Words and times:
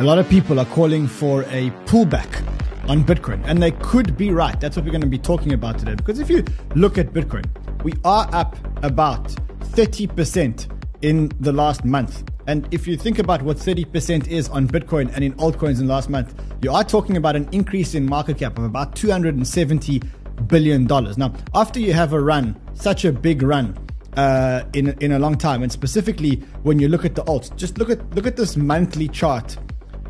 A 0.00 0.04
lot 0.04 0.16
of 0.18 0.28
people 0.28 0.60
are 0.60 0.64
calling 0.64 1.08
for 1.08 1.42
a 1.48 1.70
pullback 1.86 2.46
on 2.88 3.02
Bitcoin, 3.02 3.42
and 3.46 3.60
they 3.60 3.72
could 3.72 4.16
be 4.16 4.30
right. 4.30 4.58
That's 4.60 4.76
what 4.76 4.84
we're 4.84 4.92
going 4.92 5.00
to 5.00 5.08
be 5.08 5.18
talking 5.18 5.54
about 5.54 5.76
today. 5.76 5.96
Because 5.96 6.20
if 6.20 6.30
you 6.30 6.44
look 6.76 6.98
at 6.98 7.12
Bitcoin, 7.12 7.44
we 7.82 7.94
are 8.04 8.28
up 8.32 8.56
about 8.84 9.26
30% 9.74 10.68
in 11.02 11.32
the 11.40 11.50
last 11.50 11.84
month. 11.84 12.22
And 12.46 12.72
if 12.72 12.86
you 12.86 12.96
think 12.96 13.18
about 13.18 13.42
what 13.42 13.56
30% 13.56 14.28
is 14.28 14.48
on 14.50 14.68
Bitcoin 14.68 15.12
and 15.16 15.24
in 15.24 15.32
altcoins 15.34 15.80
in 15.80 15.88
the 15.88 15.92
last 15.92 16.08
month, 16.08 16.32
you 16.62 16.70
are 16.70 16.84
talking 16.84 17.16
about 17.16 17.34
an 17.34 17.48
increase 17.50 17.96
in 17.96 18.06
market 18.06 18.38
cap 18.38 18.56
of 18.56 18.62
about 18.62 18.94
$270 18.94 20.06
billion. 20.46 20.84
Now, 20.84 21.34
after 21.56 21.80
you 21.80 21.92
have 21.92 22.12
a 22.12 22.20
run, 22.20 22.54
such 22.74 23.04
a 23.04 23.10
big 23.10 23.42
run, 23.42 23.76
uh, 24.16 24.62
in 24.74 24.88
in 25.00 25.12
a 25.12 25.18
long 25.18 25.36
time, 25.36 25.62
and 25.62 25.70
specifically 25.70 26.36
when 26.62 26.78
you 26.78 26.88
look 26.88 27.04
at 27.04 27.14
the 27.14 27.22
alts, 27.24 27.54
just 27.56 27.78
look 27.78 27.90
at 27.90 28.14
look 28.14 28.26
at 28.26 28.36
this 28.36 28.56
monthly 28.56 29.06
chart 29.06 29.56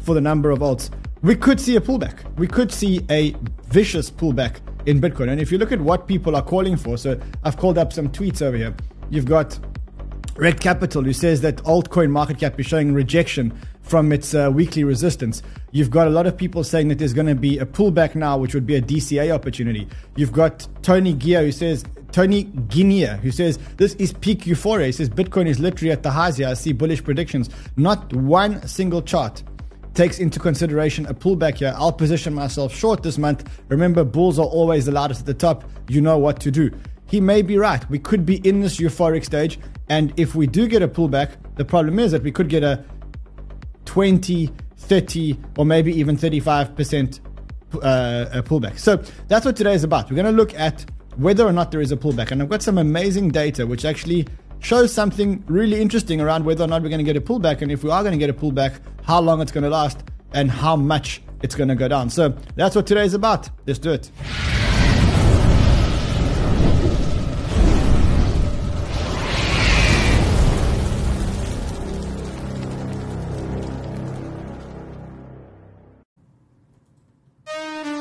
for 0.09 0.15
the 0.15 0.23
number 0.23 0.51
of 0.51 0.61
alts, 0.61 0.89
we 1.21 1.37
could 1.37 1.61
see 1.61 1.77
a 1.77 1.83
pullback. 1.83 2.25
We 2.39 2.47
could 2.47 2.73
see 2.73 3.05
a 3.11 3.37
vicious 3.65 4.11
pullback 4.11 4.61
in 4.87 5.03
Bitcoin. 5.03 5.29
And 5.29 5.39
if 5.39 5.53
you 5.53 5.59
look 5.59 5.71
at 5.71 5.83
what 5.83 6.09
people 6.09 6.35
are 6.35 6.41
calling 6.41 6.79
for, 6.79 6.97
so 6.97 7.21
I've 7.45 7.59
called 7.59 7.77
up 7.77 7.93
some 7.93 8.09
tweets 8.09 8.41
over 8.41 8.57
here. 8.57 8.75
You've 9.11 9.27
got 9.27 9.59
Rekt 10.37 10.61
Capital, 10.61 11.03
who 11.03 11.13
says 11.13 11.43
that 11.43 11.57
altcoin 11.65 12.09
market 12.09 12.39
cap 12.39 12.59
is 12.59 12.65
showing 12.65 12.95
rejection 12.95 13.53
from 13.83 14.11
its 14.11 14.33
uh, 14.33 14.51
weekly 14.51 14.83
resistance. 14.83 15.43
You've 15.73 15.91
got 15.91 16.07
a 16.07 16.11
lot 16.11 16.27
of 16.27 16.39
people 16.39 16.65
saying 16.65 16.89
that 16.89 16.99
there's 16.99 17.13
going 17.13 17.27
to 17.27 17.35
be 17.35 17.59
a 17.59 17.67
pullback 17.67 18.15
now, 18.15 18.39
which 18.39 18.55
would 18.55 18.67
be 18.67 18.77
a 18.77 18.81
DCA 18.81 19.31
opportunity. 19.31 19.87
You've 20.17 20.33
got 20.33 20.67
Tony 20.81 21.13
Gia, 21.13 21.41
who 21.41 21.53
says 21.53 21.85
Tony 22.13 22.45
Guinea, 22.45 23.09
who 23.19 23.31
says 23.31 23.59
this 23.77 23.93
is 23.97 24.15
peak 24.15 24.47
euphoria. 24.47 24.87
He 24.87 24.93
says 24.93 25.11
Bitcoin 25.11 25.49
is 25.49 25.61
literally 25.61 25.93
at 25.93 26.03
the 26.03 26.11
highs 26.11 26.39
here. 26.39 26.49
I 26.49 26.55
see 26.55 26.73
bullish 26.73 27.05
predictions. 27.05 27.51
Not 27.77 28.11
one 28.15 28.67
single 28.67 29.03
chart 29.03 29.43
takes 29.99 30.21
into 30.21 30.39
consideration 30.39 31.05
a 31.07 31.13
pullback 31.13 31.57
here. 31.57 31.75
I'll 31.77 31.93
position 31.93 32.33
myself 32.33 32.73
short 32.73 33.03
this 33.03 33.19
month. 33.19 33.43
Remember, 33.67 34.05
bulls 34.05 34.39
are 34.39 34.47
always 34.47 34.87
the 34.87 34.93
loudest 34.93 35.23
at 35.23 35.27
the 35.27 35.35
top. 35.35 35.65
You 35.89 36.01
know 36.01 36.17
what 36.17 36.39
to 36.43 36.53
do. 36.53 36.71
He 37.07 37.21
may 37.21 37.43
be 37.43 37.59
right. 37.59 37.83
We 37.91 37.99
could 37.99 38.25
be 38.25 38.37
in 38.49 38.61
this 38.61 38.77
euphoric 38.77 39.25
stage. 39.25 39.59
And 39.89 40.13
if 40.17 40.37
we 40.37 40.47
do 40.47 40.69
get 40.69 40.83
a 40.83 40.89
pullback, 40.89 41.33
the 41.57 41.65
problem 41.65 41.99
is 41.99 42.13
that 42.13 42.23
we 42.23 42.31
could 42.31 42.49
get 42.49 42.63
a 42.63 42.85
20, 43.87 44.49
30, 44.77 45.37
or 45.57 45.67
maybe 45.67 45.93
even 45.93 46.17
35% 46.17 47.19
uh, 47.83 48.43
pullback. 48.43 48.79
So 48.79 49.03
that's 49.27 49.45
what 49.45 49.57
today 49.57 49.75
is 49.75 49.83
about. 49.83 50.11
We're 50.11 50.23
going 50.23 50.27
to 50.27 50.43
look 50.43 50.55
at 50.55 50.89
whether 51.17 51.45
or 51.45 51.53
not 51.53 51.73
there 51.73 51.81
is 51.81 51.91
a 51.91 51.97
pullback. 51.97 52.31
And 52.31 52.41
I've 52.41 52.49
got 52.49 52.63
some 52.63 52.79
amazing 52.79 53.31
data 53.31 53.67
which 53.67 53.85
actually 53.85 54.29
shows 54.61 54.93
something 54.93 55.43
really 55.47 55.81
interesting 55.81 56.21
around 56.21 56.45
whether 56.45 56.65
or 56.65 56.67
not 56.67 56.83
we're 56.83 56.89
going 56.89 57.05
to 57.05 57.05
get 57.05 57.17
a 57.17 57.21
pullback, 57.21 57.63
and 57.63 57.71
if 57.71 57.83
we 57.85 57.91
are 57.91 58.03
going 58.03 58.13
to 58.13 58.19
get 58.19 58.31
a 58.31 58.35
pullback, 58.35 58.81
how 59.05 59.21
long 59.21 59.41
it's 59.41 59.53
going 59.53 59.65
to 59.65 59.71
last, 59.71 60.03
and 60.33 60.51
how 60.51 60.77
much 60.77 61.23
it's 61.43 61.55
going 61.55 61.69
to 61.69 61.75
go 61.75 61.89
down. 61.89 62.11
So 62.11 62.35
that's 62.57 62.75
what 62.77 62.87
today 62.87 63.05
is 63.05 63.15
about. 63.15 63.49
Let's 63.67 63.79
do 63.79 63.93
it. 63.93 64.11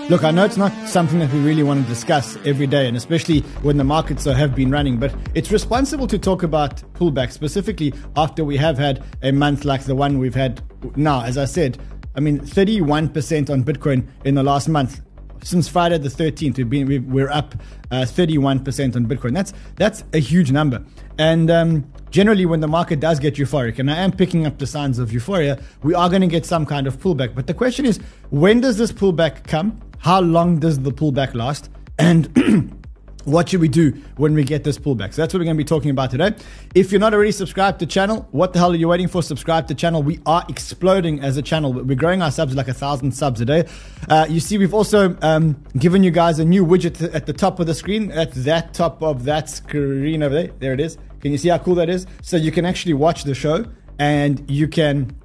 Look, 0.09 0.23
I 0.23 0.31
know 0.31 0.45
it's 0.45 0.55
not 0.55 0.71
something 0.87 1.19
that 1.19 1.33
we 1.33 1.39
really 1.41 1.63
want 1.63 1.83
to 1.83 1.89
discuss 1.89 2.37
every 2.45 2.65
day, 2.65 2.87
and 2.87 2.95
especially 2.95 3.41
when 3.61 3.75
the 3.75 3.83
markets 3.83 4.23
have 4.23 4.55
been 4.55 4.71
running, 4.71 4.97
but 4.97 5.13
it's 5.35 5.51
responsible 5.51 6.07
to 6.07 6.17
talk 6.17 6.43
about 6.43 6.77
pullback, 6.93 7.33
specifically 7.33 7.93
after 8.15 8.45
we 8.45 8.55
have 8.55 8.77
had 8.77 9.03
a 9.21 9.33
month 9.33 9.65
like 9.65 9.83
the 9.83 9.95
one 9.95 10.17
we've 10.17 10.33
had 10.33 10.61
now. 10.95 11.23
As 11.23 11.37
I 11.37 11.43
said, 11.43 11.77
I 12.15 12.21
mean, 12.21 12.39
31% 12.39 13.49
on 13.49 13.65
Bitcoin 13.65 14.07
in 14.23 14.35
the 14.35 14.43
last 14.43 14.69
month. 14.69 15.01
Since 15.43 15.67
Friday 15.67 15.97
the 15.97 16.07
13th, 16.07 16.55
we've 16.55 16.69
been, 16.69 17.11
we're 17.11 17.29
up 17.29 17.55
uh, 17.91 18.05
31% 18.05 18.95
on 18.95 19.07
Bitcoin. 19.07 19.33
That's, 19.33 19.51
that's 19.75 20.05
a 20.13 20.19
huge 20.19 20.53
number. 20.53 20.85
And 21.19 21.51
um, 21.51 21.91
generally, 22.11 22.45
when 22.45 22.61
the 22.61 22.67
market 22.69 23.01
does 23.01 23.19
get 23.19 23.35
euphoric, 23.35 23.77
and 23.77 23.91
I 23.91 23.97
am 23.97 24.13
picking 24.13 24.45
up 24.45 24.57
the 24.57 24.67
signs 24.67 24.99
of 24.99 25.11
euphoria, 25.11 25.59
we 25.83 25.93
are 25.93 26.07
going 26.07 26.21
to 26.21 26.27
get 26.27 26.45
some 26.45 26.65
kind 26.65 26.87
of 26.87 26.97
pullback. 26.97 27.35
But 27.35 27.47
the 27.47 27.53
question 27.53 27.85
is, 27.85 27.99
when 28.29 28.61
does 28.61 28.77
this 28.77 28.93
pullback 28.93 29.43
come? 29.43 29.81
How 29.99 30.21
long 30.21 30.59
does 30.59 30.79
the 30.79 30.91
pullback 30.91 31.33
last? 31.33 31.69
And 31.99 32.73
what 33.25 33.49
should 33.49 33.59
we 33.59 33.67
do 33.67 33.91
when 34.15 34.33
we 34.33 34.43
get 34.43 34.63
this 34.63 34.77
pullback? 34.77 35.13
So 35.13 35.21
that's 35.21 35.33
what 35.33 35.39
we're 35.39 35.45
going 35.45 35.57
to 35.57 35.63
be 35.63 35.67
talking 35.67 35.91
about 35.91 36.11
today. 36.11 36.33
If 36.75 36.91
you're 36.91 37.01
not 37.01 37.13
already 37.13 37.31
subscribed 37.33 37.79
to 37.79 37.85
the 37.85 37.91
channel, 37.91 38.27
what 38.31 38.53
the 38.53 38.59
hell 38.59 38.71
are 38.71 38.75
you 38.75 38.87
waiting 38.87 39.07
for? 39.07 39.21
Subscribe 39.21 39.67
to 39.67 39.73
the 39.73 39.79
channel. 39.79 40.01
We 40.01 40.19
are 40.25 40.45
exploding 40.47 41.19
as 41.19 41.35
a 41.35 41.41
channel. 41.41 41.73
We're 41.73 41.95
growing 41.95 42.21
our 42.21 42.31
subs 42.31 42.55
like 42.55 42.69
a 42.69 42.73
thousand 42.73 43.11
subs 43.11 43.41
a 43.41 43.45
day. 43.45 43.67
Uh, 44.07 44.25
you 44.29 44.39
see, 44.39 44.57
we've 44.57 44.73
also 44.73 45.17
um, 45.21 45.61
given 45.77 46.03
you 46.03 46.11
guys 46.11 46.39
a 46.39 46.45
new 46.45 46.65
widget 46.65 47.13
at 47.13 47.25
the 47.25 47.33
top 47.33 47.59
of 47.59 47.67
the 47.67 47.73
screen. 47.73 48.11
At 48.11 48.31
that 48.33 48.73
top 48.73 49.01
of 49.03 49.25
that 49.25 49.49
screen 49.49 50.23
over 50.23 50.33
there. 50.33 50.51
There 50.59 50.73
it 50.73 50.79
is. 50.79 50.97
Can 51.19 51.31
you 51.31 51.37
see 51.37 51.49
how 51.49 51.57
cool 51.57 51.75
that 51.75 51.89
is? 51.89 52.07
So 52.21 52.37
you 52.37 52.51
can 52.51 52.65
actually 52.65 52.93
watch 52.93 53.23
the 53.23 53.35
show 53.35 53.65
and 53.99 54.49
you 54.49 54.67
can 54.67 55.15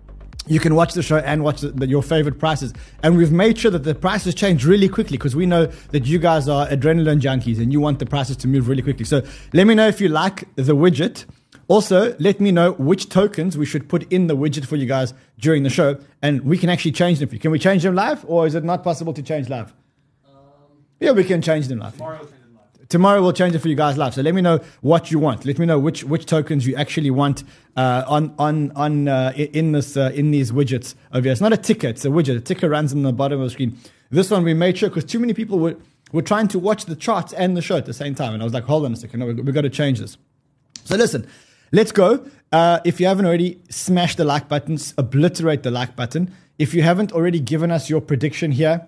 you 0.47 0.59
can 0.61 0.75
watch 0.75 0.95
the 0.95 1.03
show 1.03 1.19
and 1.19 1.45
watch 1.45 1.61
the, 1.61 1.69
the, 1.69 1.87
your 1.87 2.03
favorite 2.03 2.39
prices. 2.39 2.73
And 3.03 3.17
we've 3.17 3.33
made 3.33 3.59
sure 3.59 3.71
that 3.71 3.85
the 3.85 3.95
prices 3.95 4.35
change 4.35 4.65
really 4.65 4.89
quickly 4.89 5.17
because 5.17 5.37
we 5.37 5.47
know 5.47 5.67
that 5.67 6.07
you 6.07 6.19
guys 6.19 6.49
are 6.49 6.67
adrenaline 6.69 7.21
junkies 7.21 7.59
and 7.59 7.73
you 7.73 7.81
want 7.81 7.99
the 7.99 8.07
prices 8.07 8.37
to 8.39 8.49
move 8.49 8.69
really 8.69 8.83
quickly. 8.83 9.05
So 9.05 9.23
let 9.53 9.67
me 9.67 9.75
know 9.75 9.87
if 9.89 10.01
you 10.01 10.09
like 10.09 10.53
the 10.57 10.75
widget. 10.75 11.27
Also, 11.69 12.15
let 12.19 12.41
me 12.41 12.51
know 12.51 12.73
which 12.73 13.09
tokens 13.09 13.57
we 13.57 13.65
should 13.65 13.89
put 13.89 14.13
in 14.13 14.27
the 14.27 14.37
widget 14.37 14.67
for 14.67 14.77
you 14.77 14.85
guys 14.85 15.15
during 15.39 15.63
the 15.63 15.71
show, 15.71 15.97
and 16.21 16.43
we 16.43 16.59
can 16.59 16.69
actually 16.69 16.93
change 16.93 17.19
them. 17.21 17.29
For 17.29 17.37
you. 17.37 17.41
Can 17.41 17.51
we 17.51 17.59
change 17.59 17.85
them 17.85 17.95
live, 17.95 18.25
or 18.27 18.47
is 18.47 18.55
it 18.55 18.65
not 18.65 18.83
possible 18.83 19.15
to 19.15 19.23
change 19.23 19.49
live? 19.49 19.73
Um, 20.27 20.35
yeah, 21.01 21.13
we 21.13 21.25
can 21.25 21.41
change 21.41 21.69
them 21.69 21.79
live. 21.79 21.97
Tomorrow 22.93 23.23
we'll 23.23 23.33
change 23.33 23.55
it 23.55 23.61
for 23.61 23.69
you 23.69 23.75
guys 23.75 23.97
live. 23.97 24.13
So 24.13 24.21
let 24.21 24.35
me 24.35 24.43
know 24.43 24.61
what 24.83 25.11
you 25.11 25.19
want. 25.19 25.47
Let 25.47 25.59
me 25.59 25.65
know 25.65 25.79
which 25.79 26.05
which 26.05 26.27
tokens 26.27 26.67
you 26.67 26.77
actually 26.77 27.11
want 27.11 27.43
uh, 27.75 28.05
on 28.07 28.35
on 28.39 28.71
on 28.73 29.09
uh, 29.09 29.33
in 29.35 29.73
this 29.73 29.97
uh, 29.97 30.13
in 30.15 30.31
these 30.31 30.53
widgets 30.53 30.95
over 31.11 31.23
here. 31.23 31.33
It's 31.33 31.41
not 31.41 31.55
a 31.55 31.57
ticker; 31.57 31.89
it's 31.89 32.05
a 32.05 32.09
widget. 32.09 32.37
A 32.37 32.41
ticker 32.41 32.69
runs 32.69 32.93
on 32.93 33.01
the 33.01 33.11
bottom 33.15 33.41
of 33.41 33.47
the 33.47 33.51
screen. 33.51 33.79
This 34.11 34.31
one 34.31 34.45
we 34.45 34.53
made 34.53 34.77
sure 34.77 34.91
because 34.91 35.07
too 35.07 35.19
many 35.19 35.33
people 35.33 35.59
were 35.59 35.75
were 36.13 36.21
trying 36.21 36.49
to 36.49 36.59
watch 36.59 36.85
the 36.85 36.95
charts 36.95 37.33
and 37.33 37.57
the 37.57 37.63
show 37.63 37.79
at 37.79 37.87
the 37.87 37.95
same 37.95 38.15
time, 38.15 38.35
and 38.35 38.43
I 38.43 38.45
was 38.45 38.53
like, 38.53 38.65
hold 38.65 38.85
on 38.85 38.93
a 38.93 38.97
second, 38.97 39.21
no, 39.21 39.27
we've 39.27 39.55
got 39.55 39.63
to 39.63 39.71
change 39.71 39.99
this. 39.99 40.19
So 40.85 40.97
listen, 40.97 41.27
let's 41.73 41.93
go. 41.93 42.27
Uh, 42.53 42.81
if 42.85 43.01
you 43.01 43.07
haven't 43.07 43.25
already, 43.25 43.63
smash 43.71 44.17
the 44.17 44.27
like 44.27 44.51
button, 44.51 44.77
obliterate 44.99 45.63
the 45.63 45.71
like 45.71 45.97
button. 45.97 46.31
If 46.59 46.75
you 46.75 46.83
haven't 46.83 47.11
already 47.11 47.41
given 47.41 47.71
us 47.71 47.89
your 47.89 48.03
prediction 48.03 48.53
here 48.53 48.87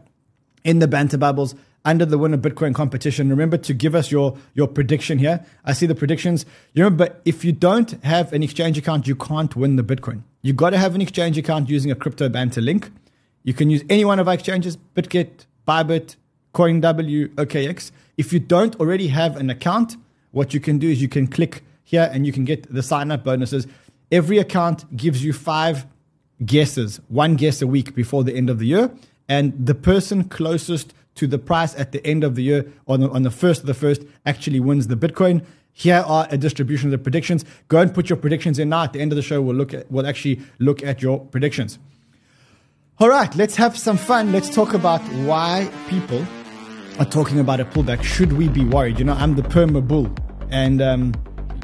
in 0.62 0.80
the 0.80 0.88
banter 0.88 1.16
bubbles 1.16 1.54
under 1.84 2.06
the 2.06 2.16
winner 2.16 2.38
Bitcoin 2.38 2.74
competition. 2.74 3.28
Remember 3.28 3.58
to 3.58 3.74
give 3.74 3.94
us 3.94 4.10
your, 4.10 4.36
your 4.54 4.66
prediction 4.66 5.18
here. 5.18 5.44
I 5.64 5.72
see 5.72 5.86
the 5.86 5.94
predictions. 5.94 6.46
You 6.72 6.84
remember, 6.84 7.14
if 7.24 7.44
you 7.44 7.52
don't 7.52 7.90
have 8.04 8.32
an 8.32 8.42
exchange 8.42 8.78
account, 8.78 9.06
you 9.06 9.14
can't 9.14 9.54
win 9.54 9.76
the 9.76 9.82
Bitcoin. 9.82 10.22
You 10.42 10.52
got 10.52 10.70
to 10.70 10.78
have 10.78 10.94
an 10.94 11.00
exchange 11.00 11.36
account 11.36 11.68
using 11.68 11.90
a 11.90 11.94
crypto 11.94 12.28
banter 12.28 12.60
link. 12.60 12.90
You 13.42 13.52
can 13.52 13.68
use 13.68 13.82
any 13.90 14.04
one 14.04 14.18
of 14.18 14.28
our 14.28 14.34
exchanges, 14.34 14.78
BitGet, 14.94 15.46
Bybit, 15.68 16.16
CoinW, 16.54 17.28
OKX. 17.34 17.90
If 18.16 18.32
you 18.32 18.38
don't 18.38 18.78
already 18.80 19.08
have 19.08 19.36
an 19.36 19.50
account, 19.50 19.96
what 20.30 20.54
you 20.54 20.60
can 20.60 20.78
do 20.78 20.88
is 20.88 21.02
you 21.02 21.08
can 21.08 21.26
click 21.26 21.62
here 21.82 22.08
and 22.12 22.26
you 22.26 22.32
can 22.32 22.44
get 22.44 22.72
the 22.72 22.82
sign 22.82 23.10
up 23.10 23.24
bonuses. 23.24 23.66
Every 24.10 24.38
account 24.38 24.96
gives 24.96 25.22
you 25.24 25.32
five 25.32 25.86
guesses, 26.44 27.00
one 27.08 27.36
guess 27.36 27.60
a 27.60 27.66
week 27.66 27.94
before 27.94 28.24
the 28.24 28.34
end 28.34 28.48
of 28.48 28.58
the 28.58 28.66
year. 28.66 28.90
And 29.28 29.66
the 29.66 29.74
person 29.74 30.24
closest 30.24 30.94
to 31.16 31.26
the 31.26 31.38
price 31.38 31.74
at 31.76 31.92
the 31.92 32.04
end 32.06 32.24
of 32.24 32.34
the 32.34 32.42
year 32.42 32.72
on 32.86 33.00
the, 33.00 33.10
on 33.10 33.22
the 33.22 33.30
first 33.30 33.60
of 33.60 33.66
the 33.66 33.74
first 33.74 34.02
actually 34.26 34.60
wins 34.60 34.88
the 34.88 34.96
Bitcoin. 34.96 35.44
Here 35.72 36.04
are 36.06 36.28
a 36.30 36.38
distribution 36.38 36.88
of 36.88 36.92
the 36.92 36.98
predictions. 36.98 37.44
Go 37.68 37.80
and 37.80 37.92
put 37.92 38.08
your 38.08 38.16
predictions 38.16 38.58
in 38.58 38.68
now. 38.68 38.84
At 38.84 38.92
the 38.92 39.00
end 39.00 39.12
of 39.12 39.16
the 39.16 39.22
show, 39.22 39.42
we'll 39.42 39.56
look 39.56 39.74
at 39.74 39.90
we'll 39.90 40.06
actually 40.06 40.40
look 40.58 40.82
at 40.84 41.02
your 41.02 41.20
predictions. 41.20 41.78
All 43.00 43.08
right, 43.08 43.34
let's 43.34 43.56
have 43.56 43.76
some 43.76 43.96
fun. 43.96 44.30
Let's 44.30 44.54
talk 44.54 44.72
about 44.72 45.00
why 45.26 45.68
people 45.88 46.24
are 47.00 47.04
talking 47.04 47.40
about 47.40 47.58
a 47.58 47.64
pullback. 47.64 48.04
Should 48.04 48.34
we 48.34 48.46
be 48.46 48.64
worried? 48.64 49.00
You 49.00 49.04
know, 49.04 49.14
I'm 49.14 49.34
the 49.34 49.42
perma 49.42 49.86
bull, 49.86 50.14
and 50.48 50.80
um, 50.80 51.12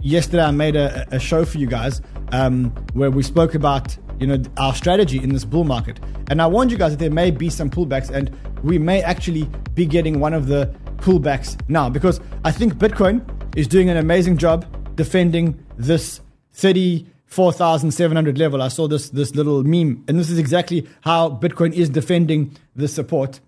yesterday 0.03 0.43
I 0.43 0.51
made 0.51 0.75
a, 0.75 1.07
a, 1.15 1.21
show 1.21 1.45
for 1.45 1.59
you 1.59 1.69
guys 1.69 2.03
um, 2.33 2.71
where 2.95 3.13
we 3.13 3.23
spoke 3.23 3.55
about 3.55 3.97
you 4.21 4.27
know 4.27 4.41
our 4.59 4.75
strategy 4.75 5.21
in 5.23 5.33
this 5.33 5.45
bull 5.45 5.65
market. 5.65 5.99
And 6.29 6.41
I 6.41 6.47
warned 6.47 6.71
you 6.71 6.79
guys 6.79 6.93
that 6.93 6.99
there 6.99 7.11
may 7.11 7.31
be 7.31 7.51
some 7.51 7.71
pullbacks, 7.71 8.11
and 8.11 8.31
we 8.63 8.79
may 8.79 9.03
actually 9.03 9.49
be 9.75 9.87
getting 9.87 10.21
one 10.21 10.35
of 10.35 10.47
the 10.47 10.73
pullbacks 10.99 11.59
now 11.69 11.89
because 11.89 12.21
I 12.45 12.53
think 12.53 12.75
Bitcoin 12.75 13.23
is 13.57 13.67
doing 13.67 13.89
an 13.89 13.97
amazing 13.97 14.37
job 14.37 14.67
defending 14.95 15.59
this 15.79 16.21
34,700 16.53 18.39
level. 18.39 18.63
I 18.63 18.69
saw 18.69 18.87
this 18.87 19.11
this 19.11 19.35
little 19.35 19.65
meme, 19.65 20.05
and 20.07 20.19
this 20.19 20.31
is 20.31 20.39
exactly 20.39 20.87
how 21.01 21.31
Bitcoin 21.31 21.73
is 21.73 21.89
defending 21.89 22.57
the 22.77 22.87
support. 22.87 23.41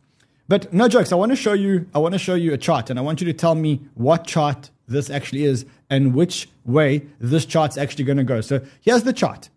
But 0.48 0.72
no 0.72 0.88
jokes. 0.88 1.12
I 1.12 1.16
want 1.16 1.30
to 1.30 1.36
show 1.36 1.52
you. 1.52 1.86
I 1.94 1.98
want 1.98 2.14
to 2.14 2.18
show 2.18 2.34
you 2.34 2.52
a 2.52 2.58
chart, 2.58 2.90
and 2.90 2.98
I 2.98 3.02
want 3.02 3.20
you 3.20 3.26
to 3.26 3.32
tell 3.32 3.54
me 3.54 3.80
what 3.94 4.26
chart 4.26 4.70
this 4.88 5.10
actually 5.10 5.44
is 5.44 5.64
and 5.88 6.14
which 6.14 6.48
way 6.64 7.06
this 7.18 7.46
chart's 7.46 7.76
actually 7.76 8.04
going 8.04 8.18
to 8.18 8.24
go. 8.24 8.40
So 8.40 8.60
here's 8.80 9.04
the 9.04 9.12
chart. 9.12 9.48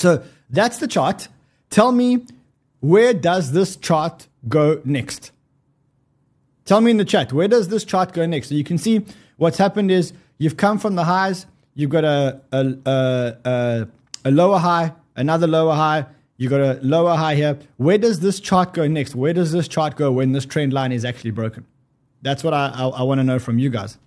So 0.00 0.24
that's 0.48 0.78
the 0.78 0.88
chart. 0.88 1.28
Tell 1.68 1.92
me, 1.92 2.24
where 2.80 3.12
does 3.12 3.52
this 3.52 3.76
chart 3.76 4.28
go 4.48 4.80
next? 4.84 5.30
Tell 6.64 6.80
me 6.80 6.90
in 6.90 6.96
the 6.96 7.04
chat, 7.04 7.32
where 7.32 7.48
does 7.48 7.68
this 7.68 7.84
chart 7.84 8.14
go 8.14 8.24
next? 8.24 8.48
So 8.48 8.54
you 8.54 8.64
can 8.64 8.78
see 8.78 9.04
what's 9.36 9.58
happened 9.58 9.90
is 9.90 10.14
you've 10.38 10.56
come 10.56 10.78
from 10.78 10.94
the 10.94 11.04
highs, 11.04 11.44
you've 11.74 11.90
got 11.90 12.04
a, 12.04 12.40
a, 12.50 12.74
a, 12.86 13.36
a, 13.44 13.88
a 14.24 14.30
lower 14.30 14.58
high, 14.58 14.94
another 15.16 15.46
lower 15.46 15.74
high, 15.74 16.06
you've 16.38 16.50
got 16.50 16.60
a 16.62 16.78
lower 16.82 17.14
high 17.14 17.34
here. 17.34 17.58
Where 17.76 17.98
does 17.98 18.20
this 18.20 18.40
chart 18.40 18.72
go 18.72 18.88
next? 18.88 19.14
Where 19.14 19.34
does 19.34 19.52
this 19.52 19.68
chart 19.68 19.96
go 19.96 20.12
when 20.12 20.32
this 20.32 20.46
trend 20.46 20.72
line 20.72 20.92
is 20.92 21.04
actually 21.04 21.32
broken? 21.32 21.66
That's 22.22 22.42
what 22.42 22.54
I, 22.54 22.72
I, 22.74 22.86
I 22.88 23.02
want 23.02 23.18
to 23.18 23.24
know 23.24 23.38
from 23.38 23.58
you 23.58 23.68
guys. 23.68 23.98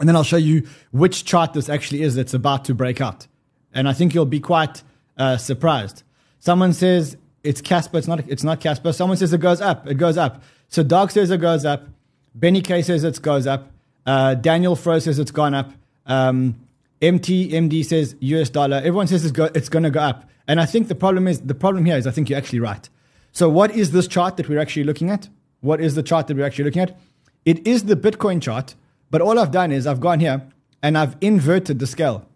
And 0.00 0.08
then 0.08 0.16
I'll 0.16 0.24
show 0.24 0.38
you 0.38 0.66
which 0.90 1.24
chart 1.24 1.52
this 1.52 1.68
actually 1.68 2.02
is 2.02 2.16
that's 2.16 2.34
about 2.34 2.64
to 2.64 2.74
break 2.74 3.00
out. 3.00 3.28
And 3.72 3.88
I 3.88 3.92
think 3.92 4.12
you'll 4.14 4.26
be 4.26 4.40
quite 4.40 4.82
uh, 5.20 5.36
surprised. 5.36 6.02
Someone 6.40 6.72
says 6.72 7.16
it's 7.44 7.60
Casper. 7.60 7.98
It's 7.98 8.08
not. 8.08 8.28
It's 8.28 8.42
not 8.42 8.60
Casper. 8.60 8.92
Someone 8.92 9.16
says 9.16 9.32
it 9.32 9.38
goes 9.38 9.60
up. 9.60 9.86
It 9.86 9.94
goes 9.94 10.16
up. 10.16 10.42
So 10.68 10.82
Dog 10.82 11.10
says 11.10 11.30
it 11.30 11.38
goes 11.38 11.64
up. 11.64 11.86
Benny 12.34 12.62
K 12.62 12.82
says 12.82 13.04
it 13.04 13.20
goes 13.22 13.46
up. 13.46 13.70
Uh, 14.06 14.34
Daniel 14.34 14.76
Fro 14.76 14.98
says 14.98 15.18
it's 15.18 15.30
gone 15.30 15.54
up. 15.54 15.72
Um, 16.06 16.56
says 17.02 18.16
US 18.20 18.50
dollar. 18.50 18.78
Everyone 18.78 19.06
says 19.06 19.24
it's, 19.24 19.32
go, 19.32 19.50
it's 19.54 19.68
going 19.68 19.82
to 19.82 19.90
go 19.90 20.00
up. 20.00 20.28
And 20.48 20.60
I 20.60 20.66
think 20.66 20.88
the 20.88 20.94
problem 20.94 21.28
is 21.28 21.40
the 21.40 21.54
problem 21.54 21.84
here 21.84 21.96
is 21.96 22.06
I 22.06 22.10
think 22.10 22.28
you're 22.30 22.38
actually 22.38 22.60
right. 22.60 22.88
So 23.32 23.48
what 23.48 23.70
is 23.72 23.92
this 23.92 24.08
chart 24.08 24.36
that 24.36 24.48
we're 24.48 24.58
actually 24.58 24.84
looking 24.84 25.10
at? 25.10 25.28
What 25.60 25.80
is 25.80 25.94
the 25.94 26.02
chart 26.02 26.26
that 26.26 26.36
we're 26.36 26.46
actually 26.46 26.64
looking 26.64 26.82
at? 26.82 26.98
It 27.44 27.66
is 27.66 27.84
the 27.84 27.96
Bitcoin 27.96 28.40
chart, 28.42 28.74
but 29.10 29.20
all 29.20 29.38
I've 29.38 29.50
done 29.50 29.70
is 29.72 29.86
I've 29.86 30.00
gone 30.00 30.20
here 30.20 30.42
and 30.82 30.96
I've 30.96 31.16
inverted 31.20 31.78
the 31.78 31.86
scale. 31.86 32.26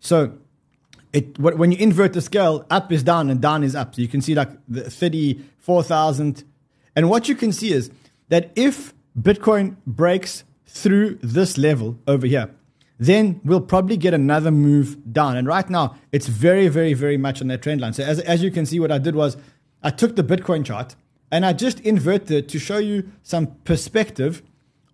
So 0.00 0.38
it 1.12 1.38
when 1.38 1.72
you 1.72 1.78
invert 1.78 2.12
the 2.12 2.20
scale, 2.20 2.66
up 2.70 2.92
is 2.92 3.02
down 3.02 3.30
and 3.30 3.40
down 3.40 3.64
is 3.64 3.74
up. 3.74 3.94
So 3.94 4.02
you 4.02 4.08
can 4.08 4.20
see 4.20 4.34
like 4.34 4.50
the 4.68 4.90
34,000. 4.90 6.44
And 6.94 7.08
what 7.10 7.28
you 7.28 7.34
can 7.34 7.52
see 7.52 7.72
is 7.72 7.90
that 8.28 8.50
if 8.56 8.92
Bitcoin 9.18 9.76
breaks 9.86 10.44
through 10.66 11.18
this 11.22 11.56
level 11.56 11.98
over 12.06 12.26
here, 12.26 12.50
then 12.98 13.40
we'll 13.44 13.60
probably 13.60 13.96
get 13.96 14.12
another 14.12 14.50
move 14.50 15.12
down. 15.12 15.36
And 15.36 15.46
right 15.46 15.68
now, 15.70 15.96
it's 16.12 16.26
very, 16.26 16.68
very, 16.68 16.94
very 16.94 17.16
much 17.16 17.40
on 17.40 17.46
that 17.48 17.62
trend 17.62 17.80
line. 17.80 17.92
So 17.92 18.02
as, 18.02 18.18
as 18.20 18.42
you 18.42 18.50
can 18.50 18.66
see, 18.66 18.80
what 18.80 18.90
I 18.90 18.98
did 18.98 19.14
was 19.14 19.36
I 19.82 19.90
took 19.90 20.16
the 20.16 20.24
Bitcoin 20.24 20.64
chart 20.64 20.96
and 21.30 21.46
I 21.46 21.52
just 21.52 21.80
inverted 21.80 22.30
it 22.30 22.48
to 22.50 22.58
show 22.58 22.78
you 22.78 23.10
some 23.22 23.46
perspective 23.64 24.42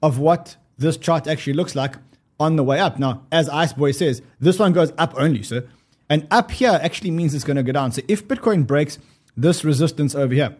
of 0.03 0.19
what 0.19 0.57
this 0.77 0.97
chart 0.97 1.27
actually 1.27 1.55
looks 1.55 1.75
like 1.75 1.97
on 2.39 2.57
the 2.57 2.65
way 2.65 2.79
up. 2.79 2.99
Now, 2.99 3.23
as 3.33 3.49
Iceboy 3.49 3.95
says, 3.95 4.21
this 4.41 4.59
one 4.59 4.73
goes 4.73 4.93
up 4.99 5.15
only, 5.17 5.43
so 5.43 5.63
and 6.09 6.27
up 6.31 6.51
here 6.51 6.79
actually 6.83 7.11
means 7.11 7.35
it's 7.35 7.45
going 7.45 7.57
to 7.57 7.63
go 7.63 7.73
down. 7.73 7.93
So 7.93 8.03
if 8.09 8.27
Bitcoin 8.29 8.67
breaks 8.67 8.99
this 9.37 9.65
resistance 9.65 10.15
over 10.15 10.35
here, 10.35 10.57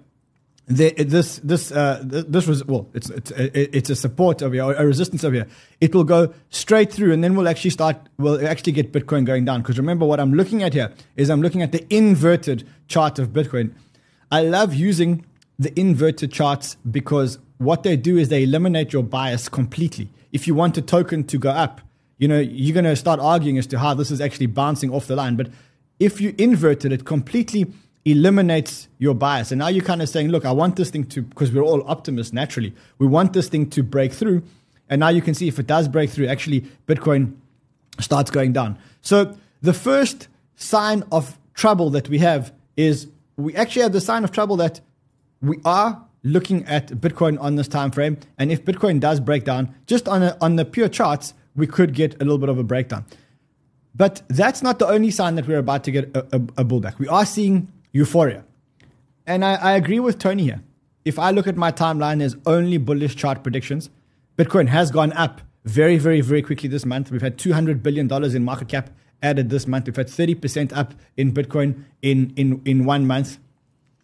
the, 0.67 0.93
this 0.93 1.41
this 1.45 1.71
uh, 1.73 2.01
this 2.03 2.47
was 2.47 2.65
well, 2.65 2.89
it's 2.95 3.11
it's 3.11 3.31
it's 3.37 3.91
a 3.91 3.97
support 3.97 4.43
over 4.43 4.55
here, 4.55 4.73
a 4.73 4.87
resistance 4.87 5.23
over 5.23 5.35
here. 5.35 5.47
It 5.81 5.95
will 5.95 6.05
go 6.05 6.33
straight 6.49 6.91
through, 6.91 7.13
and 7.13 7.23
then 7.23 7.35
we'll 7.35 7.49
actually 7.49 7.71
start. 7.71 7.99
We'll 8.17 8.47
actually 8.47 8.73
get 8.73 8.91
Bitcoin 8.91 9.27
going 9.27 9.45
down. 9.45 9.61
Because 9.61 9.77
remember, 9.77 10.07
what 10.07 10.21
I'm 10.21 10.33
looking 10.33 10.63
at 10.63 10.73
here 10.73 10.91
is 11.17 11.29
I'm 11.29 11.43
looking 11.43 11.61
at 11.61 11.73
the 11.73 11.85
inverted 11.95 12.67
chart 12.89 13.19
of 13.19 13.29
Bitcoin. 13.29 13.75
I 14.33 14.41
love 14.43 14.73
using 14.73 15.27
the 15.59 15.79
inverted 15.79 16.33
charts 16.33 16.77
because 16.91 17.39
what 17.59 17.83
they 17.83 17.97
do 17.97 18.17
is 18.17 18.31
they 18.31 18.45
eliminate 18.45 18.93
your 18.93 19.03
bias 19.03 19.51
completely. 19.51 20.09
If 20.33 20.47
you 20.47 20.55
want 20.55 20.79
a 20.79 20.83
token 20.83 21.25
to 21.25 21.39
go 21.39 21.51
up, 21.51 21.83
you 22.25 22.29
know, 22.29 22.41
you're 22.41 22.73
going 22.73 22.87
to 22.87 22.97
start 22.97 23.21
arguing 23.21 23.59
as 23.59 23.67
to 23.67 23.79
how 23.79 23.93
this 23.93 24.11
is 24.11 24.19
actually 24.19 24.47
bouncing 24.47 24.91
off 24.91 25.07
the 25.09 25.15
line. 25.15 25.37
But 25.37 25.49
if 26.01 26.23
you 26.23 26.35
invert 26.39 26.87
it, 26.87 26.91
it 26.91 27.05
completely 27.05 27.67
eliminates 28.07 28.89
your 28.97 29.15
bias. 29.15 29.53
And 29.53 29.59
now 29.59 29.69
you're 29.69 29.85
kind 29.85 30.01
of 30.01 30.09
saying, 30.09 30.29
look, 30.29 30.47
I 30.47 30.53
want 30.53 30.77
this 30.77 30.89
thing 30.89 31.05
to, 31.09 31.21
because 31.21 31.53
we're 31.53 31.61
all 31.61 31.87
optimists 31.87 32.33
naturally, 32.33 32.75
we 32.97 33.07
want 33.07 33.35
this 33.35 33.51
thing 33.51 33.69
to 33.71 33.83
break 33.83 34.11
through. 34.11 34.43
And 34.89 35.01
now 35.01 35.11
you 35.11 35.21
can 35.21 35.35
see 35.35 35.49
if 35.49 35.59
it 35.59 35.67
does 35.67 35.87
break 35.87 36.09
through, 36.09 36.29
actually, 36.29 36.63
Bitcoin 36.87 37.35
starts 38.01 38.31
going 38.31 38.55
down. 38.55 38.79
So 39.03 39.37
the 39.61 39.75
first 39.75 40.29
sign 40.57 41.05
of 41.13 41.39
trouble 41.53 41.91
that 41.91 42.09
we 42.09 42.21
have 42.21 42.55
is 42.75 43.07
we 43.37 43.55
actually 43.55 43.83
have 43.83 43.93
the 43.93 44.01
sign 44.01 44.25
of 44.25 44.33
trouble 44.33 44.57
that 44.57 44.81
we 45.43 45.59
are 45.67 46.03
looking 46.23 46.65
at 46.65 46.89
Bitcoin 46.89 47.39
on 47.39 47.57
this 47.57 47.69
time 47.69 47.91
frame. 47.91 48.17
And 48.39 48.51
if 48.51 48.65
Bitcoin 48.65 48.99
does 48.99 49.21
break 49.21 49.45
down, 49.45 49.75
just 49.87 50.09
on, 50.09 50.23
a, 50.23 50.39
on 50.41 50.57
the 50.57 50.65
pure 50.65 50.89
charts, 50.89 51.35
we 51.57 51.67
could 51.67 51.95
get 51.95 52.15
a 52.15 52.25
little 52.25 52.39
bit 52.39 52.49
of 52.49 52.59
a 52.59 52.65
breakdown. 52.65 53.05
But 53.95 54.23
that's 54.29 54.63
not 54.63 54.79
the 54.79 54.89
only 54.89 55.11
sign 55.11 55.37
that 55.37 55.47
we're 55.47 55.59
about 55.59 55.85
to 55.85 55.91
get 55.91 56.17
a, 56.17 56.21
a, 56.33 56.37
a 56.37 56.65
bullback. 56.65 56.99
We 56.99 57.09
are 57.09 57.25
seeing 57.25 57.73
euphoria. 57.93 58.45
And 59.27 59.45
I, 59.45 59.55
I 59.55 59.73
agree 59.73 60.01
with 60.01 60.19
Tony 60.19 60.45
here. 60.45 60.63
If 61.05 61.19
I 61.19 61.31
look 61.31 61.47
at 61.47 61.57
my 61.57 61.71
timeline, 61.71 62.19
there's 62.19 62.37
only 62.47 62.79
bullish 62.79 63.15
chart 63.15 63.43
predictions. 63.43 63.91
Bitcoin 64.37 64.69
has 64.69 64.91
gone 64.91 65.13
up 65.13 65.43
very, 65.65 65.97
very, 65.97 66.21
very 66.21 66.43
quickly 66.43 66.69
this 66.69 66.85
month. 66.85 67.11
We've 67.11 67.23
had 67.23 67.39
$200 67.39 67.83
billion 67.83 68.13
in 68.35 68.45
market 68.45 68.69
cap 68.69 68.91
added 69.23 69.49
this 69.49 69.67
month. 69.67 69.87
We've 69.87 69.97
had 69.97 70.09
30% 70.09 70.77
up 70.77 70.95
in 71.17 71.33
Bitcoin 71.33 71.85
in, 72.03 72.33
in, 72.37 72.61
in 72.65 72.85
one 72.85 73.07
month. 73.07 73.39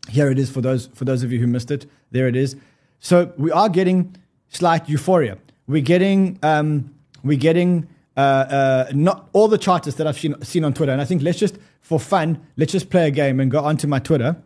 Here 0.08 0.31
it 0.31 0.38
is 0.38 0.50
for 0.50 0.61
those, 0.61 0.87
for 0.94 1.05
those 1.05 1.23
of 1.23 1.32
you 1.32 1.41
who 1.41 1.46
missed 1.46 1.70
it. 1.70 1.87
There 2.11 2.29
it 2.29 2.37
is. 2.37 2.56
So 3.00 3.32
we 3.37 3.50
are 3.50 3.69
getting 3.69 4.17
slight 4.49 4.88
euphoria. 4.88 5.38
We're 5.67 5.82
getting 5.82 6.38
um, 6.43 6.94
we're 7.22 7.38
getting 7.38 7.88
uh, 8.17 8.20
uh, 8.20 8.93
not 8.93 9.28
all 9.32 9.49
the 9.49 9.58
charters 9.58 9.94
that 9.96 10.06
I've 10.06 10.19
seen, 10.19 10.40
seen 10.43 10.64
on 10.64 10.75
Twitter. 10.75 10.93
And 10.93 11.00
I 11.00 11.05
think 11.05 11.22
let's 11.22 11.38
just, 11.38 11.58
for 11.81 11.99
fun, 12.00 12.44
let's 12.56 12.72
just 12.72 12.90
play 12.90 13.08
a 13.08 13.11
game 13.11 13.40
and 13.40 13.50
go 13.50 13.61
onto 13.61 13.87
my 13.87 13.99
Twitter 13.99 14.37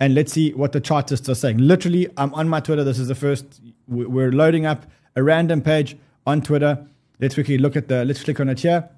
and 0.00 0.14
let's 0.14 0.32
see 0.32 0.52
what 0.52 0.72
the 0.72 0.80
chartists 0.80 1.28
are 1.28 1.34
saying. 1.34 1.58
Literally, 1.58 2.08
I'm 2.16 2.34
on 2.34 2.48
my 2.48 2.60
Twitter. 2.60 2.84
This 2.84 2.98
is 2.98 3.08
the 3.08 3.14
first. 3.14 3.60
We're 3.86 4.32
loading 4.32 4.66
up 4.66 4.86
a 5.16 5.22
random 5.22 5.62
page 5.62 5.96
on 6.26 6.42
Twitter. 6.42 6.86
Let's 7.20 7.34
quickly 7.34 7.58
look 7.58 7.76
at 7.76 7.88
the. 7.88 8.04
Let's 8.04 8.22
click 8.22 8.40
on 8.40 8.48
it 8.48 8.60
here, 8.60 8.88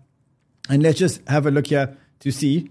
and 0.68 0.82
let's 0.82 0.98
just 0.98 1.26
have 1.28 1.46
a 1.46 1.50
look 1.50 1.68
here 1.68 1.96
to 2.20 2.32
see 2.32 2.70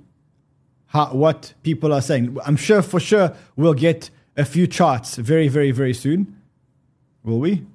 how 0.88 1.08
what 1.08 1.54
people 1.64 1.94
are 1.94 2.02
saying. 2.02 2.38
I'm 2.46 2.56
sure 2.56 2.82
for 2.82 3.00
sure 3.00 3.36
we'll 3.56 3.74
get 3.74 4.10
a 4.36 4.46
few 4.46 4.68
charts 4.68 5.16
very, 5.18 5.48
very, 5.48 5.72
very 5.72 5.94
soon. 5.94 6.42
Will 7.24 7.40
we? 7.40 7.66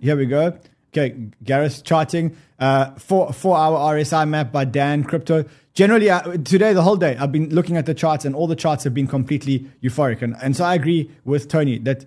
Here 0.00 0.16
we 0.16 0.26
go. 0.26 0.58
Okay, 0.92 1.14
Gareth 1.44 1.84
charting. 1.84 2.36
Uh, 2.58 2.90
four 2.96 3.32
four 3.32 3.56
hour 3.56 3.78
RSI 3.94 4.28
map 4.28 4.50
by 4.50 4.64
Daan 4.64 5.04
Crypto. 5.04 5.44
Generally, 5.72 6.10
uh, 6.10 6.20
today 6.38 6.72
the 6.72 6.82
whole 6.82 6.96
day 6.96 7.16
I've 7.16 7.30
been 7.30 7.48
looking 7.50 7.76
at 7.76 7.86
the 7.86 7.94
charts 7.94 8.24
and 8.24 8.34
all 8.34 8.48
the 8.48 8.56
charts 8.56 8.84
have 8.84 8.92
been 8.92 9.06
completely 9.06 9.66
euphoric, 9.82 10.20
and 10.20 10.36
and 10.42 10.56
so 10.56 10.64
I 10.64 10.74
agree 10.74 11.10
with 11.24 11.48
Tony 11.48 11.78
that 11.78 12.06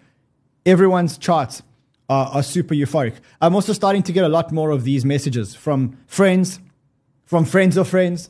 everyone's 0.65 1.17
charts 1.17 1.63
are, 2.09 2.27
are 2.27 2.43
super 2.43 2.75
euphoric. 2.75 3.15
I'm 3.41 3.55
also 3.55 3.71
starting 3.71 4.03
to 4.03 4.11
get 4.11 4.25
a 4.25 4.29
lot 4.29 4.51
more 4.51 4.71
of 4.71 4.83
these 4.83 5.05
messages 5.05 5.55
from 5.55 5.97
friends, 6.05 6.59
from 7.25 7.45
friends 7.45 7.77
of 7.77 7.87
friends, 7.87 8.29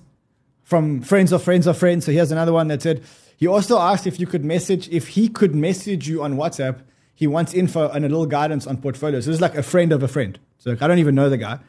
from 0.62 1.02
friends 1.02 1.32
of 1.32 1.42
friends 1.42 1.66
of 1.66 1.78
friends. 1.78 2.06
So 2.06 2.12
here's 2.12 2.32
another 2.32 2.54
one 2.54 2.68
that 2.68 2.84
said 2.84 3.04
he 3.38 3.48
also 3.48 3.80
asked 3.80 4.06
if 4.06 4.20
you 4.20 4.28
could 4.28 4.46
message 4.46 4.88
if 4.90 5.10
he 5.10 5.30
could 5.30 5.56
message 5.56 6.08
you 6.08 6.24
on 6.24 6.36
WhatsApp 6.36 6.82
he 7.14 7.28
wants 7.28 7.54
info 7.54 7.90
and 7.90 8.06
a 8.06 8.10
little 8.10 8.26
guidance 8.26 8.68
on 8.68 8.78
portfolios. 8.78 9.26
So 9.26 9.32
it's 9.32 9.42
like 9.42 9.56
a 9.56 9.64
friend 9.64 9.92
of 9.92 10.04
a 10.04 10.08
friend. 10.08 10.40
So 10.58 10.72
like, 10.72 10.82
I 10.82 10.88
don't 10.88 11.00
even 11.00 11.16
know 11.16 11.30
the 11.30 11.38
guy, 11.38 11.60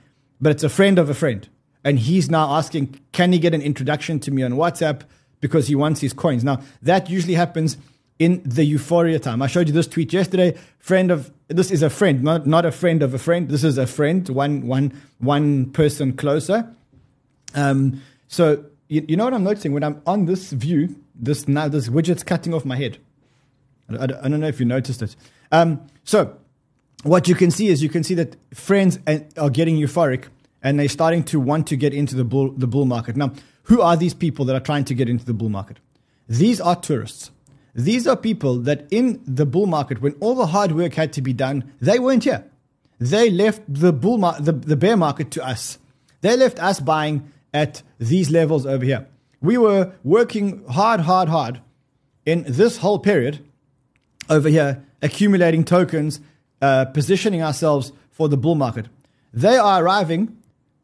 but 0.40 0.52
it's 0.52 0.64
a 0.64 0.68
friend 0.68 0.98
of 0.98 1.10
a 1.10 1.14
friend. 1.14 1.48
And 1.84 1.98
he's 1.98 2.30
now 2.30 2.54
asking, 2.54 2.98
can 3.12 3.32
he 3.32 3.38
get 3.38 3.54
an 3.54 3.60
introduction 3.60 4.18
to 4.20 4.30
me 4.30 4.42
on 4.42 4.52
WhatsApp 4.52 5.02
because 5.40 5.68
he 5.68 5.74
wants 5.74 6.00
his 6.00 6.14
coins? 6.14 6.42
Now, 6.42 6.62
that 6.80 7.10
usually 7.10 7.34
happens 7.34 7.76
in 8.18 8.42
the 8.44 8.64
euphoria 8.64 9.18
time. 9.18 9.42
I 9.42 9.48
showed 9.48 9.66
you 9.66 9.74
this 9.74 9.86
tweet 9.86 10.12
yesterday. 10.12 10.56
Friend 10.78 11.10
of 11.10 11.32
this 11.48 11.70
is 11.70 11.82
a 11.82 11.90
friend, 11.90 12.22
not, 12.22 12.46
not 12.46 12.64
a 12.64 12.72
friend 12.72 13.02
of 13.02 13.12
a 13.12 13.18
friend. 13.18 13.48
This 13.48 13.64
is 13.64 13.76
a 13.76 13.86
friend, 13.86 14.26
one, 14.30 14.66
one, 14.66 14.98
one 15.18 15.70
person 15.72 16.14
closer. 16.14 16.68
Um, 17.54 18.02
so 18.28 18.64
you, 18.88 19.04
you 19.08 19.16
know 19.16 19.24
what 19.24 19.34
I'm 19.34 19.44
noticing 19.44 19.72
when 19.72 19.84
I'm 19.84 20.00
on 20.06 20.24
this 20.24 20.52
view, 20.52 20.96
this 21.14 21.46
now 21.46 21.68
this 21.68 21.88
widget's 21.88 22.22
cutting 22.22 22.54
off 22.54 22.64
my 22.64 22.76
head. 22.76 22.98
I, 23.88 24.06
don't 24.06 24.40
know 24.40 24.46
if 24.46 24.60
you 24.60 24.66
noticed 24.66 25.02
it. 25.02 25.14
Um, 25.52 25.86
so, 26.04 26.36
what 27.02 27.28
you 27.28 27.34
can 27.34 27.50
see 27.50 27.68
is 27.68 27.82
you 27.82 27.88
can 27.88 28.02
see 28.02 28.14
that 28.14 28.36
friends 28.54 28.98
are 29.36 29.50
getting 29.50 29.76
euphoric 29.76 30.24
and 30.62 30.80
they're 30.80 30.88
starting 30.88 31.22
to 31.24 31.38
want 31.38 31.66
to 31.68 31.76
get 31.76 31.92
into 31.92 32.16
the 32.16 32.24
bull, 32.24 32.50
the 32.52 32.66
bull 32.66 32.86
market. 32.86 33.16
Now, 33.16 33.32
who 33.64 33.82
are 33.82 33.96
these 33.96 34.14
people 34.14 34.46
that 34.46 34.56
are 34.56 34.60
trying 34.60 34.84
to 34.86 34.94
get 34.94 35.08
into 35.08 35.24
the 35.24 35.34
bull 35.34 35.50
market? 35.50 35.78
These 36.28 36.60
are 36.60 36.74
tourists. 36.74 37.30
These 37.74 38.06
are 38.06 38.16
people 38.16 38.58
that 38.60 38.86
in 38.90 39.20
the 39.26 39.44
bull 39.44 39.66
market, 39.66 40.00
when 40.00 40.14
all 40.20 40.34
the 40.34 40.46
hard 40.46 40.72
work 40.72 40.94
had 40.94 41.12
to 41.14 41.22
be 41.22 41.32
done, 41.32 41.72
they 41.80 41.98
weren't 41.98 42.24
here. 42.24 42.44
They 42.98 43.28
left 43.28 43.62
the 43.68 43.92
bull 43.92 44.18
mar- 44.18 44.40
the, 44.40 44.52
the 44.52 44.76
bear 44.76 44.96
market 44.96 45.30
to 45.32 45.44
us. 45.44 45.78
They 46.20 46.36
left 46.36 46.62
us 46.62 46.80
buying 46.80 47.30
at 47.52 47.82
these 47.98 48.30
levels 48.30 48.64
over 48.64 48.84
here. 48.84 49.06
We 49.42 49.58
were 49.58 49.92
working 50.02 50.64
hard, 50.68 51.00
hard, 51.00 51.28
hard 51.28 51.60
in 52.24 52.44
this 52.48 52.78
whole 52.78 52.98
period 52.98 53.44
over 54.28 54.48
here, 54.48 54.82
accumulating 55.02 55.64
tokens, 55.64 56.20
uh, 56.62 56.86
positioning 56.86 57.42
ourselves 57.42 57.92
for 58.10 58.28
the 58.28 58.36
bull 58.36 58.54
market. 58.54 58.86
They 59.32 59.56
are 59.56 59.82
arriving 59.82 60.36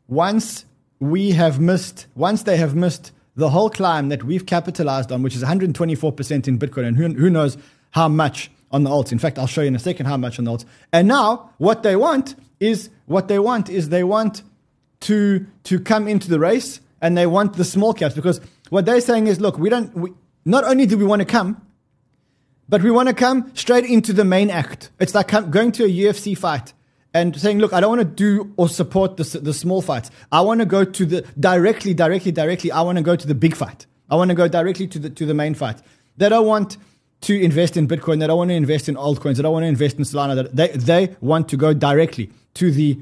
once 0.09 0.65
we 0.99 1.31
have 1.31 1.61
missed, 1.61 2.07
once 2.15 2.43
they 2.43 2.57
have 2.57 2.75
missed 2.75 3.13
the 3.37 3.51
whole 3.51 3.71
climb 3.71 4.09
that 4.09 4.25
we've 4.25 4.45
capitalized 4.45 5.11
on, 5.13 5.23
which 5.23 5.35
is 5.35 5.43
124% 5.43 6.49
in 6.49 6.59
Bitcoin, 6.59 6.87
and 6.87 6.97
who, 6.97 7.09
who 7.15 7.31
knows 7.31 7.57
how 7.93 8.09
much 8.09 8.51
on 8.71 8.85
the 8.85 8.91
alts. 8.91 9.13
In 9.13 9.19
fact, 9.19 9.39
I'll 9.39 9.47
show 9.47 9.63
you 9.63 9.69
in 9.69 9.77
a 9.77 9.81
second 9.81 10.07
how 10.07 10.17
much 10.17 10.39
on 10.39 10.45
the 10.45 10.53
alts. 10.53 10.65
And 10.93 11.09
now 11.09 11.51
what 11.59 11.83
they 11.83 11.97
want 11.97 12.35
is 12.59 12.91
what 13.07 13.29
they 13.29 13.39
want 13.39 13.69
is 13.71 13.89
they 13.89 14.05
want 14.05 14.43
to 15.01 15.47
to 15.65 15.81
come 15.81 16.07
into 16.07 16.29
the 16.29 16.39
race 16.39 16.81
and 17.01 17.17
they 17.17 17.27
want 17.27 17.55
the 17.55 17.65
small 17.65 17.95
caps 17.95 18.15
because 18.15 18.41
what 18.69 18.85
they're 18.85 19.01
saying 19.01 19.27
is, 19.27 19.41
look, 19.41 19.59
we 19.59 19.71
don't. 19.71 19.95
We, 19.95 20.13
not 20.45 20.65
only 20.65 20.87
do 20.87 20.97
we 20.97 21.05
want 21.05 21.21
to 21.21 21.27
come, 21.27 21.61
but 22.71 22.83
we 22.83 22.91
want 22.91 23.09
to 23.09 23.15
come 23.15 23.51
straight 23.55 23.85
into 23.85 24.13
the 24.13 24.25
main 24.25 24.49
act. 24.49 24.91
It's 25.01 25.15
like 25.15 25.29
going 25.51 25.73
to 25.73 25.85
a 25.85 25.89
UFC 25.89 26.39
fight 26.39 26.73
and 27.13 27.39
saying, 27.39 27.59
look, 27.59 27.73
I 27.73 27.81
don't 27.81 27.91
want 27.97 28.01
to 28.01 28.05
do 28.05 28.53
or 28.57 28.69
support 28.69 29.17
the, 29.17 29.25
the 29.41 29.53
small 29.53 29.83
fights. 29.83 30.11
I 30.31 30.41
want 30.41 30.61
to 30.61 30.67
go 30.67 30.85
to 30.85 31.05
the 31.05 31.23
directly, 31.39 31.93
directly, 31.93 32.31
directly. 32.31 32.71
I 32.71 32.83
want 32.83 32.97
to 32.99 33.03
go 33.03 33.17
to 33.17 33.27
the 33.27 33.35
big 33.35 33.57
fight. 33.57 33.87
I 34.09 34.15
want 34.15 34.29
to 34.31 34.37
go 34.37 34.47
directly 34.49 34.87
to 34.87 34.99
the 34.99 35.11
to 35.11 35.27
the 35.27 35.35
main 35.35 35.55
fight. 35.55 35.83
They 36.17 36.29
don't 36.29 36.47
want 36.47 36.79
to 37.23 37.41
invest 37.41 37.77
in 37.77 37.89
Bitcoin. 37.89 38.21
They 38.21 38.29
don't 38.29 38.39
want 38.39 38.51
to 38.51 38.55
invest 38.55 38.89
in 38.89 38.95
altcoins. 38.95 39.37
They 39.37 39.43
don't 39.43 39.53
want 39.53 39.65
to 39.65 39.69
invest 39.69 39.99
in 39.99 40.05
Solana. 40.05 40.51
They 40.53 40.69
they 40.69 41.17
want 41.21 41.49
to 41.51 41.57
go 41.57 41.75
directly 41.75 42.31
to 42.55 42.71
the 42.71 42.99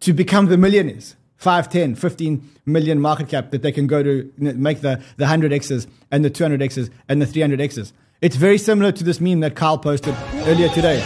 to 0.00 0.12
become 0.12 0.46
the 0.46 0.56
millionaires. 0.56 1.16
5, 1.38 1.68
10, 1.68 1.96
15 1.96 2.50
million 2.64 2.98
market 2.98 3.28
cap 3.28 3.50
that 3.50 3.60
they 3.60 3.70
can 3.70 3.86
go 3.86 4.02
to 4.02 4.32
make 4.38 4.80
the, 4.80 5.02
the 5.18 5.26
100x's 5.26 5.86
and 6.10 6.24
the 6.24 6.30
200x's 6.30 6.88
and 7.10 7.20
the 7.20 7.26
300x's. 7.26 7.92
It's 8.22 8.36
very 8.36 8.56
similar 8.56 8.92
to 8.92 9.04
this 9.04 9.20
meme 9.20 9.40
that 9.40 9.56
Carl 9.56 9.76
posted 9.76 10.16
earlier 10.46 10.70
today. 10.70 11.02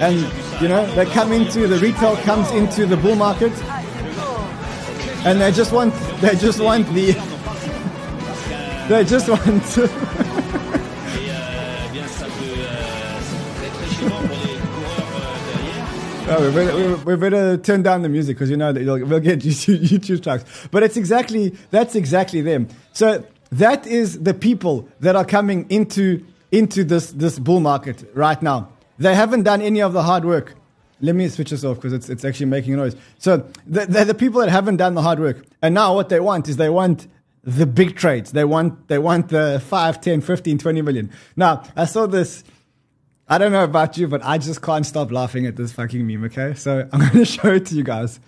And, 0.00 0.18
you 0.60 0.66
know, 0.66 0.84
they 0.96 1.06
come 1.06 1.30
into, 1.30 1.68
the 1.68 1.78
retail 1.78 2.16
comes 2.16 2.50
into 2.50 2.84
the 2.84 2.96
bull 2.96 3.14
market 3.14 3.52
and 5.24 5.40
they 5.40 5.52
just 5.52 5.70
want, 5.72 5.94
they 6.20 6.34
just 6.34 6.60
want 6.60 6.88
the, 6.88 7.12
they 8.88 9.04
just 9.04 9.28
want 9.28 9.62
Oh, 16.34 16.48
we, 16.48 16.54
better, 16.54 16.96
we, 17.04 17.16
better, 17.16 17.56
turn 17.58 17.82
down 17.82 18.00
the 18.00 18.08
music 18.08 18.36
because 18.36 18.48
you 18.48 18.56
know 18.56 18.72
that 18.72 18.82
we'll 18.82 19.20
get 19.20 19.40
YouTube, 19.40 20.16
strikes. 20.18 20.44
But 20.70 20.82
it's 20.82 20.96
exactly 20.96 21.50
that's 21.70 21.94
exactly 21.94 22.40
them. 22.40 22.68
So 22.94 23.26
that 23.50 23.86
is 23.86 24.20
the 24.20 24.32
people 24.32 24.88
that 25.00 25.14
are 25.14 25.26
coming 25.26 25.66
into 25.68 26.24
into 26.50 26.84
this 26.84 27.12
this 27.12 27.38
bull 27.38 27.60
market 27.60 28.10
right 28.14 28.40
now. 28.40 28.70
They 28.98 29.14
haven't 29.14 29.42
done 29.42 29.60
any 29.60 29.82
of 29.82 29.92
the 29.92 30.02
hard 30.02 30.24
work. 30.24 30.54
Let 31.02 31.16
me 31.16 31.28
switch 31.28 31.50
this 31.50 31.64
off 31.64 31.76
because 31.76 31.92
it's 31.92 32.08
it's 32.08 32.24
actually 32.24 32.46
making 32.46 32.76
noise. 32.76 32.96
So 33.18 33.46
they're 33.66 34.06
the 34.06 34.14
people 34.14 34.40
that 34.40 34.48
haven't 34.48 34.78
done 34.78 34.94
the 34.94 35.02
hard 35.02 35.20
work, 35.20 35.44
and 35.60 35.74
now 35.74 35.94
what 35.94 36.08
they 36.08 36.20
want 36.20 36.48
is 36.48 36.56
they 36.56 36.70
want 36.70 37.08
the 37.44 37.66
big 37.66 37.96
trades. 37.96 38.32
They 38.32 38.44
want 38.44 38.88
they 38.88 38.98
want 38.98 39.28
the 39.28 39.62
5, 39.66 40.00
10, 40.00 40.22
15, 40.22 40.56
20 40.56 40.82
million. 40.82 41.10
Now, 41.36 41.62
I 41.76 41.84
saw 41.84 42.06
this 42.06 42.42
I 43.28 43.38
don't 43.38 43.52
know 43.52 43.64
about 43.64 43.96
you, 43.96 44.08
but 44.08 44.22
I 44.24 44.38
just 44.38 44.62
can't 44.62 44.84
stop 44.84 45.10
laughing 45.10 45.46
at 45.46 45.56
this 45.56 45.72
fucking 45.72 46.06
meme, 46.06 46.24
okay? 46.24 46.54
So 46.54 46.88
I'm 46.92 47.00
going 47.12 47.12
to 47.12 47.24
show 47.24 47.52
it 47.52 47.66
to 47.66 47.74
you 47.74 47.82
guys. 47.82 48.20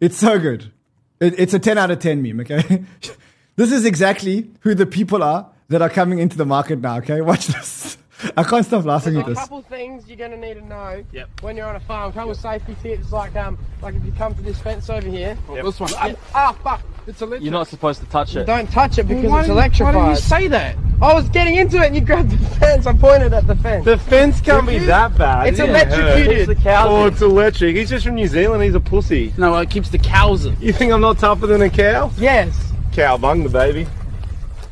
It's 0.00 0.16
so 0.16 0.38
good. 0.38 0.72
It, 1.20 1.38
it's 1.38 1.54
a 1.54 1.58
10 1.58 1.78
out 1.78 1.90
of 1.90 1.98
10 1.98 2.22
meme, 2.22 2.40
okay? 2.40 2.84
this 3.56 3.72
is 3.72 3.84
exactly 3.84 4.50
who 4.60 4.74
the 4.74 4.86
people 4.86 5.22
are 5.22 5.50
that 5.68 5.82
are 5.82 5.90
coming 5.90 6.18
into 6.18 6.36
the 6.36 6.46
market 6.46 6.80
now, 6.80 6.98
okay? 6.98 7.20
Watch 7.20 7.48
this. 7.48 7.98
I 8.36 8.44
can't 8.44 8.64
stop 8.64 8.84
laughing 8.84 9.14
There's 9.14 9.24
at 9.24 9.28
this. 9.28 9.38
a 9.38 9.40
couple 9.42 9.62
things 9.62 10.06
you're 10.08 10.16
going 10.16 10.30
to 10.30 10.36
need 10.38 10.54
to 10.54 10.64
know 10.64 11.04
yep. 11.12 11.28
when 11.42 11.56
you're 11.56 11.66
on 11.66 11.76
a 11.76 11.80
farm. 11.80 12.10
A 12.10 12.12
couple 12.14 12.28
yep. 12.28 12.36
safety 12.36 12.76
tips, 12.82 13.12
like 13.12 13.36
um, 13.36 13.58
like 13.82 13.94
if 13.94 14.04
you 14.04 14.12
come 14.12 14.34
to 14.34 14.42
this 14.42 14.58
fence 14.58 14.88
over 14.88 15.06
here. 15.06 15.36
Yep. 15.50 15.64
This 15.64 15.80
one. 15.80 15.90
Ah, 15.94 16.14
oh, 16.34 16.52
fuck. 16.62 16.82
It's 17.06 17.22
electric. 17.22 17.42
You're 17.42 17.52
not 17.52 17.68
supposed 17.68 18.00
to 18.00 18.06
touch 18.06 18.34
it. 18.34 18.46
Don't 18.46 18.68
touch 18.70 18.98
it 18.98 19.04
because 19.04 19.30
well, 19.30 19.38
it's 19.38 19.48
electrified. 19.48 19.94
Why 19.94 20.08
did 20.08 20.16
you 20.16 20.22
say 20.22 20.48
that? 20.48 20.76
I 21.00 21.14
was 21.14 21.28
getting 21.28 21.54
into 21.54 21.76
it 21.76 21.86
and 21.86 21.94
you 21.94 22.00
grabbed 22.00 22.30
the 22.30 22.38
fence. 22.56 22.86
I 22.86 22.94
pointed 22.94 23.32
at 23.32 23.46
the 23.46 23.54
fence. 23.54 23.84
The 23.84 23.96
fence 23.96 24.40
can't 24.40 24.66
be 24.66 24.78
that 24.78 25.16
bad. 25.16 25.46
It's 25.48 25.60
electrocuted. 25.60 26.48
It's 26.48 26.60
oh, 26.66 27.06
it's 27.06 27.22
electric. 27.22 27.76
He's 27.76 27.90
just 27.90 28.06
from 28.06 28.16
New 28.16 28.26
Zealand. 28.26 28.64
He's 28.64 28.74
a 28.74 28.80
pussy. 28.80 29.32
No, 29.36 29.56
it 29.58 29.70
keeps 29.70 29.90
the 29.90 29.98
cows 29.98 30.46
in. 30.46 30.56
You 30.60 30.72
think 30.72 30.92
I'm 30.92 31.00
not 31.00 31.18
tougher 31.18 31.46
than 31.46 31.62
a 31.62 31.70
cow? 31.70 32.10
Yes. 32.16 32.72
Cow 32.92 33.18
bung 33.18 33.44
the 33.44 33.50
baby. 33.50 33.86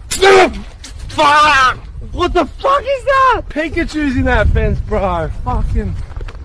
Fuck! 0.09 1.79
What 2.11 2.33
the 2.33 2.47
fuck 2.47 2.83
is 2.83 3.05
that? 3.05 3.43
Pikachu's 3.49 4.17
in 4.17 4.25
that 4.25 4.49
fence, 4.49 4.81
bro. 4.81 5.31
Fucking. 5.45 5.95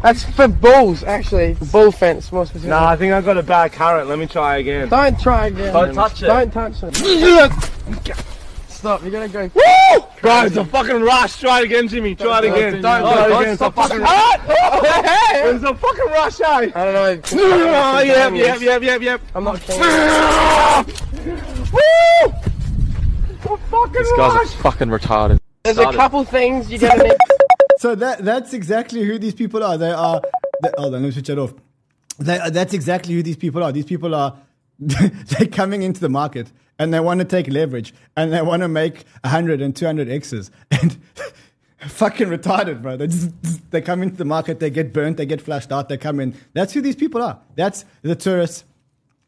That's 0.01 0.23
for 0.23 0.47
bulls, 0.47 1.03
actually. 1.03 1.55
Bull 1.71 1.91
fence, 1.91 2.31
more 2.31 2.45
specifically. 2.45 2.69
Nah, 2.69 2.89
I 2.89 2.95
think 2.95 3.13
I 3.13 3.19
got 3.21 3.37
a 3.37 3.43
bad 3.43 3.73
current. 3.73 4.07
Let 4.07 4.17
me 4.17 4.27
try 4.27 4.57
again. 4.57 4.87
Don't 4.87 5.19
try 5.19 5.47
again. 5.47 5.73
Don't 5.73 5.93
touch 5.93 6.23
it. 6.23 6.27
Don't 6.27 6.51
touch 6.51 6.83
it. 6.83 8.15
Stop, 8.69 9.01
you're 9.01 9.11
gonna 9.11 9.27
go. 9.27 9.51
Woo! 9.53 10.05
Bro, 10.21 10.43
it's 10.45 10.55
a 10.55 10.63
fucking 10.63 11.01
rush. 11.01 11.37
Try 11.41 11.59
it 11.59 11.65
again, 11.65 11.89
Jimmy. 11.89 12.15
Try 12.15 12.39
it 12.39 12.45
again. 12.45 12.81
Don't, 12.81 13.01
try 13.01 13.25
it 13.25 13.41
again. 13.41 13.53
It's 13.53 13.61
a 13.61 13.71
fucking 13.71 13.99
rush. 13.99 14.39
It's 15.31 15.63
a 15.63 15.75
fucking 15.75 16.05
rush, 16.05 16.41
eh? 16.41 16.45
I 16.45 16.69
don't 16.69 16.93
know. 16.93 17.21
Oh, 17.33 17.99
yep, 18.05 18.33
yep, 18.33 18.61
yep, 18.61 18.81
yep, 18.81 19.01
yep. 19.01 19.21
I'm 19.35 19.43
not 19.43 19.59
kidding. 19.61 19.81
Woo! 21.73 22.33
fucking 23.57 23.93
This 23.93 24.11
guy's 24.13 24.53
fucking 24.55 24.87
retarded. 24.87 25.39
There's 25.63 25.77
a 25.77 25.91
couple 25.91 26.23
things 26.23 26.69
you're 26.71 26.79
gonna 26.79 27.03
need 27.03 27.17
so 27.79 27.95
that 27.95 28.25
that's 28.25 28.51
exactly 28.51 29.03
who 29.05 29.17
these 29.17 29.33
people 29.33 29.63
are. 29.63 29.77
They 29.77 29.91
are. 29.91 30.21
They, 30.61 30.69
on, 30.77 30.91
let 30.91 31.01
me 31.01 31.11
switch 31.11 31.29
it 31.29 31.39
off. 31.39 31.53
They, 32.17 32.37
that's 32.49 32.73
exactly 32.73 33.13
who 33.13 33.23
these 33.23 33.37
people 33.37 33.63
are. 33.63 33.71
These 33.71 33.85
people 33.85 34.13
are. 34.13 34.37
they're 34.79 35.47
coming 35.47 35.83
into 35.83 36.01
the 36.01 36.09
market 36.09 36.51
and 36.77 36.93
they 36.93 36.99
want 36.99 37.19
to 37.19 37.25
take 37.25 37.47
leverage 37.47 37.93
and 38.17 38.33
they 38.33 38.41
want 38.41 38.63
to 38.63 38.67
make 38.67 39.05
100 39.23 39.61
and 39.61 39.73
200 39.73 40.09
X's. 40.09 40.51
And 40.81 40.97
fucking 41.91 42.27
retarded, 42.27 42.81
bro. 42.81 42.97
They 42.97 43.07
just 43.07 43.71
they 43.71 43.79
come 43.79 44.03
into 44.03 44.17
the 44.17 44.25
market, 44.25 44.59
they 44.59 44.69
get 44.69 44.91
burnt, 44.91 45.15
they 45.15 45.25
get 45.25 45.39
flashed 45.39 45.71
out, 45.71 45.87
they 45.87 45.97
come 45.97 46.19
in. 46.19 46.35
That's 46.51 46.73
who 46.73 46.81
these 46.81 46.97
people 46.97 47.23
are. 47.23 47.39
That's 47.55 47.85
the 48.01 48.15
tourists 48.15 48.65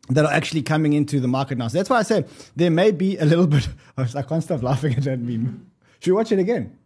that 0.10 0.26
are 0.26 0.34
actually 0.34 0.64
coming 0.64 0.92
into 0.92 1.22
the 1.22 1.30
market 1.30 1.58
now. 1.58 1.70
So 1.70 1.78
that's 1.78 1.90
why 1.90 2.00
I 2.00 2.04
say 2.04 2.26
there 2.58 2.70
may 2.70 2.92
be 2.92 3.16
a 3.18 3.24
little 3.24 3.48
bit. 3.48 3.70
I 3.98 4.24
can't 4.24 4.44
stop 4.44 4.62
laughing 4.62 4.96
at 4.96 5.04
that 5.04 5.20
meme. 5.20 5.72
Should 6.02 6.12
we 6.12 6.18
watch 6.18 6.34
it 6.34 6.40
again? 6.40 6.78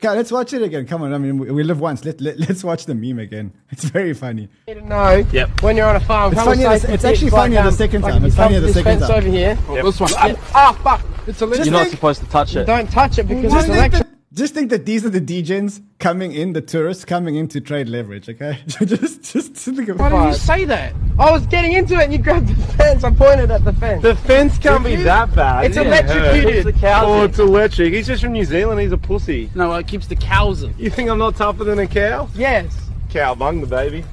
Okay, 0.00 0.14
let's 0.14 0.30
watch 0.32 0.52
it 0.52 0.60
again. 0.62 0.86
Come 0.86 1.02
on, 1.02 1.14
I 1.14 1.18
mean, 1.18 1.38
we 1.38 1.62
live 1.62 1.80
once. 1.80 2.04
Let, 2.04 2.20
let, 2.20 2.50
us 2.50 2.62
watch 2.62 2.84
the 2.86 2.94
meme 2.94 3.18
again. 3.18 3.52
It's 3.70 3.84
very 3.84 4.14
funny. 4.14 4.48
You 4.68 4.82
know, 4.82 5.24
yep. 5.32 5.62
when 5.62 5.76
you're 5.76 5.88
on 5.88 5.96
a 5.96 6.00
farm, 6.00 6.32
it's, 6.32 6.42
funny 6.42 6.62
the, 6.62 6.92
it's 6.92 7.04
actually 7.04 7.30
funnier 7.30 7.56
like, 7.56 7.66
um, 7.66 7.70
the 7.72 7.76
second 7.76 8.02
like 8.02 8.12
time. 8.12 8.24
It's 8.24 8.36
funnier 8.36 8.60
the 8.60 8.72
second 8.72 9.00
time. 9.00 9.10
over 9.10 9.28
here. 9.28 9.58
Yep. 9.68 9.84
This 9.84 10.00
one. 10.00 10.10
Ah, 10.14 10.36
oh, 10.54 10.82
fuck. 10.82 11.02
It's 11.26 11.42
a 11.42 11.46
You're 11.46 11.72
not 11.72 11.88
supposed 11.88 12.20
to 12.20 12.28
touch 12.28 12.54
it. 12.54 12.66
Don't 12.66 12.90
touch 12.90 13.18
it 13.18 13.26
because 13.26 13.52
it's 13.52 13.68
electric. 13.68 14.03
Just 14.34 14.52
think 14.52 14.70
that 14.70 14.84
these 14.84 15.04
are 15.06 15.10
the 15.10 15.20
degens 15.20 15.80
coming 16.00 16.32
in, 16.32 16.54
the 16.54 16.60
tourists 16.60 17.04
coming 17.04 17.36
in 17.36 17.46
to 17.48 17.60
trade 17.60 17.88
leverage, 17.88 18.28
okay? 18.28 18.58
just 18.66 19.32
just 19.32 19.54
think 19.54 19.88
of 19.88 20.00
Why 20.00 20.08
did 20.08 20.26
you 20.26 20.34
say 20.34 20.64
that? 20.64 20.92
I 21.20 21.30
was 21.30 21.46
getting 21.46 21.72
into 21.72 21.94
it 21.94 22.04
and 22.04 22.12
you 22.12 22.18
grabbed 22.18 22.48
the 22.48 22.54
fence. 22.72 23.04
I 23.04 23.12
pointed 23.12 23.52
at 23.52 23.64
the 23.64 23.72
fence. 23.74 24.02
The 24.02 24.16
fence 24.16 24.58
can't 24.58 24.84
be 24.84 24.96
that 24.96 25.32
bad. 25.36 25.66
It's 25.66 25.76
electrocuted. 25.76 26.66
It's 26.66 26.78
oh, 26.82 27.22
it's 27.22 27.38
electric. 27.38 27.94
He's 27.94 28.08
just 28.08 28.24
from 28.24 28.32
New 28.32 28.44
Zealand. 28.44 28.80
He's 28.80 28.90
a 28.90 28.98
pussy. 28.98 29.50
No, 29.54 29.72
it 29.74 29.86
keeps 29.86 30.08
the 30.08 30.16
cows 30.16 30.64
in. 30.64 30.74
You 30.78 30.90
think 30.90 31.10
I'm 31.10 31.18
not 31.18 31.36
tougher 31.36 31.62
than 31.62 31.78
a 31.78 31.86
cow? 31.86 32.28
Yes. 32.34 32.76
Cowbunga, 33.10 33.68
baby. 33.68 34.04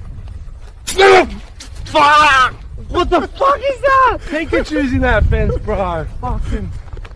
Fuck! 1.86 2.54
What 2.90 3.10
the 3.10 3.22
fuck 3.22 3.58
is 3.58 3.82
that? 3.82 4.18
Pikachu's 4.22 4.94
in 4.94 5.00
that 5.00 5.26
fence, 5.26 5.58
bro. 5.60 6.06
Fucking. 6.22 6.72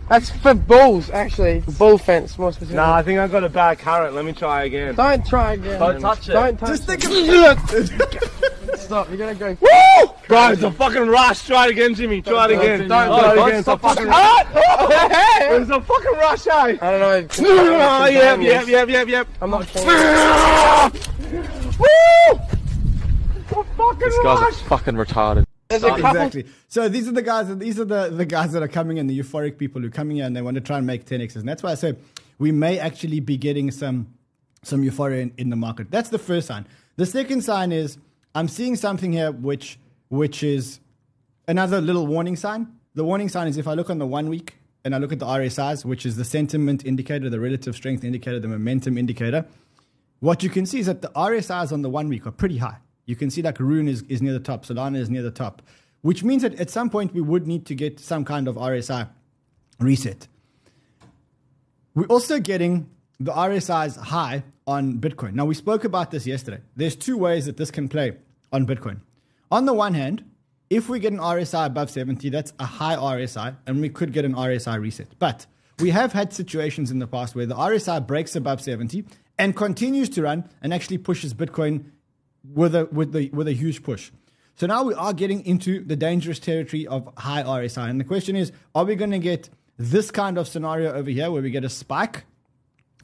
That's 0.08 0.30
for 0.30 0.54
bulls, 0.54 1.10
actually. 1.10 1.64
Bull 1.78 1.98
fence, 1.98 2.38
more 2.38 2.52
specifically. 2.52 2.76
Nah, 2.76 2.94
I 2.94 3.02
think 3.02 3.18
I 3.18 3.26
got 3.26 3.42
a 3.42 3.48
bad 3.48 3.78
current. 3.78 4.14
Let 4.14 4.24
me 4.24 4.32
try 4.32 4.64
again. 4.64 4.94
Don't 4.94 5.26
try 5.26 5.54
again. 5.54 5.80
Don't 5.80 6.00
touch 6.00 6.28
it. 6.28 6.32
Don't 6.32 6.56
touch 6.56 6.68
Just 6.68 6.88
it. 6.88 7.00
think 7.00 7.04
of 7.04 8.78
Stop, 8.78 9.08
you're 9.08 9.18
gonna 9.18 9.34
go. 9.34 9.56
Woo! 9.60 10.14
Bro, 10.28 10.52
it's 10.52 10.62
a 10.62 10.70
fucking 10.70 11.08
rush. 11.08 11.44
Try 11.44 11.66
it 11.66 11.70
again, 11.72 11.94
Jimmy. 11.94 12.22
Try 12.22 12.44
it 12.44 12.52
again. 12.52 12.88
Don't, 12.88 12.88
try 12.88 13.32
it 13.32 13.38
again. 13.38 13.58
It's 13.58 13.68
a 13.68 13.78
fucking 13.78 14.06
rush. 14.06 14.46
It's 15.38 15.70
a 15.70 15.80
fucking 15.80 16.12
rush, 16.12 16.46
eh? 16.46 16.52
I 16.52 16.76
don't 16.76 17.00
know. 17.00 17.26
Oh, 17.88 18.06
yep, 18.06 18.40
yep, 18.40 18.66
yep, 18.68 18.88
yep, 18.88 19.08
yep. 19.08 19.28
I'm 19.40 19.50
not 19.50 19.66
kidding. 19.66 19.88
Woo! 21.78 21.86
fucking 23.76 23.98
This 23.98 24.18
guy's 24.22 24.60
fucking 24.62 24.94
retarded. 24.94 25.45
Exactly. 25.70 26.46
So 26.68 26.88
these 26.88 27.08
are 27.08 27.12
the 27.12 27.22
guys. 27.22 27.56
These 27.58 27.80
are 27.80 27.84
the, 27.84 28.08
the 28.08 28.24
guys 28.24 28.52
that 28.52 28.62
are 28.62 28.68
coming 28.68 28.98
in, 28.98 29.06
the 29.06 29.18
euphoric 29.18 29.58
people 29.58 29.80
who 29.80 29.88
are 29.88 29.90
coming 29.90 30.18
in 30.18 30.26
and 30.26 30.36
they 30.36 30.42
want 30.42 30.54
to 30.54 30.60
try 30.60 30.78
and 30.78 30.86
make 30.86 31.04
10x's. 31.04 31.36
And 31.36 31.48
that's 31.48 31.62
why 31.62 31.72
I 31.72 31.74
say 31.74 31.96
we 32.38 32.52
may 32.52 32.78
actually 32.78 33.20
be 33.20 33.36
getting 33.36 33.70
some 33.70 34.08
some 34.62 34.82
euphoria 34.82 35.22
in, 35.22 35.32
in 35.38 35.50
the 35.50 35.56
market. 35.56 35.90
That's 35.90 36.08
the 36.10 36.18
first 36.18 36.48
sign. 36.48 36.66
The 36.96 37.06
second 37.06 37.42
sign 37.42 37.72
is 37.72 37.98
I'm 38.34 38.48
seeing 38.48 38.76
something 38.76 39.12
here 39.12 39.32
which 39.32 39.78
which 40.08 40.42
is 40.42 40.80
another 41.48 41.80
little 41.80 42.06
warning 42.06 42.36
sign. 42.36 42.68
The 42.94 43.04
warning 43.04 43.28
sign 43.28 43.48
is 43.48 43.58
if 43.58 43.68
I 43.68 43.74
look 43.74 43.90
on 43.90 43.98
the 43.98 44.06
one 44.06 44.28
week 44.28 44.54
and 44.84 44.94
I 44.94 44.98
look 44.98 45.12
at 45.12 45.18
the 45.18 45.26
RSIs, 45.26 45.84
which 45.84 46.06
is 46.06 46.16
the 46.16 46.24
sentiment 46.24 46.84
indicator, 46.84 47.28
the 47.28 47.40
relative 47.40 47.74
strength 47.74 48.04
indicator, 48.04 48.38
the 48.38 48.48
momentum 48.48 48.96
indicator, 48.96 49.44
what 50.20 50.42
you 50.42 50.48
can 50.48 50.64
see 50.64 50.78
is 50.78 50.86
that 50.86 51.02
the 51.02 51.10
RSIs 51.10 51.72
on 51.72 51.82
the 51.82 51.90
one 51.90 52.08
week 52.08 52.26
are 52.26 52.30
pretty 52.30 52.58
high. 52.58 52.78
You 53.06 53.16
can 53.16 53.30
see 53.30 53.42
like 53.42 53.58
Rune 53.58 53.88
is, 53.88 54.02
is 54.02 54.20
near 54.20 54.32
the 54.32 54.40
top, 54.40 54.66
Solana 54.66 54.98
is 54.98 55.08
near 55.08 55.22
the 55.22 55.30
top. 55.30 55.62
which 56.02 56.22
means 56.22 56.42
that 56.42 56.54
at 56.60 56.70
some 56.70 56.88
point 56.88 57.12
we 57.14 57.20
would 57.20 57.48
need 57.48 57.66
to 57.66 57.74
get 57.74 57.98
some 57.98 58.24
kind 58.24 58.46
of 58.46 58.54
RSI 58.54 59.08
reset. 59.80 60.28
We're 61.94 62.06
also 62.06 62.38
getting 62.38 62.88
the 63.18 63.32
RSI's 63.32 63.96
high 63.96 64.44
on 64.66 64.98
Bitcoin. 64.98 65.32
Now, 65.32 65.46
we 65.46 65.54
spoke 65.54 65.84
about 65.84 66.10
this 66.10 66.26
yesterday. 66.26 66.60
There's 66.76 66.94
two 66.94 67.16
ways 67.16 67.46
that 67.46 67.56
this 67.56 67.70
can 67.70 67.88
play 67.88 68.16
on 68.52 68.66
Bitcoin. 68.66 69.00
On 69.50 69.64
the 69.64 69.72
one 69.72 69.94
hand, 69.94 70.24
if 70.70 70.88
we 70.88 70.98
get 70.98 71.12
an 71.12 71.18
RSI 71.18 71.66
above 71.66 71.90
70, 71.90 72.28
that's 72.30 72.52
a 72.58 72.66
high 72.66 72.96
RSI, 72.96 73.56
and 73.66 73.80
we 73.80 73.88
could 73.88 74.12
get 74.12 74.24
an 74.24 74.34
RSI 74.34 74.80
reset. 74.80 75.08
But 75.18 75.46
we 75.78 75.90
have 75.90 76.12
had 76.12 76.32
situations 76.32 76.90
in 76.90 76.98
the 76.98 77.06
past 77.06 77.34
where 77.34 77.46
the 77.46 77.54
RSI 77.54 78.06
breaks 78.06 78.36
above 78.36 78.60
70 78.60 79.04
and 79.38 79.56
continues 79.56 80.08
to 80.10 80.22
run 80.22 80.48
and 80.62 80.72
actually 80.74 80.98
pushes 80.98 81.34
Bitcoin 81.34 81.84
with 82.52 82.74
a, 82.74 82.86
with, 82.86 83.12
the, 83.12 83.30
with 83.30 83.48
a 83.48 83.52
huge 83.52 83.82
push. 83.82 84.10
So 84.56 84.66
now 84.66 84.84
we 84.84 84.94
are 84.94 85.12
getting 85.12 85.44
into 85.44 85.84
the 85.84 85.96
dangerous 85.96 86.38
territory 86.38 86.86
of 86.86 87.08
high 87.18 87.42
RSI. 87.42 87.90
And 87.90 88.00
the 88.00 88.04
question 88.04 88.36
is 88.36 88.52
are 88.74 88.84
we 88.84 88.96
going 88.96 89.10
to 89.10 89.18
get 89.18 89.50
this 89.76 90.10
kind 90.10 90.38
of 90.38 90.48
scenario 90.48 90.92
over 90.92 91.10
here 91.10 91.30
where 91.30 91.42
we 91.42 91.50
get 91.50 91.64
a 91.64 91.68
spike? 91.68 92.24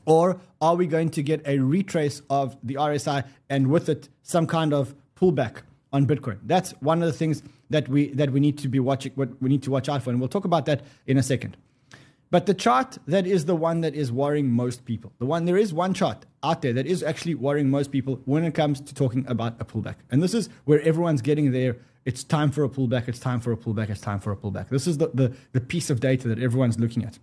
Or 0.05 0.41
are 0.61 0.75
we 0.75 0.87
going 0.87 1.11
to 1.11 1.23
get 1.23 1.47
a 1.47 1.59
retrace 1.59 2.23
of 2.29 2.57
the 2.63 2.75
RSI 2.75 3.25
and 3.49 3.69
with 3.69 3.89
it 3.89 4.09
some 4.23 4.47
kind 4.47 4.73
of 4.73 4.95
pullback 5.15 5.59
on 5.93 6.07
Bitcoin? 6.07 6.39
That's 6.45 6.73
one 6.81 7.03
of 7.03 7.07
the 7.07 7.13
things 7.13 7.43
that 7.71 7.89
we 7.89 8.09
that 8.15 8.31
we 8.31 8.41
need 8.41 8.59
to 8.59 8.69
be 8.69 8.81
watching 8.81 9.13
what 9.15 9.41
we 9.41 9.49
need 9.49 9.63
to 9.65 9.71
watch 9.71 9.89
out 9.89 10.03
for. 10.03 10.11
And 10.11 10.19
we'll 10.19 10.29
talk 10.29 10.45
about 10.45 10.67
that 10.67 10.83
in 11.07 11.19
a 11.19 11.23
second. 11.23 11.57
But 12.33 12.47
the 12.47 12.55
chart 12.55 12.97
that 13.07 13.27
is 13.27 13.45
the 13.45 13.55
one 13.55 13.83
that 13.83 13.95
is 13.95 14.11
worrying 14.11 14.51
most 14.51 14.87
people. 14.87 15.13
The 15.19 15.27
one 15.27 15.45
there 15.45 15.59
is 15.59 15.75
one 15.75 15.93
chart 15.93 16.25
out 16.43 16.63
there 16.63 16.73
that 16.73 16.87
is 16.87 17.03
actually 17.03 17.35
worrying 17.35 17.69
most 17.69 17.93
people 17.93 18.23
when 18.25 18.43
it 18.43 18.55
comes 18.55 18.81
to 18.81 18.95
talking 18.95 19.27
about 19.29 19.61
a 19.61 19.67
pullback. 19.67 19.97
And 20.11 20.23
this 20.23 20.33
is 20.33 20.49
where 20.65 20.81
everyone's 20.81 21.21
getting 21.21 21.53
there. 21.53 21.77
It's 22.07 22.25
time 22.25 22.51
for 22.51 22.65
a 22.65 22.71
pullback. 22.71 23.07
It's 23.07 23.19
time 23.19 23.39
for 23.39 23.53
a 23.53 23.57
pullback. 23.57 23.91
It's 23.91 24.01
time 24.01 24.19
for 24.19 24.33
a 24.33 24.37
pullback. 24.37 24.71
This 24.71 24.87
is 24.87 24.97
the, 24.97 25.11
the, 25.13 25.37
the 25.53 25.61
piece 25.61 25.91
of 25.91 26.01
data 26.01 26.27
that 26.29 26.39
everyone's 26.39 26.79
looking 26.79 27.05
at. 27.05 27.19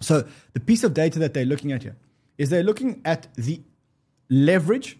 So 0.00 0.28
the 0.52 0.60
piece 0.60 0.84
of 0.84 0.92
data 0.92 1.18
that 1.20 1.32
they're 1.32 1.46
looking 1.46 1.72
at 1.72 1.82
here 1.82 1.96
is 2.36 2.50
they're 2.50 2.62
looking 2.62 3.00
at 3.02 3.28
the 3.36 3.62
leverage 4.28 4.98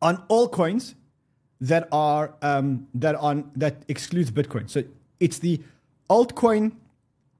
on 0.00 0.22
all 0.28 0.48
coins 0.48 0.94
that 1.60 1.88
are 1.90 2.34
um, 2.42 2.86
that 2.94 3.16
on 3.16 3.50
that 3.56 3.82
excludes 3.88 4.30
Bitcoin. 4.30 4.70
So 4.70 4.84
it's 5.18 5.40
the 5.40 5.60
altcoin 6.08 6.76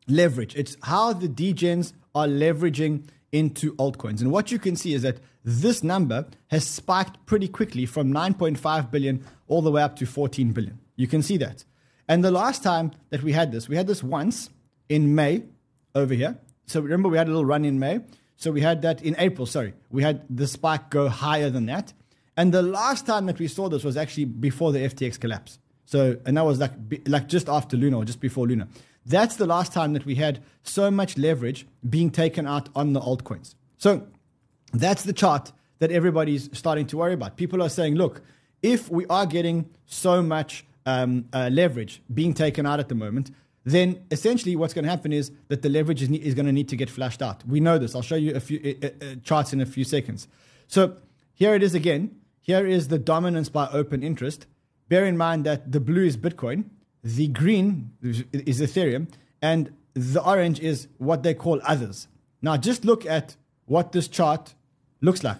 leverage. 0.09 0.55
It's 0.57 0.77
how 0.83 1.13
the 1.13 1.29
degens 1.29 1.93
are 2.15 2.27
leveraging 2.27 3.05
into 3.31 3.75
altcoins. 3.77 4.21
And 4.21 4.31
what 4.31 4.53
you 4.53 4.59
can 4.59 4.77
see 4.77 4.95
is 4.95 5.03
that 5.03 5.19
this 5.45 5.83
number 5.83 6.27
has 6.49 6.67
spiked 6.67 7.25
pretty 7.27 7.49
quickly 7.49 7.87
from 7.87 8.13
9.5 8.13 8.91
billion 8.91 9.25
all 9.49 9.63
the 9.63 9.71
way 9.71 9.83
up 9.83 9.97
to 9.97 10.07
14 10.07 10.53
billion. 10.53 10.79
You 10.97 11.07
can 11.07 11.23
see 11.23 11.37
that. 11.39 11.65
And 12.09 12.23
the 12.23 12.31
last 12.31 12.63
time 12.63 12.93
that 13.11 13.23
we 13.23 13.33
had 13.33 13.53
this, 13.53 13.69
we 13.69 13.77
had 13.77 13.87
this 13.87 14.03
once 14.03 14.51
in 14.89 15.15
May 15.15 15.45
over 15.95 16.15
here. 16.15 16.39
So 16.67 16.81
remember, 16.81 17.09
we 17.09 17.19
had 17.19 17.27
a 17.27 17.31
little 17.31 17.45
run 17.45 17.65
in 17.65 17.79
May. 17.79 18.01
So 18.37 18.51
we 18.51 18.61
had 18.61 18.83
that 18.83 19.03
in 19.03 19.15
April, 19.19 19.47
sorry. 19.47 19.73
We 19.91 20.03
had 20.03 20.25
the 20.29 20.47
spike 20.47 20.91
go 20.91 21.09
higher 21.09 21.49
than 21.49 21.67
that. 21.67 21.93
And 22.37 22.53
the 22.53 22.63
last 22.63 23.07
time 23.07 23.27
that 23.27 23.39
we 23.39 23.49
saw 23.49 23.69
this 23.69 23.85
was 23.85 23.97
actually 23.97 24.25
before 24.25 24.73
the 24.73 24.81
FTX 24.81 25.19
collapse. 25.21 25.59
So, 25.85 26.17
and 26.25 26.37
that 26.37 26.45
was 26.45 26.59
like, 26.59 26.73
like 27.07 27.29
just 27.29 27.49
after 27.49 27.77
Luna 27.77 27.99
or 27.99 28.05
just 28.05 28.21
before 28.21 28.47
Luna. 28.47 28.69
That's 29.05 29.37
the 29.37 29.47
last 29.47 29.73
time 29.73 29.93
that 29.95 30.07
we 30.07 30.17
had 30.17 30.43
so 30.63 30.91
much 30.91 31.19
leverage 31.19 31.67
being 31.89 32.11
taken 32.11 32.47
out 32.47 32.69
on 32.75 32.93
the 32.93 33.01
altcoins. 33.01 33.55
So 33.79 34.07
that's 34.73 35.03
the 35.03 35.13
chart 35.13 35.53
that 35.81 35.91
everybody's 35.91 36.49
starting 36.53 36.87
to 36.87 36.97
worry 36.99 37.15
about. 37.15 37.37
People 37.37 37.63
are 37.63 37.69
saying, 37.69 37.97
look, 37.97 38.23
if 38.63 38.89
we 38.89 39.05
are 39.07 39.27
getting 39.27 39.69
so 39.87 40.23
much 40.23 40.65
um, 40.87 41.25
uh, 41.33 41.51
leverage 41.53 42.01
being 42.13 42.35
taken 42.35 42.67
out 42.67 42.79
at 42.79 42.89
the 42.89 42.95
moment, 42.95 43.33
then 43.65 44.05
essentially 44.11 44.57
what's 44.57 44.75
going 44.75 44.85
to 44.85 44.91
happen 44.91 45.13
is 45.13 45.33
that 45.49 45.63
the 45.63 45.69
leverage 45.69 46.03
is, 46.03 46.11
is 46.11 46.35
going 46.35 46.47
to 46.47 46.53
need 46.53 46.69
to 46.69 46.77
get 46.77 46.91
flashed 46.91 47.23
out. 47.23 47.47
We 47.47 47.61
know 47.61 47.79
this. 47.79 47.95
I'll 47.95 48.03
show 48.03 48.17
you 48.17 48.35
a 48.35 48.41
few 48.41 48.77
uh, 48.83 48.87
uh, 48.87 49.15
charts 49.25 49.53
in 49.53 49.61
a 49.61 49.67
few 49.67 49.85
seconds. 49.85 50.29
So 50.69 50.97
here 51.35 51.55
it 51.55 51.63
is 51.63 51.75
again. 51.75 52.17
Here 52.41 52.67
is 52.67 52.89
the 52.89 52.99
dominance 52.99 53.49
by 53.49 53.69
open 53.69 54.03
interest. 54.03 54.47
Bear 54.89 55.05
in 55.05 55.17
mind 55.17 55.45
that 55.45 55.71
the 55.71 55.81
blue 55.81 56.05
is 56.05 56.17
Bitcoin 56.17 56.65
the 57.03 57.29
green 57.29 57.93
is 58.03 58.61
Ethereum, 58.61 59.09
and 59.41 59.73
the 59.95 60.23
orange 60.23 60.61
is 60.61 60.89
what 60.99 61.23
they 61.23 61.35
call 61.35 61.61
others. 61.65 62.09
Now, 62.41 62.57
just 62.57 62.85
look 62.85 63.05
at 63.05 63.37
what 63.67 63.93
this 63.93 64.09
chart 64.09 64.55
looks 65.01 65.23
like. 65.23 65.39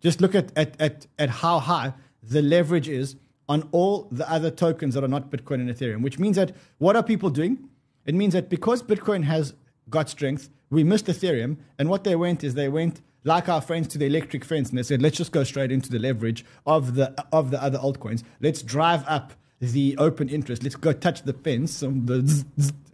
Just 0.00 0.20
look 0.20 0.34
at, 0.34 0.56
at, 0.56 0.80
at, 0.80 1.06
at 1.18 1.30
how 1.30 1.58
high 1.58 1.94
the 2.22 2.42
leverage 2.42 2.88
is 2.88 3.16
on 3.48 3.68
all 3.72 4.08
the 4.10 4.28
other 4.30 4.50
tokens 4.50 4.94
that 4.94 5.04
are 5.04 5.08
not 5.08 5.30
Bitcoin 5.30 5.54
and 5.54 5.70
Ethereum, 5.70 6.02
which 6.02 6.18
means 6.18 6.36
that 6.36 6.54
what 6.78 6.96
are 6.96 7.02
people 7.02 7.30
doing? 7.30 7.68
It 8.04 8.14
means 8.14 8.32
that 8.34 8.48
because 8.48 8.82
Bitcoin 8.82 9.24
has 9.24 9.54
got 9.88 10.08
strength, 10.08 10.48
we 10.70 10.82
missed 10.82 11.06
Ethereum, 11.06 11.58
and 11.78 11.88
what 11.88 12.04
they 12.04 12.16
went 12.16 12.42
is 12.42 12.54
they 12.54 12.68
went 12.68 13.00
like 13.24 13.48
our 13.48 13.60
friends 13.60 13.88
to 13.88 13.98
the 13.98 14.06
electric 14.06 14.44
fence 14.44 14.68
and 14.68 14.78
they 14.78 14.82
said, 14.82 15.02
let's 15.02 15.16
just 15.16 15.32
go 15.32 15.44
straight 15.44 15.72
into 15.72 15.90
the 15.90 15.98
leverage 15.98 16.44
of 16.64 16.94
the 16.94 17.12
of 17.32 17.50
the 17.50 17.62
other 17.62 17.78
altcoins. 17.78 18.22
Let's 18.40 18.62
drive 18.62 19.04
up 19.06 19.32
the 19.60 19.96
open 19.98 20.28
interest. 20.28 20.62
Let's 20.62 20.76
go 20.76 20.92
touch 20.92 21.22
the 21.22 21.32
fence 21.32 21.82
and, 21.82 22.08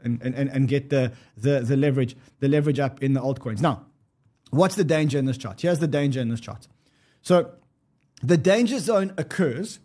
and, 0.05 0.23
and, 0.23 0.37
and 0.37 0.69
get 0.69 0.91
the, 0.91 1.13
the, 1.37 1.61
the 1.61 1.77
leverage 1.77 2.17
the 2.41 2.49
leverage 2.49 2.79
up 2.79 3.03
in 3.03 3.15
the 3.15 3.21
altcoins. 3.21 3.61
Now, 3.61 3.85
what's 4.51 4.75
the 4.75 4.85
danger 4.85 5.19
in 5.19 5.27
this 5.27 5.39
chart? 5.39 5.61
Here's 5.61 5.79
the 5.79 5.89
danger 5.89 6.21
in 6.21 6.29
this 6.29 6.41
chart. 6.41 6.69
So 7.23 7.53
the 8.23 8.37
danger 8.37 8.79
zone 8.79 9.13
occurs 9.17 9.81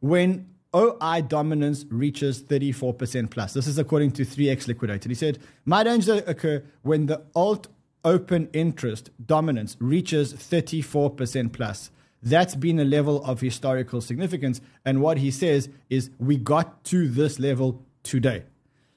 when 0.00 0.48
OI 0.74 1.20
dominance 1.20 1.84
reaches 1.90 2.42
34% 2.42 3.30
plus. 3.30 3.52
This 3.52 3.66
is 3.66 3.78
according 3.78 4.12
to 4.12 4.24
3x 4.24 4.66
liquidated. 4.68 5.10
He 5.10 5.14
said, 5.14 5.38
My 5.64 5.82
danger 5.82 6.22
occur 6.26 6.64
when 6.82 7.06
the 7.06 7.22
alt 7.34 7.68
open 8.04 8.48
interest 8.52 9.10
dominance 9.24 9.76
reaches 9.80 10.34
34% 10.34 11.52
plus. 11.52 11.90
That's 12.22 12.54
been 12.54 12.78
a 12.78 12.84
level 12.84 13.24
of 13.24 13.40
historical 13.40 14.00
significance. 14.00 14.60
And 14.84 15.00
what 15.02 15.18
he 15.18 15.30
says 15.30 15.68
is, 15.90 16.10
we 16.18 16.36
got 16.36 16.84
to 16.84 17.08
this 17.08 17.38
level 17.38 17.82
today. 18.02 18.44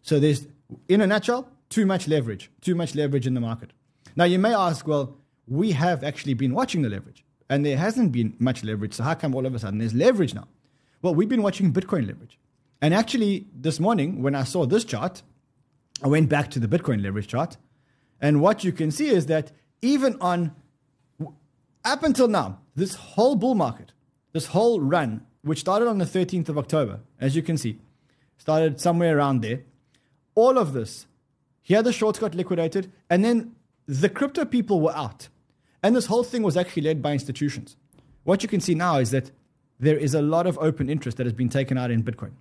So 0.02 0.20
there's, 0.20 0.48
in 0.88 1.02
a 1.02 1.08
nutshell, 1.08 1.50
too 1.70 1.86
much 1.86 2.08
leverage, 2.08 2.52
too 2.62 2.76
much 2.76 2.94
leverage 2.94 3.26
in 3.26 3.34
the 3.34 3.42
market. 3.42 3.72
Now, 4.16 4.26
you 4.26 4.38
may 4.38 4.54
ask, 4.54 4.88
well, 4.88 5.18
we 5.48 5.72
have 5.72 6.04
actually 6.04 6.36
been 6.36 6.54
watching 6.54 6.84
the 6.84 6.90
leverage, 6.90 7.26
and 7.50 7.66
there 7.66 7.78
hasn't 7.78 8.12
been 8.12 8.36
much 8.40 8.64
leverage. 8.64 8.94
So 8.94 9.04
how 9.04 9.16
come 9.16 9.36
all 9.36 9.46
of 9.46 9.56
a 9.56 9.60
sudden 9.60 9.80
there's 9.80 9.94
leverage 9.94 10.34
now? 10.34 10.48
Well, 11.02 11.16
we've 11.16 11.30
been 11.30 11.44
watching 11.44 11.74
Bitcoin 11.74 12.08
leverage. 12.08 12.40
And 12.82 12.94
actually, 12.94 13.48
this 13.54 13.80
morning, 13.80 14.22
when 14.22 14.36
I 14.36 14.44
saw 14.44 14.66
this 14.66 14.86
chart, 14.86 15.24
I 16.04 16.08
went 16.08 16.30
back 16.30 16.52
to 16.52 16.60
the 16.60 16.68
Bitcoin 16.68 17.02
leverage 17.02 17.28
chart. 17.28 17.58
And 18.22 18.42
what 18.42 18.64
you 18.64 18.72
can 18.72 18.92
see 18.92 19.10
is 19.10 19.26
that 19.28 19.52
even 19.82 20.18
on 20.22 20.56
up 21.86 22.04
until 22.04 22.28
now, 22.28 22.60
this 22.76 22.96
whole 22.96 23.36
bull 23.36 23.56
market, 23.56 23.94
this 24.34 24.48
whole 24.48 24.82
run, 24.82 25.26
which 25.44 25.60
started 25.60 25.88
on 25.88 26.00
the 26.00 26.06
13th 26.06 26.50
of 26.50 26.58
October, 26.58 27.00
as 27.20 27.36
you 27.36 27.42
can 27.42 27.58
see, 27.58 27.80
started 28.38 28.82
somewhere 28.82 29.18
around 29.18 29.42
there. 29.42 29.62
All 30.34 30.58
of 30.58 30.74
this, 30.74 31.06
here 31.62 31.82
the 31.82 31.94
shorts 31.94 32.20
got 32.20 32.36
liquidated, 32.36 32.92
and 33.10 33.24
then 33.24 33.56
the 33.86 34.10
crypto 34.10 34.44
people 34.44 34.82
were 34.82 34.96
out. 34.96 35.30
And 35.82 35.96
this 35.96 36.08
whole 36.08 36.24
thing 36.24 36.42
was 36.42 36.58
actually 36.58 36.84
led 36.84 37.02
by 37.02 37.14
institutions. 37.14 37.78
What 38.24 38.42
you 38.42 38.50
can 38.50 38.60
see 38.60 38.74
now 38.74 38.98
is 38.98 39.12
that 39.12 39.32
there 39.80 39.98
is 39.98 40.16
a 40.16 40.22
lot 40.22 40.48
of 40.48 40.58
open 40.58 40.90
interest 40.90 41.18
that 41.18 41.26
has 41.26 41.34
been 41.34 41.50
taken 41.50 41.78
out 41.78 41.92
in 41.92 42.04
Bitcoin. 42.04 42.32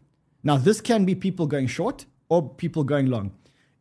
Now, 0.43 0.57
this 0.57 0.81
can 0.81 1.05
be 1.05 1.15
people 1.15 1.47
going 1.47 1.67
short 1.67 2.07
or 2.29 2.49
people 2.49 2.85
going 2.85 3.07
long. 3.07 3.33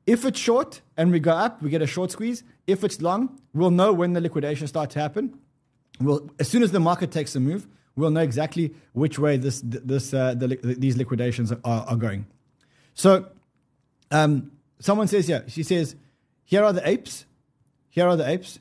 If 0.06 0.26
it's 0.26 0.40
short 0.40 0.82
and 0.98 1.12
we 1.12 1.20
go 1.20 1.32
up, 1.32 1.62
we 1.62 1.70
get 1.70 1.82
a 1.82 1.88
short 1.88 2.12
squeeze. 2.12 2.44
If 2.68 2.84
it's 2.84 3.02
long, 3.02 3.40
we'll 3.54 3.72
know 3.72 3.94
when 3.94 4.14
the 4.14 4.22
liquidation 4.22 4.68
starts 4.68 4.94
to 4.96 5.00
happen 5.00 5.40
we'll, 6.00 6.30
as 6.40 6.48
soon 6.48 6.64
as 6.64 6.72
the 6.72 6.80
market 6.80 7.12
takes 7.12 7.36
a 7.36 7.40
move, 7.40 7.68
we'll 7.96 8.12
know 8.12 8.22
exactly 8.22 8.74
which 8.94 9.20
way 9.20 9.38
this, 9.38 9.62
this, 9.64 10.14
uh, 10.14 10.34
the, 10.34 10.48
these 10.78 10.98
liquidations 10.98 11.52
are, 11.52 11.60
are 11.64 11.96
going. 11.96 12.26
So, 12.94 13.28
um, 14.12 14.52
someone 14.80 15.08
says 15.08 15.28
here, 15.28 15.44
she 15.48 15.64
says, 15.64 15.96
here 16.46 16.64
are 16.64 16.74
the 16.74 16.88
apes. 16.88 17.26
Here 17.90 18.08
are 18.08 18.16
the 18.16 18.28
apes. 18.28 18.60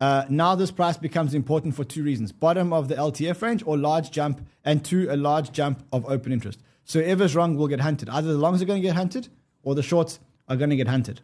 Uh, 0.00 0.24
now 0.28 0.54
this 0.54 0.70
price 0.70 0.96
becomes 0.96 1.34
important 1.34 1.74
for 1.74 1.84
two 1.84 2.02
reasons 2.02 2.32
bottom 2.32 2.72
of 2.72 2.88
the 2.88 2.94
LTF 2.94 3.42
range 3.42 3.62
or 3.66 3.76
large 3.76 4.10
jump, 4.10 4.46
and 4.64 4.84
two, 4.84 5.08
a 5.10 5.16
large 5.16 5.52
jump 5.52 5.84
of 5.92 6.06
open 6.06 6.32
interest. 6.32 6.58
So, 6.84 7.00
whoever's 7.00 7.36
wrong 7.36 7.56
will 7.56 7.68
get 7.68 7.80
hunted. 7.80 8.08
Either 8.08 8.32
the 8.32 8.38
longs 8.38 8.62
are 8.62 8.64
going 8.64 8.80
to 8.80 8.86
get 8.86 8.96
hunted 8.96 9.28
or 9.62 9.74
the 9.74 9.82
shorts 9.82 10.18
are 10.48 10.56
going 10.56 10.70
to 10.70 10.76
get 10.76 10.88
hunted. 10.88 11.20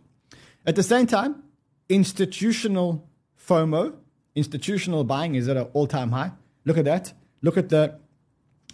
At 0.67 0.77
the 0.77 0.83
same 0.83 1.07
time, 1.07 1.43
institutional 1.89 3.09
FOMO 3.49 3.97
Institutional 4.37 5.03
buying 5.03 5.35
is 5.35 5.49
at 5.49 5.57
an 5.57 5.67
all 5.73 5.87
time 5.87 6.13
high. 6.13 6.31
Look 6.65 6.79
at 6.79 6.85
that. 6.85 7.13
Look 7.43 7.57
at 7.57 7.71
the, 7.71 7.99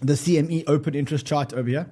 the 0.01 0.15
CME 0.15 0.65
open 0.67 0.95
interest 0.95 1.25
chart 1.25 1.55
over 1.55 1.69
here. 1.69 1.91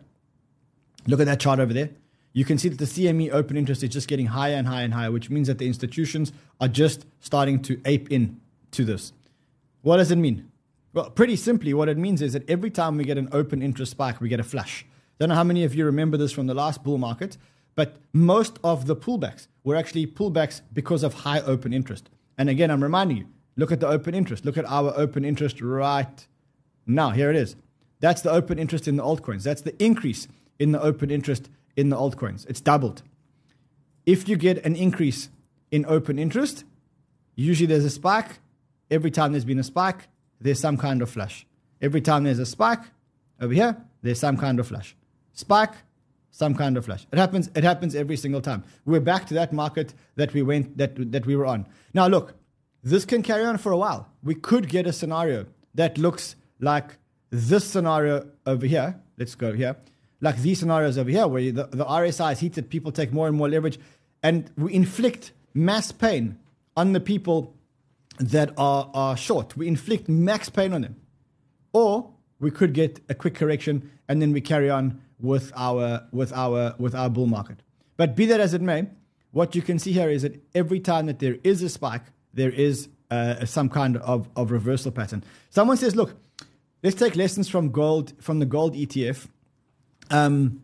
Look 1.06 1.20
at 1.20 1.26
that 1.26 1.40
chart 1.40 1.60
over 1.60 1.72
there. 1.72 1.90
You 2.32 2.44
can 2.44 2.58
see 2.58 2.68
that 2.68 2.78
the 2.78 2.84
CME 2.84 3.32
open 3.32 3.56
interest 3.56 3.82
is 3.82 3.88
just 3.88 4.08
getting 4.08 4.26
higher 4.26 4.54
and 4.54 4.66
higher 4.66 4.84
and 4.84 4.94
higher, 4.94 5.10
which 5.10 5.30
means 5.30 5.48
that 5.48 5.58
the 5.58 5.66
institutions 5.66 6.32
are 6.60 6.68
just 6.68 7.06
starting 7.20 7.62
to 7.62 7.80
ape 7.84 8.10
in 8.10 8.40
to 8.72 8.84
this. 8.84 9.12
What 9.82 9.96
does 9.96 10.10
it 10.10 10.16
mean? 10.16 10.50
Well, 10.92 11.10
pretty 11.10 11.36
simply, 11.36 11.72
what 11.72 11.88
it 11.88 11.96
means 11.96 12.20
is 12.20 12.32
that 12.32 12.48
every 12.48 12.70
time 12.70 12.96
we 12.96 13.04
get 13.04 13.18
an 13.18 13.28
open 13.32 13.62
interest 13.62 13.92
spike, 13.92 14.20
we 14.20 14.28
get 14.28 14.40
a 14.40 14.44
flush. 14.44 14.84
Don't 15.18 15.28
know 15.28 15.34
how 15.34 15.44
many 15.44 15.64
of 15.64 15.74
you 15.74 15.84
remember 15.84 16.16
this 16.16 16.32
from 16.32 16.46
the 16.46 16.54
last 16.54 16.82
bull 16.82 16.98
market, 16.98 17.36
but 17.74 17.96
most 18.12 18.58
of 18.64 18.86
the 18.86 18.96
pullbacks 18.96 19.46
were 19.62 19.76
actually 19.76 20.06
pullbacks 20.06 20.60
because 20.72 21.02
of 21.02 21.14
high 21.14 21.40
open 21.40 21.72
interest. 21.72 22.10
And 22.36 22.48
again, 22.48 22.70
I'm 22.70 22.82
reminding 22.82 23.18
you, 23.18 23.26
look 23.60 23.70
at 23.70 23.78
the 23.78 23.86
open 23.86 24.14
interest. 24.14 24.44
Look 24.44 24.58
at 24.58 24.64
our 24.64 24.92
open 24.96 25.24
interest 25.24 25.60
right 25.60 26.26
now. 26.86 27.10
Here 27.10 27.30
it 27.30 27.36
is. 27.36 27.54
That's 28.00 28.22
the 28.22 28.30
open 28.30 28.58
interest 28.58 28.88
in 28.88 28.96
the 28.96 29.04
altcoins. 29.04 29.42
That's 29.42 29.60
the 29.60 29.80
increase 29.82 30.26
in 30.58 30.72
the 30.72 30.80
open 30.80 31.10
interest 31.10 31.50
in 31.76 31.90
the 31.90 31.96
altcoins. 31.96 32.48
It's 32.48 32.60
doubled. 32.60 33.02
If 34.06 34.28
you 34.28 34.36
get 34.36 34.64
an 34.64 34.74
increase 34.74 35.28
in 35.70 35.84
open 35.86 36.18
interest, 36.18 36.64
usually 37.36 37.66
there's 37.66 37.84
a 37.84 37.90
spike. 37.90 38.38
Every 38.90 39.10
time 39.10 39.32
there's 39.32 39.44
been 39.44 39.58
a 39.58 39.64
spike, 39.64 40.08
there's 40.40 40.58
some 40.58 40.78
kind 40.78 41.02
of 41.02 41.10
flush. 41.10 41.46
Every 41.80 42.00
time 42.00 42.24
there's 42.24 42.38
a 42.38 42.46
spike 42.46 42.80
over 43.40 43.52
here, 43.52 43.76
there's 44.02 44.18
some 44.18 44.38
kind 44.38 44.58
of 44.58 44.66
flush. 44.66 44.96
Spike, 45.34 45.74
some 46.30 46.54
kind 46.54 46.76
of 46.78 46.86
flush. 46.86 47.06
It 47.12 47.18
happens. 47.18 47.50
It 47.54 47.62
happens 47.62 47.94
every 47.94 48.16
single 48.16 48.40
time. 48.40 48.64
We're 48.86 49.00
back 49.00 49.26
to 49.26 49.34
that 49.34 49.52
market 49.52 49.92
that 50.16 50.32
we 50.32 50.42
went 50.42 50.78
that 50.78 51.12
that 51.12 51.26
we 51.26 51.36
were 51.36 51.46
on. 51.46 51.66
Now 51.92 52.06
look, 52.06 52.34
this 52.82 53.04
can 53.04 53.22
carry 53.22 53.44
on 53.44 53.58
for 53.58 53.72
a 53.72 53.76
while. 53.76 54.08
We 54.22 54.34
could 54.34 54.68
get 54.68 54.86
a 54.86 54.92
scenario 54.92 55.46
that 55.74 55.98
looks 55.98 56.36
like 56.60 56.98
this 57.30 57.64
scenario 57.64 58.28
over 58.46 58.66
here. 58.66 59.00
Let's 59.18 59.34
go 59.34 59.52
here. 59.52 59.76
Like 60.20 60.38
these 60.38 60.58
scenarios 60.60 60.98
over 60.98 61.10
here, 61.10 61.26
where 61.26 61.42
the, 61.50 61.66
the 61.66 61.84
RSI 61.84 62.32
is 62.32 62.40
heated, 62.40 62.68
people 62.68 62.92
take 62.92 63.12
more 63.12 63.26
and 63.26 63.36
more 63.36 63.48
leverage, 63.48 63.78
and 64.22 64.50
we 64.56 64.74
inflict 64.74 65.32
mass 65.54 65.92
pain 65.92 66.38
on 66.76 66.92
the 66.92 67.00
people 67.00 67.54
that 68.18 68.52
are, 68.58 68.90
are 68.92 69.16
short. 69.16 69.56
We 69.56 69.66
inflict 69.66 70.08
max 70.08 70.50
pain 70.50 70.72
on 70.72 70.82
them. 70.82 70.96
Or 71.72 72.10
we 72.38 72.50
could 72.50 72.74
get 72.74 73.00
a 73.08 73.14
quick 73.14 73.34
correction 73.34 73.90
and 74.08 74.20
then 74.20 74.32
we 74.32 74.40
carry 74.40 74.68
on 74.70 75.00
with 75.18 75.52
our 75.54 76.06
with 76.12 76.32
our 76.32 76.74
with 76.78 76.94
our 76.94 77.08
bull 77.08 77.26
market. 77.26 77.62
But 77.96 78.16
be 78.16 78.26
that 78.26 78.40
as 78.40 78.54
it 78.54 78.62
may, 78.62 78.88
what 79.30 79.54
you 79.54 79.62
can 79.62 79.78
see 79.78 79.92
here 79.92 80.10
is 80.10 80.22
that 80.22 80.42
every 80.54 80.80
time 80.80 81.06
that 81.06 81.18
there 81.18 81.36
is 81.44 81.62
a 81.62 81.68
spike, 81.68 82.04
there 82.34 82.50
is 82.50 82.88
uh, 83.10 83.44
some 83.44 83.68
kind 83.68 83.96
of, 83.98 84.28
of 84.36 84.50
reversal 84.50 84.92
pattern. 84.92 85.24
Someone 85.50 85.76
says, 85.76 85.96
look, 85.96 86.14
let's 86.82 86.96
take 86.96 87.16
lessons 87.16 87.48
from 87.48 87.70
gold 87.70 88.12
from 88.20 88.38
the 88.38 88.46
gold 88.46 88.74
ETF. 88.74 89.26
Um, 90.10 90.62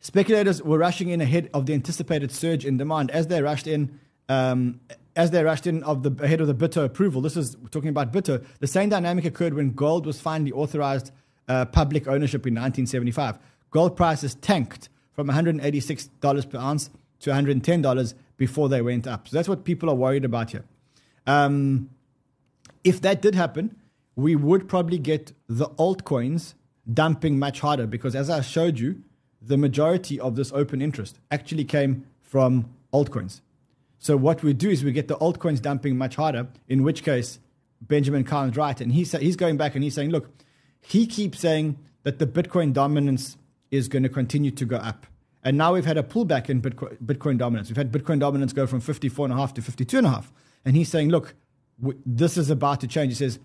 speculators 0.00 0.62
were 0.62 0.78
rushing 0.78 1.10
in 1.10 1.20
ahead 1.20 1.50
of 1.52 1.66
the 1.66 1.74
anticipated 1.74 2.30
surge 2.30 2.64
in 2.64 2.76
demand. 2.76 3.10
As 3.10 3.26
they 3.26 3.42
rushed 3.42 3.66
in, 3.66 3.98
um, 4.28 4.80
as 5.16 5.30
they 5.30 5.42
rushed 5.42 5.66
in 5.66 5.82
of 5.82 6.02
the 6.02 6.24
ahead 6.24 6.40
of 6.40 6.46
the 6.46 6.54
BITO 6.54 6.84
approval, 6.84 7.20
this 7.20 7.36
is 7.36 7.56
talking 7.70 7.90
about 7.90 8.12
BITO. 8.12 8.44
The 8.60 8.66
same 8.66 8.88
dynamic 8.88 9.24
occurred 9.24 9.54
when 9.54 9.72
gold 9.72 10.06
was 10.06 10.20
finally 10.20 10.52
authorized 10.52 11.10
uh, 11.48 11.64
public 11.64 12.06
ownership 12.06 12.46
in 12.46 12.54
1975. 12.54 13.38
Gold 13.70 13.96
prices 13.96 14.34
tanked 14.36 14.88
from 15.12 15.28
$186 15.28 16.50
per 16.50 16.58
ounce 16.58 16.90
to 17.20 17.30
$110 17.30 18.14
before 18.36 18.68
they 18.68 18.80
went 18.80 19.06
up. 19.06 19.26
So 19.28 19.36
that's 19.36 19.48
what 19.48 19.64
people 19.64 19.90
are 19.90 19.94
worried 19.94 20.24
about 20.24 20.52
here. 20.52 20.64
Um, 21.28 21.90
if 22.82 23.00
that 23.02 23.22
did 23.22 23.34
happen, 23.34 23.76
we 24.16 24.34
would 24.34 24.66
probably 24.66 24.98
get 24.98 25.32
the 25.48 25.66
altcoins 25.66 26.54
dumping 26.92 27.38
much 27.38 27.60
harder 27.60 27.86
because, 27.86 28.16
as 28.16 28.30
I 28.30 28.40
showed 28.40 28.78
you, 28.78 29.02
the 29.40 29.56
majority 29.56 30.18
of 30.18 30.36
this 30.36 30.50
open 30.52 30.82
interest 30.82 31.18
actually 31.30 31.64
came 31.64 32.06
from 32.22 32.74
altcoins. 32.92 33.42
So 33.98 34.16
what 34.16 34.42
we 34.42 34.54
do 34.54 34.70
is 34.70 34.82
we 34.82 34.92
get 34.92 35.08
the 35.08 35.16
altcoins 35.16 35.60
dumping 35.60 35.98
much 35.98 36.16
harder, 36.16 36.48
in 36.66 36.82
which 36.82 37.02
case 37.02 37.38
Benjamin 37.80 38.24
Cowen's 38.24 38.56
right. 38.56 38.80
And 38.80 38.92
he's, 38.92 39.12
he's 39.12 39.36
going 39.36 39.56
back 39.56 39.74
and 39.74 39.84
he's 39.84 39.94
saying, 39.94 40.10
look, 40.10 40.30
he 40.80 41.06
keeps 41.06 41.40
saying 41.40 41.78
that 42.04 42.18
the 42.18 42.26
Bitcoin 42.26 42.72
dominance 42.72 43.36
is 43.70 43.88
going 43.88 44.02
to 44.02 44.08
continue 44.08 44.50
to 44.52 44.64
go 44.64 44.76
up. 44.76 45.06
And 45.44 45.58
now 45.58 45.74
we've 45.74 45.84
had 45.84 45.98
a 45.98 46.02
pullback 46.02 46.48
in 46.48 46.62
Bitcoin, 46.62 46.96
Bitcoin 47.04 47.38
dominance. 47.38 47.68
We've 47.68 47.76
had 47.76 47.92
Bitcoin 47.92 48.18
dominance 48.18 48.52
go 48.52 48.66
from 48.66 48.80
54.5 48.80 49.54
to 49.54 49.62
52.5. 49.62 50.24
And 50.64 50.76
he's 50.76 50.88
saying, 50.88 51.10
look, 51.10 51.34
w- 51.80 51.98
this 52.04 52.36
is 52.36 52.50
about 52.50 52.80
to 52.80 52.86
change. 52.86 53.12
He 53.12 53.16
says, 53.16 53.38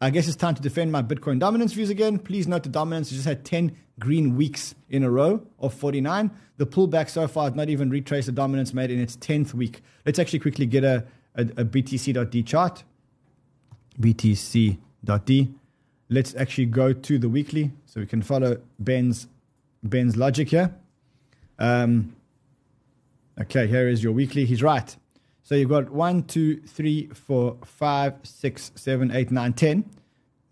I 0.00 0.10
guess 0.10 0.28
it's 0.28 0.36
time 0.36 0.54
to 0.54 0.62
defend 0.62 0.92
my 0.92 1.02
Bitcoin 1.02 1.40
dominance 1.40 1.72
views 1.72 1.90
again. 1.90 2.18
Please 2.18 2.46
note 2.46 2.62
the 2.62 2.68
dominance 2.68 3.10
just 3.10 3.24
had 3.24 3.44
10 3.44 3.76
green 3.98 4.36
weeks 4.36 4.74
in 4.88 5.02
a 5.02 5.10
row 5.10 5.42
of 5.58 5.74
49. 5.74 6.30
The 6.56 6.66
pullback 6.66 7.10
so 7.10 7.26
far 7.26 7.44
has 7.44 7.54
not 7.54 7.68
even 7.68 7.90
retraced 7.90 8.26
the 8.26 8.32
dominance 8.32 8.72
made 8.72 8.90
in 8.90 9.00
its 9.00 9.16
10th 9.16 9.54
week. 9.54 9.82
Let's 10.06 10.18
actually 10.18 10.38
quickly 10.38 10.66
get 10.66 10.84
a, 10.84 11.04
a, 11.34 11.42
a 11.42 11.64
BTC.D 11.64 12.44
chart. 12.44 12.84
BTC.D. 14.00 15.48
Let's 16.10 16.34
actually 16.36 16.66
go 16.66 16.92
to 16.92 17.18
the 17.18 17.28
weekly 17.28 17.72
so 17.86 18.00
we 18.00 18.06
can 18.06 18.22
follow 18.22 18.58
Ben's 18.78 19.26
Ben's 19.82 20.16
logic 20.16 20.48
here. 20.48 20.74
Um, 21.58 22.16
okay, 23.40 23.66
here 23.66 23.88
is 23.88 24.02
your 24.02 24.12
weekly. 24.12 24.44
He's 24.44 24.62
right. 24.62 24.96
So 25.48 25.54
you've 25.54 25.70
got 25.70 25.88
one, 25.88 26.24
two, 26.24 26.60
three, 26.60 27.06
four, 27.06 27.56
five, 27.64 28.16
six, 28.22 28.70
seven, 28.74 29.10
eight, 29.10 29.30
nine, 29.30 29.54
ten. 29.54 29.88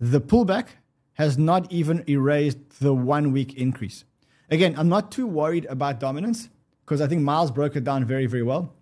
The 0.00 0.22
pullback 0.22 0.68
has 1.12 1.36
not 1.36 1.70
even 1.70 2.02
erased 2.08 2.80
the 2.80 2.94
one 2.94 3.30
week 3.30 3.52
increase. 3.58 4.04
Again, 4.50 4.74
I'm 4.78 4.88
not 4.88 5.12
too 5.12 5.26
worried 5.26 5.66
about 5.66 6.00
dominance 6.00 6.48
because 6.82 7.02
I 7.02 7.08
think 7.08 7.20
Miles 7.20 7.50
broke 7.50 7.76
it 7.76 7.84
down 7.84 8.06
very, 8.06 8.24
very 8.24 8.42
well. 8.42 8.72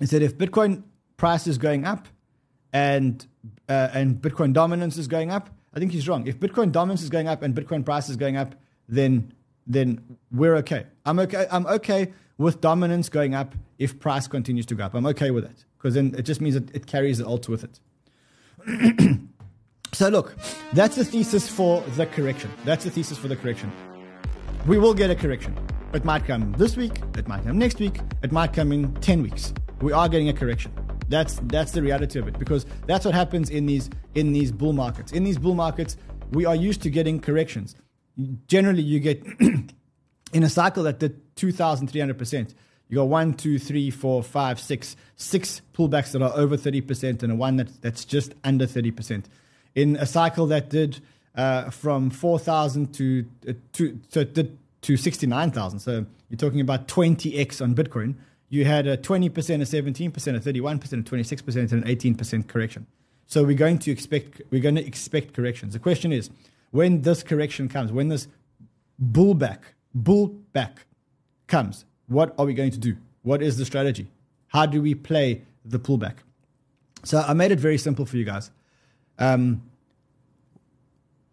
He 0.00 0.06
said 0.06 0.22
if 0.22 0.38
Bitcoin 0.38 0.84
price 1.18 1.46
is 1.46 1.58
going 1.58 1.84
up 1.84 2.08
and 2.72 3.26
uh, 3.68 3.90
and 3.92 4.22
Bitcoin 4.22 4.54
dominance 4.54 4.96
is 4.96 5.06
going 5.06 5.30
up, 5.30 5.50
I 5.74 5.80
think 5.80 5.92
he's 5.92 6.08
wrong. 6.08 6.26
If 6.26 6.40
Bitcoin 6.40 6.72
dominance 6.72 7.02
is 7.02 7.10
going 7.10 7.28
up 7.28 7.42
and 7.42 7.54
Bitcoin 7.54 7.84
price 7.84 8.08
is 8.08 8.16
going 8.16 8.38
up, 8.38 8.54
then 8.88 9.34
then 9.66 10.16
we're 10.30 10.56
okay. 10.56 10.86
I'm 11.04 11.18
okay. 11.18 11.46
I'm 11.50 11.66
okay 11.66 12.10
with 12.38 12.60
dominance 12.60 13.08
going 13.08 13.34
up 13.34 13.54
if 13.78 13.98
price 13.98 14.26
continues 14.26 14.66
to 14.66 14.74
go 14.74 14.84
up. 14.84 14.94
I'm 14.94 15.06
okay 15.06 15.30
with 15.30 15.44
it 15.44 15.64
because 15.78 15.94
then 15.94 16.14
it 16.16 16.22
just 16.22 16.40
means 16.40 16.54
that 16.54 16.74
it 16.74 16.86
carries 16.86 17.18
the 17.18 17.26
alt 17.26 17.48
with 17.48 17.64
it. 17.64 17.80
so 19.92 20.08
look, 20.08 20.36
that's 20.72 20.96
the 20.96 21.04
thesis 21.04 21.48
for 21.48 21.82
the 21.96 22.06
correction. 22.06 22.50
That's 22.64 22.84
the 22.84 22.90
thesis 22.90 23.18
for 23.18 23.28
the 23.28 23.36
correction. 23.36 23.72
We 24.66 24.78
will 24.78 24.94
get 24.94 25.10
a 25.10 25.14
correction. 25.14 25.56
It 25.92 26.04
might 26.04 26.24
come 26.24 26.52
this 26.52 26.76
week. 26.76 27.00
It 27.16 27.28
might 27.28 27.44
come 27.44 27.58
next 27.58 27.78
week. 27.78 28.00
It 28.22 28.32
might 28.32 28.52
come 28.52 28.72
in 28.72 28.94
ten 28.94 29.22
weeks. 29.22 29.52
We 29.80 29.92
are 29.92 30.08
getting 30.08 30.28
a 30.28 30.32
correction. 30.32 30.72
That's 31.08 31.40
that's 31.44 31.72
the 31.72 31.82
reality 31.82 32.18
of 32.18 32.28
it 32.28 32.38
because 32.38 32.64
that's 32.86 33.04
what 33.04 33.14
happens 33.14 33.50
in 33.50 33.66
these 33.66 33.90
in 34.14 34.32
these 34.32 34.52
bull 34.52 34.72
markets. 34.72 35.12
In 35.12 35.24
these 35.24 35.36
bull 35.36 35.54
markets, 35.54 35.96
we 36.30 36.46
are 36.46 36.56
used 36.56 36.82
to 36.82 36.90
getting 36.90 37.20
corrections 37.20 37.74
generally 38.46 38.82
you 38.82 39.00
get 39.00 39.22
in 40.32 40.42
a 40.42 40.48
cycle 40.48 40.82
that 40.84 40.98
did 40.98 41.20
2,300%. 41.36 42.54
You 42.88 42.96
got 42.96 43.08
one, 43.08 43.34
two, 43.34 43.58
three, 43.58 43.90
four, 43.90 44.22
five, 44.22 44.60
six, 44.60 44.96
six 45.16 45.62
pullbacks 45.72 46.12
that 46.12 46.22
are 46.22 46.32
over 46.36 46.56
30% 46.56 47.22
and 47.22 47.32
a 47.32 47.34
one 47.34 47.56
that, 47.56 47.80
that's 47.80 48.04
just 48.04 48.34
under 48.44 48.66
30%. 48.66 49.24
In 49.74 49.96
a 49.96 50.04
cycle 50.04 50.46
that 50.48 50.68
did 50.68 51.00
uh, 51.34 51.70
from 51.70 52.10
4,000 52.10 52.92
to, 52.94 53.24
uh, 53.48 53.52
to, 53.72 53.98
so 54.10 54.24
to 54.24 54.96
69,000. 54.96 55.78
So 55.78 56.04
you're 56.28 56.36
talking 56.36 56.60
about 56.60 56.88
20x 56.88 57.62
on 57.62 57.74
Bitcoin. 57.74 58.16
You 58.50 58.66
had 58.66 58.86
a 58.86 58.98
20%, 58.98 59.26
a 59.26 59.32
17%, 59.32 59.92
a 59.96 60.12
31%, 60.12 60.92
a 60.92 60.96
26%, 60.96 61.56
and 61.56 61.72
an 61.72 61.84
18% 61.84 62.48
correction. 62.48 62.86
So 63.26 63.44
we're 63.44 63.56
going 63.56 63.78
to 63.78 63.90
expect 63.90 64.42
we're 64.50 64.60
going 64.60 64.74
to 64.74 64.86
expect 64.86 65.32
corrections. 65.32 65.72
The 65.72 65.78
question 65.78 66.12
is, 66.12 66.28
when 66.70 67.00
this 67.00 67.22
correction 67.22 67.68
comes, 67.68 67.90
when 67.90 68.08
this 68.08 68.28
bullback, 69.02 69.60
bullback 69.96 70.78
comes, 71.46 71.84
what 72.06 72.34
are 72.38 72.46
we 72.46 72.54
going 72.54 72.70
to 72.70 72.78
do? 72.78 72.96
What 73.22 73.42
is 73.42 73.56
the 73.56 73.64
strategy? 73.64 74.08
How 74.48 74.66
do 74.66 74.82
we 74.82 74.94
play 74.94 75.42
the 75.64 75.78
pullback? 75.78 76.16
So 77.04 77.24
I 77.26 77.32
made 77.32 77.52
it 77.52 77.58
very 77.58 77.78
simple 77.78 78.06
for 78.06 78.16
you 78.16 78.24
guys. 78.24 78.50
Um, 79.18 79.62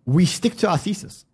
we 0.06 0.26
stick 0.26 0.56
to 0.58 0.70
our 0.70 0.78
thesis. 0.78 1.26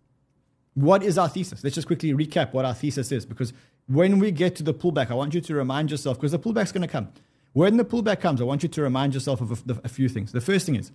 What 0.74 1.02
is 1.02 1.16
our 1.16 1.28
thesis? 1.28 1.64
Let's 1.64 1.74
just 1.74 1.86
quickly 1.86 2.12
recap 2.12 2.52
what 2.52 2.64
our 2.64 2.74
thesis 2.74 3.10
is 3.12 3.24
because 3.24 3.52
when 3.86 4.18
we 4.18 4.30
get 4.30 4.56
to 4.56 4.62
the 4.62 4.74
pullback, 4.74 5.10
I 5.10 5.14
want 5.14 5.32
you 5.32 5.40
to 5.40 5.54
remind 5.54 5.90
yourself 5.90 6.18
because 6.18 6.32
the 6.32 6.38
pullback's 6.38 6.72
going 6.72 6.82
to 6.82 6.88
come. 6.88 7.08
When 7.52 7.78
the 7.78 7.84
pullback 7.84 8.20
comes, 8.20 8.40
I 8.40 8.44
want 8.44 8.62
you 8.62 8.68
to 8.68 8.82
remind 8.82 9.14
yourself 9.14 9.40
of 9.40 9.62
a, 9.68 9.80
a 9.84 9.88
few 9.88 10.08
things. 10.08 10.32
The 10.32 10.40
first 10.42 10.66
thing 10.66 10.74
is 10.74 10.92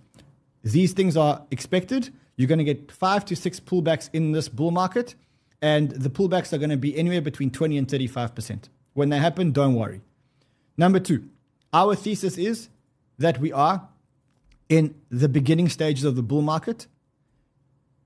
these 0.62 0.92
things 0.92 1.16
are 1.16 1.42
expected 1.50 2.12
you're 2.36 2.48
going 2.48 2.58
to 2.58 2.64
get 2.64 2.90
five 2.90 3.24
to 3.26 3.36
six 3.36 3.60
pullbacks 3.60 4.08
in 4.12 4.32
this 4.32 4.48
bull 4.48 4.70
market, 4.70 5.14
and 5.62 5.92
the 5.92 6.10
pullbacks 6.10 6.52
are 6.52 6.58
going 6.58 6.70
to 6.70 6.76
be 6.76 6.98
anywhere 6.98 7.22
between 7.22 7.50
20 7.50 7.78
and 7.78 7.86
35%. 7.86 8.68
When 8.94 9.08
they 9.08 9.18
happen, 9.18 9.52
don't 9.52 9.74
worry. 9.74 10.00
Number 10.76 10.98
two, 10.98 11.28
our 11.72 11.94
thesis 11.94 12.36
is 12.36 12.68
that 13.16 13.38
we 13.38 13.52
are 13.52 13.88
in 14.68 14.94
the 15.08 15.28
beginning 15.28 15.68
stages 15.68 16.04
of 16.04 16.16
the 16.16 16.22
bull 16.22 16.42
market. 16.42 16.88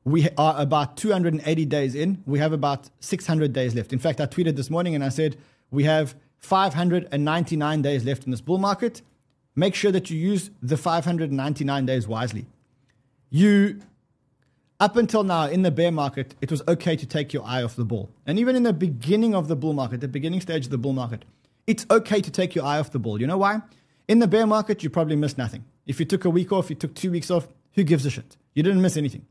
We 0.04 0.28
are 0.36 0.60
about 0.60 0.96
280 0.98 1.64
days 1.64 1.94
in. 1.94 2.22
We 2.26 2.38
have 2.38 2.52
about 2.52 2.90
600 3.00 3.52
days 3.52 3.74
left. 3.74 3.92
In 3.92 3.98
fact, 3.98 4.20
I 4.20 4.26
tweeted 4.26 4.56
this 4.56 4.70
morning 4.70 4.94
and 4.94 5.02
I 5.02 5.08
said, 5.08 5.36
we 5.70 5.84
have 5.84 6.14
599 6.38 7.82
days 7.82 8.04
left 8.04 8.24
in 8.24 8.30
this 8.30 8.40
bull 8.40 8.58
market. 8.58 9.02
Make 9.56 9.74
sure 9.74 9.90
that 9.90 10.10
you 10.10 10.18
use 10.18 10.50
the 10.62 10.76
599 10.76 11.86
days 11.86 12.06
wisely. 12.06 12.46
You 13.30 13.80
up 14.78 14.96
until 14.96 15.24
now 15.24 15.46
in 15.46 15.62
the 15.62 15.70
bear 15.70 15.90
market, 15.90 16.34
it 16.40 16.50
was 16.50 16.62
okay 16.68 16.96
to 16.96 17.06
take 17.06 17.32
your 17.32 17.44
eye 17.44 17.62
off 17.62 17.76
the 17.76 17.84
ball. 17.84 18.10
And 18.26 18.38
even 18.38 18.56
in 18.56 18.62
the 18.62 18.72
beginning 18.72 19.34
of 19.34 19.48
the 19.48 19.56
bull 19.56 19.72
market, 19.72 20.00
the 20.00 20.08
beginning 20.08 20.40
stage 20.40 20.66
of 20.66 20.70
the 20.70 20.78
bull 20.78 20.92
market, 20.92 21.24
it's 21.66 21.86
okay 21.90 22.20
to 22.20 22.30
take 22.30 22.54
your 22.54 22.64
eye 22.64 22.78
off 22.78 22.92
the 22.92 22.98
ball. 22.98 23.20
You 23.20 23.26
know 23.26 23.38
why? 23.38 23.62
In 24.08 24.18
the 24.18 24.28
bear 24.28 24.46
market, 24.46 24.82
you 24.82 24.90
probably 24.90 25.16
missed 25.16 25.38
nothing. 25.38 25.64
If 25.86 25.98
you 25.98 26.06
took 26.06 26.24
a 26.24 26.30
week 26.30 26.52
off, 26.52 26.70
you 26.70 26.76
took 26.76 26.94
two 26.94 27.10
weeks 27.10 27.30
off, 27.30 27.48
who 27.72 27.84
gives 27.84 28.06
a 28.06 28.10
shit? 28.10 28.36
You 28.54 28.62
didn't 28.62 28.82
miss 28.82 28.96
anything. 28.96 29.26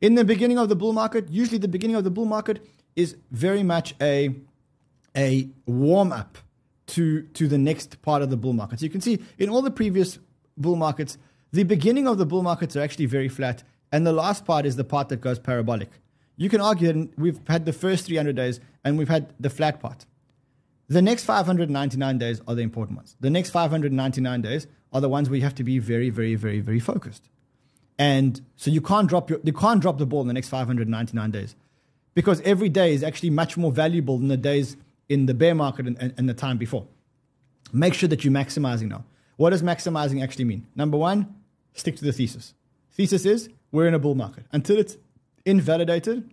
In 0.00 0.14
the 0.14 0.24
beginning 0.24 0.58
of 0.58 0.68
the 0.68 0.76
bull 0.76 0.92
market, 0.92 1.28
usually 1.30 1.58
the 1.58 1.68
beginning 1.68 1.96
of 1.96 2.04
the 2.04 2.10
bull 2.10 2.24
market 2.24 2.66
is 2.96 3.16
very 3.30 3.62
much 3.62 3.94
a, 4.00 4.34
a 5.16 5.48
warm 5.66 6.12
up 6.12 6.38
to, 6.88 7.22
to 7.22 7.46
the 7.46 7.58
next 7.58 8.00
part 8.02 8.22
of 8.22 8.30
the 8.30 8.36
bull 8.36 8.52
market. 8.52 8.80
So 8.80 8.84
you 8.84 8.90
can 8.90 9.00
see 9.00 9.22
in 9.38 9.48
all 9.48 9.62
the 9.62 9.70
previous 9.70 10.18
bull 10.56 10.76
markets, 10.76 11.18
the 11.52 11.64
beginning 11.64 12.08
of 12.08 12.18
the 12.18 12.26
bull 12.26 12.42
markets 12.42 12.76
are 12.76 12.80
actually 12.80 13.06
very 13.06 13.28
flat 13.28 13.62
and 13.92 14.06
the 14.06 14.12
last 14.12 14.44
part 14.44 14.66
is 14.66 14.76
the 14.76 14.84
part 14.84 15.08
that 15.08 15.20
goes 15.20 15.38
parabolic. 15.38 15.90
You 16.36 16.48
can 16.48 16.60
argue 16.60 16.92
that 16.92 17.18
we've 17.18 17.40
had 17.48 17.66
the 17.66 17.72
first 17.72 18.06
300 18.06 18.34
days 18.34 18.60
and 18.84 18.96
we've 18.96 19.08
had 19.08 19.32
the 19.38 19.50
flat 19.50 19.80
part. 19.80 20.06
The 20.88 21.02
next 21.02 21.24
599 21.24 22.18
days 22.18 22.40
are 22.48 22.54
the 22.54 22.62
important 22.62 22.96
ones. 22.96 23.16
The 23.20 23.30
next 23.30 23.50
599 23.50 24.42
days 24.42 24.66
are 24.92 25.00
the 25.00 25.08
ones 25.08 25.28
where 25.28 25.36
you 25.36 25.42
have 25.44 25.54
to 25.56 25.64
be 25.64 25.78
very, 25.78 26.10
very, 26.10 26.34
very, 26.34 26.60
very 26.60 26.80
focused. 26.80 27.28
And 27.98 28.40
so 28.56 28.70
you 28.70 28.80
can't 28.80 29.08
drop 29.08 29.28
your, 29.30 29.40
you 29.44 29.52
can't 29.52 29.80
drop 29.80 29.98
the 29.98 30.06
ball 30.06 30.22
in 30.22 30.28
the 30.28 30.34
next 30.34 30.48
599 30.48 31.30
days 31.30 31.54
because 32.14 32.40
every 32.40 32.68
day 32.68 32.94
is 32.94 33.04
actually 33.04 33.30
much 33.30 33.56
more 33.56 33.70
valuable 33.70 34.18
than 34.18 34.28
the 34.28 34.36
days 34.36 34.76
in 35.08 35.26
the 35.26 35.34
bear 35.34 35.54
market 35.54 35.86
and, 35.86 35.98
and, 36.00 36.14
and 36.16 36.28
the 36.28 36.34
time 36.34 36.56
before. 36.56 36.86
Make 37.72 37.94
sure 37.94 38.08
that 38.08 38.24
you're 38.24 38.32
maximizing 38.32 38.88
now. 38.88 39.04
What 39.36 39.50
does 39.50 39.62
maximizing 39.62 40.22
actually 40.22 40.46
mean? 40.46 40.66
Number 40.74 40.96
one, 40.96 41.34
stick 41.74 41.96
to 41.96 42.04
the 42.04 42.12
thesis. 42.12 42.54
Thesis 42.92 43.24
is 43.24 43.48
we're 43.72 43.86
in 43.86 43.94
a 43.94 43.98
bull 43.98 44.14
market. 44.14 44.44
Until 44.52 44.78
it's 44.78 44.96
invalidated, 45.44 46.30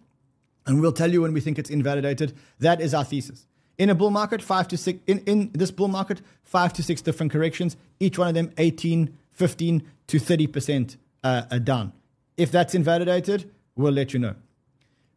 and 0.66 0.82
we'll 0.82 0.92
tell 0.92 1.12
you 1.12 1.22
when 1.22 1.34
we 1.34 1.42
think 1.42 1.58
it's 1.58 1.70
invalidated, 1.70 2.34
that 2.60 2.82
is 2.82 2.94
our 2.94 3.06
thesis. 3.06 3.48
In 3.78 3.90
a 3.90 3.96
bull 3.96 4.10
market, 4.10 4.42
five 4.42 4.68
to 4.70 4.78
six, 4.78 5.00
in, 5.08 5.20
in 5.20 5.52
this 5.54 5.72
bull 5.72 5.88
market, 5.88 6.22
five 6.44 6.74
to 6.74 6.84
six 6.84 7.02
different 7.02 7.32
corrections, 7.32 7.78
each 8.00 8.18
one 8.18 8.28
of 8.28 8.34
them 8.34 8.52
18, 8.58 9.16
15 9.34 9.84
to 10.08 10.18
30% 10.18 10.98
uh, 11.24 11.42
down. 11.60 11.94
If 12.38 12.52
that's 12.52 12.74
invalidated, 12.74 13.50
we'll 13.76 13.94
let 13.94 14.14
you 14.14 14.20
know. 14.20 14.36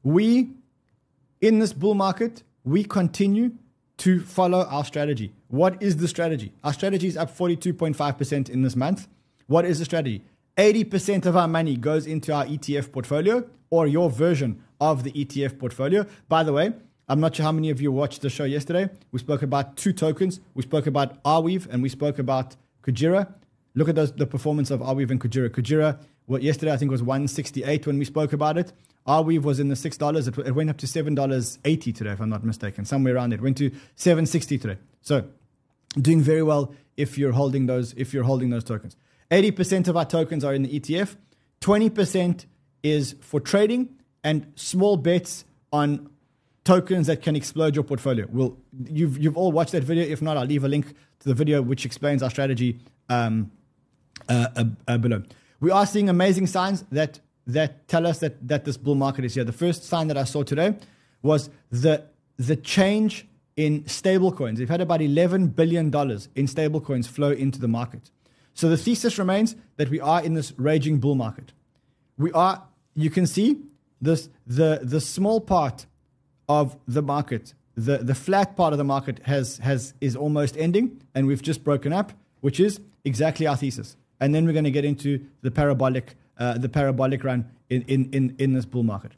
We, 0.03 0.51
in 1.41 1.59
this 1.59 1.73
bull 1.73 1.95
market, 1.95 2.43
we 2.65 2.85
continue 2.85 3.53
to 3.99 4.21
follow 4.21 4.65
our 4.65 4.85
strategy. 4.85 5.33
What 5.49 5.83
is 5.83 5.99
the 5.99 6.09
strategy? 6.09 6.53
Our 6.65 6.73
strategy 6.73 7.07
is 7.07 7.17
up 7.17 7.37
42.5% 7.37 8.49
in 8.49 8.63
this 8.63 8.77
month. 8.77 9.09
What 9.47 9.65
is 9.65 9.79
the 9.79 9.85
strategy? 9.85 10.23
80% 10.61 11.25
of 11.25 11.39
our 11.39 11.49
money 11.49 11.75
goes 11.75 12.07
into 12.07 12.35
our 12.35 12.45
ETF 12.45 12.93
portfolio 12.93 13.49
or 13.71 13.87
your 13.87 14.11
version 14.11 14.63
of 14.79 15.05
the 15.05 15.13
ETF 15.13 15.59
portfolio. 15.59 16.05
By 16.29 16.43
the 16.43 16.53
way, 16.53 16.75
I'm 17.09 17.19
not 17.19 17.35
sure 17.35 17.45
how 17.45 17.53
many 17.53 17.71
of 17.71 17.81
you 17.81 17.91
watched 17.91 18.21
the 18.21 18.29
show 18.29 18.45
yesterday. 18.45 18.91
We 19.11 19.21
spoke 19.21 19.41
about 19.41 19.79
two 19.79 19.95
tokens. 19.95 20.39
We 20.53 20.63
spoke 20.63 20.87
about 20.87 21.23
Arweave 21.23 21.67
and 21.71 21.83
we 21.83 21.89
spoke 21.89 22.19
about 22.19 22.57
Kujira. 22.83 23.33
Look 23.75 23.89
at 23.89 23.95
those, 23.95 24.13
the 24.13 24.27
performance 24.27 24.71
of 24.71 24.81
Arweave 24.81 25.11
and 25.11 25.19
Kujira. 25.19 25.49
Kujira, 25.49 25.99
what 26.27 26.43
yesterday 26.43 26.73
I 26.73 26.77
think 26.77 26.91
was 26.91 27.03
168 27.03 27.87
when 27.87 27.99
we 27.99 28.05
spoke 28.05 28.35
about 28.35 28.59
it. 28.59 28.75
Arweave 29.07 29.41
was 29.41 29.61
in 29.61 29.69
the 29.69 29.77
six 29.77 29.97
dollars. 29.97 30.29
It, 30.29 30.37
it, 30.37 30.55
went 30.55 30.69
up 30.69 30.77
to 30.77 30.87
seven 30.87 31.15
dollars 31.15 31.59
eighty 31.65 31.91
today, 31.91 32.11
if 32.11 32.21
I'm 32.21 32.29
not 32.29 32.45
mistaken, 32.45 32.85
somewhere 32.85 33.15
around 33.15 33.33
it. 33.33 33.41
Went 33.41 33.57
to 33.57 33.71
seven 33.97 34.27
sixty 34.27 34.59
today. 34.59 34.77
So, 35.01 35.25
doing 35.99 36.21
very 36.21 36.43
well 36.43 36.75
if 36.99 37.17
you're 37.17 37.33
holding 37.33 37.65
those 37.65 37.95
if 37.95 38.13
you're 38.13 38.25
holding 38.25 38.51
those 38.51 38.63
tokens. 38.63 38.95
80% 39.31 39.89
of 39.89 39.97
our 39.97 40.05
tokens 40.05 40.45
are 40.45 40.55
in 40.55 40.63
the 40.63 40.81
ETF, 40.81 41.17
20% 41.61 42.47
is 42.83 43.15
for 43.21 43.41
trading, 43.41 43.89
and 44.25 44.53
small 44.57 44.97
bets 44.97 45.45
on 45.73 46.11
tokens 46.65 47.07
that 47.07 47.23
can 47.23 47.37
explode 47.37 47.75
your 47.75 47.85
portfolio. 47.85 48.27
Well, 48.31 48.57
you've, 48.87 49.19
you've 49.19 49.37
all 49.37 49.53
watched 49.53 49.73
that 49.73 49.85
video. 49.85 50.05
If 50.05 50.21
not, 50.21 50.37
I'll 50.37 50.47
leave 50.47 50.65
a 50.65 50.69
link 50.69 50.89
to 51.21 51.29
the 51.29 51.35
video 51.35 51.63
which 51.63 51.85
explains 51.85 52.23
our 52.23 52.31
strategy 52.31 52.81
um, 53.09 53.51
uh, 54.29 54.49
uh, 54.57 54.65
uh, 54.89 54.99
below. 54.99 55.23
We 55.61 55.71
are 55.71 55.87
seeing 55.87 56.09
amazing 56.09 56.47
signs 56.47 56.85
that, 56.91 57.21
that 57.47 57.89
tell 57.89 58.07
us 58.07 58.19
that, 58.21 58.47
that 58.49 58.65
this 58.65 58.77
bull 58.77 58.95
market 58.95 59.25
is 59.25 59.35
here. 59.35 59.45
The 59.45 59.53
first 59.53 59.85
sign 59.85 60.09
that 60.09 60.17
I 60.17 60.25
saw 60.25 60.43
today 60.43 60.77
was 61.23 61.51
the, 61.71 62.05
the 62.37 62.57
change 62.57 63.27
in 63.57 63.83
stablecoins. 63.85 64.59
We've 64.59 64.69
had 64.69 64.81
about 64.81 65.01
$11 65.01 65.55
billion 65.55 65.87
in 65.87 65.91
stablecoins 66.47 67.07
flow 67.07 67.31
into 67.31 67.61
the 67.61 67.69
market. 67.69 68.11
So 68.55 68.69
the 68.69 68.77
thesis 68.77 69.19
remains 69.19 69.57
that 69.77 69.89
we 69.89 70.01
are 70.01 70.23
in 70.23 70.35
this 70.35 70.53
raging 70.59 70.99
bull 70.99 71.15
market. 71.15 71.53
We 72.19 72.33
are, 72.33 72.63
you 72.95 73.11
can 73.11 73.27
see 73.27 73.59
this, 74.01 74.29
the, 74.47 74.81
the 74.83 75.01
small 75.01 75.41
part 75.41 75.87
of 76.49 76.77
the 76.87 77.03
market, 77.03 77.55
the, 77.77 77.99
the 77.99 78.15
flat 78.15 78.57
part 78.57 78.73
of 78.73 78.79
the 78.79 78.85
market 78.85 79.21
has, 79.25 79.59
has, 79.59 79.95
is 80.01 80.17
almost 80.17 80.57
ending, 80.57 81.01
and 81.15 81.27
we've 81.27 81.43
just 81.43 81.65
broken 81.65 81.93
up, 81.93 82.13
which 82.41 82.61
is 82.61 82.81
exactly 83.05 83.47
our 83.47 83.57
thesis. 83.57 83.97
And 84.19 84.35
then 84.35 84.45
we're 84.45 84.53
going 84.53 84.65
to 84.65 84.71
get 84.71 84.85
into 84.85 85.25
the 85.43 85.51
parabolic, 85.51 86.17
uh, 86.39 86.59
the 86.59 86.69
parabolic 86.69 87.25
run 87.25 87.51
in, 87.71 87.83
in, 87.83 88.11
in, 88.13 88.37
in 88.39 88.53
this 88.53 88.67
bull 88.67 88.83
market. 88.83 89.13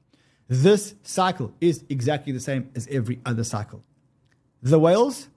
This 0.49 0.95
cycle 1.03 1.53
is 1.61 1.83
exactly 1.88 2.33
the 2.33 2.40
same 2.40 2.71
as 2.75 2.87
every 2.90 3.21
other 3.25 3.42
cycle. 3.42 3.83
The 4.62 4.79
whales 4.79 5.29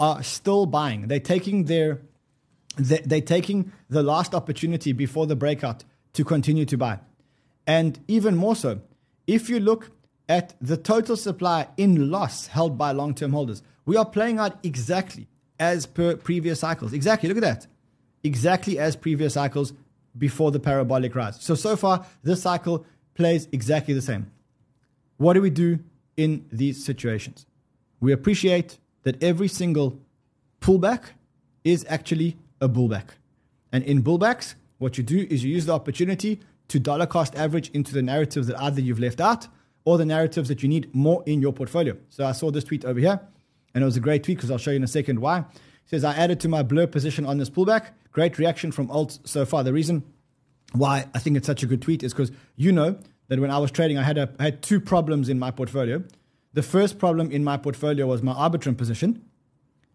are 0.00 0.22
still 0.22 0.66
buying. 0.66 1.08
They're 1.08 1.20
taking 1.20 1.64
their 1.64 2.00
they're 2.76 3.20
taking 3.20 3.72
the 3.88 4.02
last 4.02 4.34
opportunity 4.34 4.92
before 4.92 5.26
the 5.26 5.36
breakout 5.36 5.84
to 6.14 6.24
continue 6.24 6.64
to 6.66 6.76
buy. 6.76 7.00
And 7.66 7.98
even 8.08 8.36
more 8.36 8.56
so, 8.56 8.80
if 9.26 9.48
you 9.48 9.60
look 9.60 9.90
at 10.28 10.54
the 10.60 10.76
total 10.76 11.16
supply 11.16 11.68
in 11.76 12.10
loss 12.10 12.46
held 12.46 12.78
by 12.78 12.92
long 12.92 13.14
term 13.14 13.32
holders, 13.32 13.62
we 13.84 13.96
are 13.96 14.04
playing 14.04 14.38
out 14.38 14.58
exactly 14.62 15.26
as 15.58 15.86
per 15.86 16.16
previous 16.16 16.60
cycles. 16.60 16.92
Exactly, 16.92 17.28
look 17.28 17.38
at 17.38 17.42
that. 17.42 17.66
Exactly 18.22 18.78
as 18.78 18.96
previous 18.96 19.34
cycles 19.34 19.72
before 20.16 20.50
the 20.50 20.60
parabolic 20.60 21.14
rise. 21.14 21.40
So, 21.40 21.54
so 21.54 21.76
far, 21.76 22.06
this 22.22 22.42
cycle 22.42 22.84
plays 23.14 23.48
exactly 23.52 23.94
the 23.94 24.02
same. 24.02 24.30
What 25.16 25.34
do 25.34 25.42
we 25.42 25.50
do 25.50 25.80
in 26.16 26.46
these 26.50 26.84
situations? 26.84 27.46
We 28.00 28.12
appreciate 28.12 28.78
that 29.02 29.22
every 29.22 29.48
single 29.48 29.98
pullback 30.60 31.02
is 31.62 31.84
actually 31.88 32.36
a 32.60 32.68
bullback. 32.68 33.10
And 33.72 33.84
in 33.84 34.02
bullbacks, 34.02 34.54
what 34.78 34.98
you 34.98 35.04
do 35.04 35.26
is 35.30 35.42
you 35.44 35.52
use 35.52 35.66
the 35.66 35.72
opportunity 35.72 36.40
to 36.68 36.78
dollar 36.78 37.06
cost 37.06 37.34
average 37.34 37.70
into 37.70 37.92
the 37.92 38.02
narratives 38.02 38.46
that 38.46 38.60
either 38.60 38.80
you've 38.80 39.00
left 39.00 39.20
out 39.20 39.48
or 39.84 39.98
the 39.98 40.04
narratives 40.04 40.48
that 40.48 40.62
you 40.62 40.68
need 40.68 40.94
more 40.94 41.22
in 41.26 41.40
your 41.40 41.52
portfolio. 41.52 41.96
So 42.08 42.24
I 42.24 42.32
saw 42.32 42.50
this 42.50 42.64
tweet 42.64 42.84
over 42.84 42.98
here, 42.98 43.20
and 43.74 43.82
it 43.82 43.84
was 43.84 43.96
a 43.96 44.00
great 44.00 44.24
tweet 44.24 44.38
because 44.38 44.50
I'll 44.50 44.58
show 44.58 44.70
you 44.70 44.76
in 44.76 44.84
a 44.84 44.88
second 44.88 45.18
why. 45.20 45.40
It 45.40 45.46
says, 45.86 46.04
I 46.04 46.14
added 46.14 46.40
to 46.40 46.48
my 46.48 46.62
blur 46.62 46.86
position 46.86 47.26
on 47.26 47.38
this 47.38 47.50
pullback. 47.50 47.88
Great 48.12 48.38
reaction 48.38 48.72
from 48.72 48.90
alt 48.90 49.18
so 49.24 49.44
far. 49.44 49.62
The 49.62 49.72
reason 49.72 50.02
why 50.72 51.06
I 51.14 51.18
think 51.18 51.36
it's 51.36 51.46
such 51.46 51.62
a 51.62 51.66
good 51.66 51.82
tweet 51.82 52.02
is 52.02 52.12
because 52.12 52.32
you 52.56 52.72
know 52.72 52.98
that 53.28 53.38
when 53.38 53.50
I 53.50 53.58
was 53.58 53.70
trading, 53.70 53.98
I 53.98 54.02
had, 54.02 54.16
a, 54.16 54.30
I 54.38 54.44
had 54.44 54.62
two 54.62 54.80
problems 54.80 55.28
in 55.28 55.38
my 55.38 55.50
portfolio. 55.50 56.02
The 56.54 56.62
first 56.62 56.98
problem 56.98 57.30
in 57.30 57.44
my 57.44 57.56
portfolio 57.56 58.06
was 58.06 58.22
my 58.22 58.32
Arbitrum 58.32 58.76
position. 58.76 59.24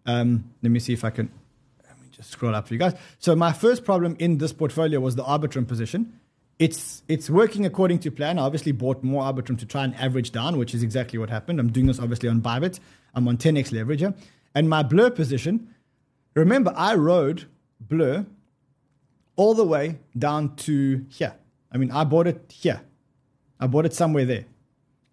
Um, 0.05 0.51
let 0.61 0.71
me 0.71 0.79
see 0.79 0.93
if 0.93 1.03
I 1.03 1.09
can 1.09 1.31
just 2.19 2.32
scroll 2.32 2.53
up 2.53 2.67
for 2.67 2.73
you 2.73 2.79
guys. 2.79 2.93
So 3.17 3.36
my 3.36 3.51
first 3.51 3.84
problem 3.86 4.15
in 4.19 4.38
this 4.38 4.53
portfolio 4.53 4.99
was 4.99 5.15
the 5.15 5.23
Arbitrum 5.23 5.67
position. 5.67 6.19
It's 6.60 7.03
it's 7.08 7.29
working 7.29 7.65
according 7.65 7.99
to 7.99 8.12
plan. 8.12 8.38
I 8.38 8.41
obviously 8.41 8.73
bought 8.73 9.01
more 9.03 9.23
Arbitrum 9.23 9.58
to 9.60 9.65
try 9.65 9.86
and 9.86 9.95
average 9.95 10.32
down, 10.32 10.58
which 10.58 10.75
is 10.75 10.84
exactly 10.84 11.17
what 11.17 11.29
happened. 11.29 11.60
I'm 11.60 11.71
doing 11.71 11.88
this 11.88 11.99
obviously 11.99 12.27
on 12.27 12.41
Bybit. 12.41 12.79
I'm 13.15 13.27
on 13.27 13.38
10x 13.38 13.71
leverage 13.71 14.01
here. 14.01 14.13
And 14.53 14.69
my 14.69 14.84
Blur 14.84 15.10
position, 15.10 15.73
remember 16.36 16.73
I 16.75 16.95
rode 16.95 17.45
Blur 17.79 18.25
all 19.38 19.53
the 19.53 19.63
way 19.63 19.99
down 20.17 20.55
to 20.58 21.05
here. 21.10 21.36
I 21.71 21.77
mean, 21.77 21.91
I 21.91 22.03
bought 22.03 22.27
it 22.27 22.51
here. 22.53 22.82
I 23.60 23.67
bought 23.67 23.86
it 23.86 23.93
somewhere 23.93 24.25
there. 24.25 24.45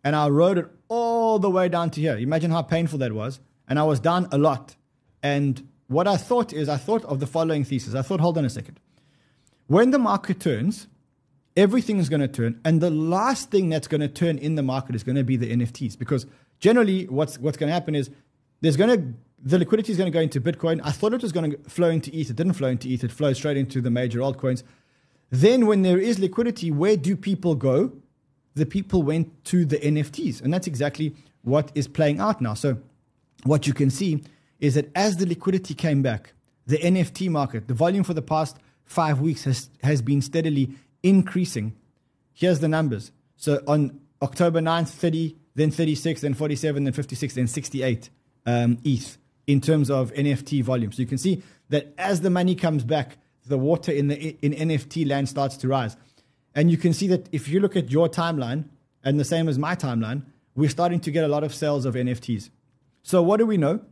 And 0.02 0.16
I 0.16 0.28
rode 0.28 0.58
it 0.58 0.66
all 0.88 1.38
the 1.38 1.50
way 1.50 1.68
down 1.68 1.90
to 1.90 2.00
here. 2.00 2.16
Imagine 2.16 2.50
how 2.50 2.62
painful 2.62 2.98
that 3.00 3.12
was. 3.12 3.38
And 3.68 3.78
I 3.78 3.84
was 3.84 4.00
down 4.00 4.28
a 4.32 4.38
lot. 4.38 4.74
And 5.22 5.68
what 5.88 6.08
I 6.08 6.16
thought 6.16 6.52
is, 6.52 6.68
I 6.68 6.76
thought 6.76 7.04
of 7.04 7.20
the 7.20 7.26
following 7.26 7.64
thesis. 7.64 7.94
I 7.94 8.02
thought, 8.02 8.20
hold 8.20 8.38
on 8.38 8.44
a 8.44 8.50
second. 8.50 8.80
When 9.68 9.90
the 9.90 9.98
market 9.98 10.40
turns, 10.40 10.88
everything 11.56 11.98
is 11.98 12.08
going 12.08 12.20
to 12.20 12.28
turn, 12.28 12.60
and 12.64 12.80
the 12.80 12.90
last 12.90 13.50
thing 13.50 13.68
that's 13.68 13.88
going 13.88 14.00
to 14.00 14.08
turn 14.08 14.38
in 14.38 14.54
the 14.54 14.62
market 14.62 14.94
is 14.94 15.02
going 15.02 15.16
to 15.16 15.24
be 15.24 15.36
the 15.36 15.50
NFTs. 15.50 15.98
Because 15.98 16.26
generally, 16.60 17.04
what's 17.06 17.38
what's 17.38 17.56
going 17.56 17.68
to 17.68 17.74
happen 17.74 17.94
is 17.94 18.10
there's 18.60 18.76
going 18.76 18.90
to 18.90 19.14
the 19.42 19.58
liquidity 19.58 19.92
is 19.92 19.98
going 19.98 20.10
to 20.10 20.16
go 20.16 20.20
into 20.20 20.40
Bitcoin. 20.40 20.80
I 20.82 20.90
thought 20.90 21.12
it 21.12 21.22
was 21.22 21.32
going 21.32 21.52
to 21.52 21.58
flow 21.68 21.88
into 21.88 22.10
ETH. 22.16 22.30
It 22.30 22.36
didn't 22.36 22.54
flow 22.54 22.68
into 22.68 22.88
ETH. 22.88 23.04
It 23.04 23.12
flowed 23.12 23.36
straight 23.36 23.56
into 23.56 23.80
the 23.80 23.90
major 23.90 24.20
altcoins. 24.20 24.62
Then, 25.30 25.66
when 25.66 25.82
there 25.82 25.98
is 25.98 26.18
liquidity, 26.18 26.70
where 26.70 26.96
do 26.96 27.16
people 27.16 27.54
go? 27.54 27.92
The 28.54 28.66
people 28.66 29.02
went 29.02 29.44
to 29.46 29.64
the 29.64 29.76
NFTs, 29.76 30.40
and 30.40 30.52
that's 30.52 30.66
exactly 30.66 31.14
what 31.42 31.70
is 31.74 31.86
playing 31.86 32.20
out 32.20 32.40
now. 32.40 32.54
So, 32.54 32.78
what 33.44 33.66
you 33.66 33.74
can 33.74 33.90
see 33.90 34.22
is 34.60 34.74
that 34.74 34.90
as 34.94 35.16
the 35.16 35.26
liquidity 35.26 35.74
came 35.74 36.02
back, 36.02 36.32
the 36.66 36.78
NFT 36.78 37.28
market, 37.28 37.68
the 37.68 37.74
volume 37.74 38.04
for 38.04 38.14
the 38.14 38.22
past 38.22 38.56
five 38.84 39.20
weeks 39.20 39.44
has, 39.44 39.70
has 39.82 40.02
been 40.02 40.22
steadily 40.22 40.70
increasing. 41.02 41.74
here's 42.32 42.60
the 42.60 42.68
numbers. 42.68 43.12
So 43.36 43.62
on 43.66 44.00
October 44.22 44.60
9th, 44.60 44.88
30, 44.88 45.36
then 45.54 45.70
36, 45.70 46.20
then 46.20 46.34
47, 46.34 46.84
then 46.84 46.92
56, 46.92 47.34
then 47.34 47.46
68 47.46 48.10
um, 48.46 48.78
ETH 48.84 49.18
in 49.46 49.60
terms 49.60 49.90
of 49.90 50.12
NFT 50.14 50.62
volume. 50.62 50.92
So 50.92 51.00
you 51.00 51.06
can 51.06 51.18
see 51.18 51.42
that 51.68 51.92
as 51.98 52.20
the 52.20 52.30
money 52.30 52.54
comes 52.54 52.84
back, 52.84 53.18
the 53.46 53.58
water 53.58 53.92
in 53.92 54.08
the 54.08 54.36
in 54.42 54.52
NFT 54.52 55.08
land 55.08 55.28
starts 55.28 55.56
to 55.58 55.68
rise. 55.68 55.96
And 56.54 56.70
you 56.70 56.76
can 56.76 56.92
see 56.92 57.06
that 57.08 57.28
if 57.32 57.48
you 57.48 57.60
look 57.60 57.76
at 57.76 57.90
your 57.90 58.08
timeline 58.08 58.64
and 59.04 59.20
the 59.20 59.24
same 59.24 59.48
as 59.48 59.58
my 59.58 59.76
timeline, 59.76 60.22
we're 60.56 60.70
starting 60.70 61.00
to 61.00 61.10
get 61.10 61.22
a 61.22 61.28
lot 61.28 61.44
of 61.44 61.54
sales 61.54 61.84
of 61.84 61.94
NFTs. 61.94 62.50
So 63.02 63.22
what 63.22 63.36
do 63.36 63.46
we 63.46 63.56
know? 63.56 63.82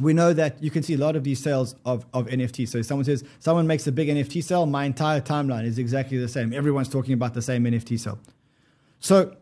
We 0.00 0.12
know 0.12 0.32
that 0.32 0.62
you 0.62 0.70
can 0.70 0.82
see 0.82 0.94
a 0.94 0.98
lot 0.98 1.16
of 1.16 1.24
these 1.24 1.42
sales 1.42 1.74
of, 1.84 2.04
of 2.12 2.26
NFTs. 2.26 2.68
So 2.68 2.82
someone 2.82 3.04
says, 3.04 3.24
someone 3.38 3.66
makes 3.66 3.86
a 3.86 3.92
big 3.92 4.08
NFT 4.08 4.44
sale, 4.44 4.66
my 4.66 4.84
entire 4.84 5.20
timeline 5.20 5.64
is 5.64 5.78
exactly 5.78 6.18
the 6.18 6.28
same. 6.28 6.52
Everyone's 6.52 6.88
talking 6.88 7.14
about 7.14 7.34
the 7.34 7.42
same 7.42 7.64
NFT 7.64 7.98
sale. 7.98 8.18
So 9.00 9.36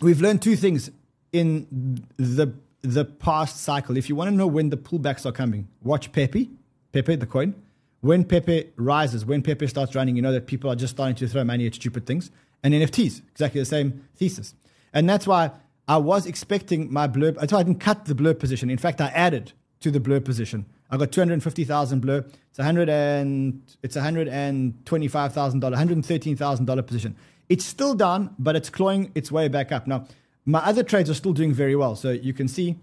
we've 0.00 0.20
learned 0.20 0.42
two 0.42 0.56
things 0.56 0.90
in 1.32 2.04
the 2.16 2.54
the 2.82 3.04
past 3.04 3.62
cycle. 3.62 3.96
If 3.96 4.08
you 4.08 4.16
want 4.16 4.30
to 4.30 4.34
know 4.34 4.46
when 4.46 4.70
the 4.70 4.76
pullbacks 4.76 5.26
are 5.26 5.32
coming, 5.32 5.68
watch 5.82 6.12
Pepe, 6.12 6.50
Pepe 6.92 7.16
the 7.16 7.26
coin. 7.26 7.54
When 8.00 8.24
Pepe 8.24 8.70
rises, 8.76 9.26
when 9.26 9.42
Pepe 9.42 9.66
starts 9.66 9.94
running, 9.94 10.16
you 10.16 10.22
know 10.22 10.32
that 10.32 10.46
people 10.46 10.70
are 10.70 10.74
just 10.74 10.94
starting 10.94 11.14
to 11.16 11.28
throw 11.28 11.44
money 11.44 11.66
at 11.66 11.74
stupid 11.74 12.06
things. 12.06 12.30
And 12.62 12.72
NFTs, 12.72 13.20
exactly 13.30 13.60
the 13.60 13.66
same 13.66 14.04
thesis. 14.16 14.54
And 14.92 15.08
that's 15.08 15.26
why 15.26 15.50
I 15.86 15.98
was 15.98 16.26
expecting 16.26 16.92
my 16.92 17.06
blur. 17.06 17.32
That's 17.32 17.52
why 17.52 17.60
I 17.60 17.62
didn't 17.62 17.80
cut 17.80 18.06
the 18.06 18.14
blur 18.14 18.34
position. 18.34 18.70
In 18.70 18.78
fact, 18.78 19.00
I 19.00 19.08
added 19.08 19.52
to 19.80 19.90
the 19.90 20.00
blur 20.00 20.20
position. 20.20 20.66
I 20.90 20.96
got 20.96 21.12
250,000 21.12 22.00
blur. 22.00 22.24
It's 22.50 22.58
100 22.58 22.88
and 22.88 23.62
it's 23.82 23.96
125,000 23.96 25.60
dollar, 25.60 25.72
113,000 25.72 26.64
dollar 26.64 26.82
position. 26.82 27.16
It's 27.48 27.64
still 27.64 27.94
down, 27.94 28.34
but 28.38 28.56
it's 28.56 28.70
clawing 28.70 29.10
its 29.14 29.32
way 29.32 29.48
back 29.48 29.72
up. 29.72 29.86
Now, 29.86 30.06
my 30.44 30.60
other 30.60 30.82
trades 30.82 31.08
are 31.10 31.14
still 31.14 31.32
doing 31.32 31.52
very 31.52 31.76
well. 31.76 31.96
So 31.96 32.10
you 32.10 32.32
can 32.32 32.48
see 32.48 32.76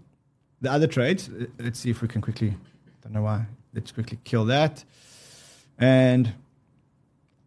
the 0.60 0.70
other 0.70 0.86
trades. 0.86 1.28
Uh, 1.28 1.46
let's 1.58 1.78
see 1.78 1.90
if 1.90 2.02
we 2.02 2.08
can 2.08 2.20
quickly. 2.20 2.54
Don't 3.02 3.12
know 3.12 3.22
why. 3.22 3.46
Let's 3.74 3.92
quickly 3.92 4.18
kill 4.24 4.44
that. 4.46 4.84
And 5.78 6.32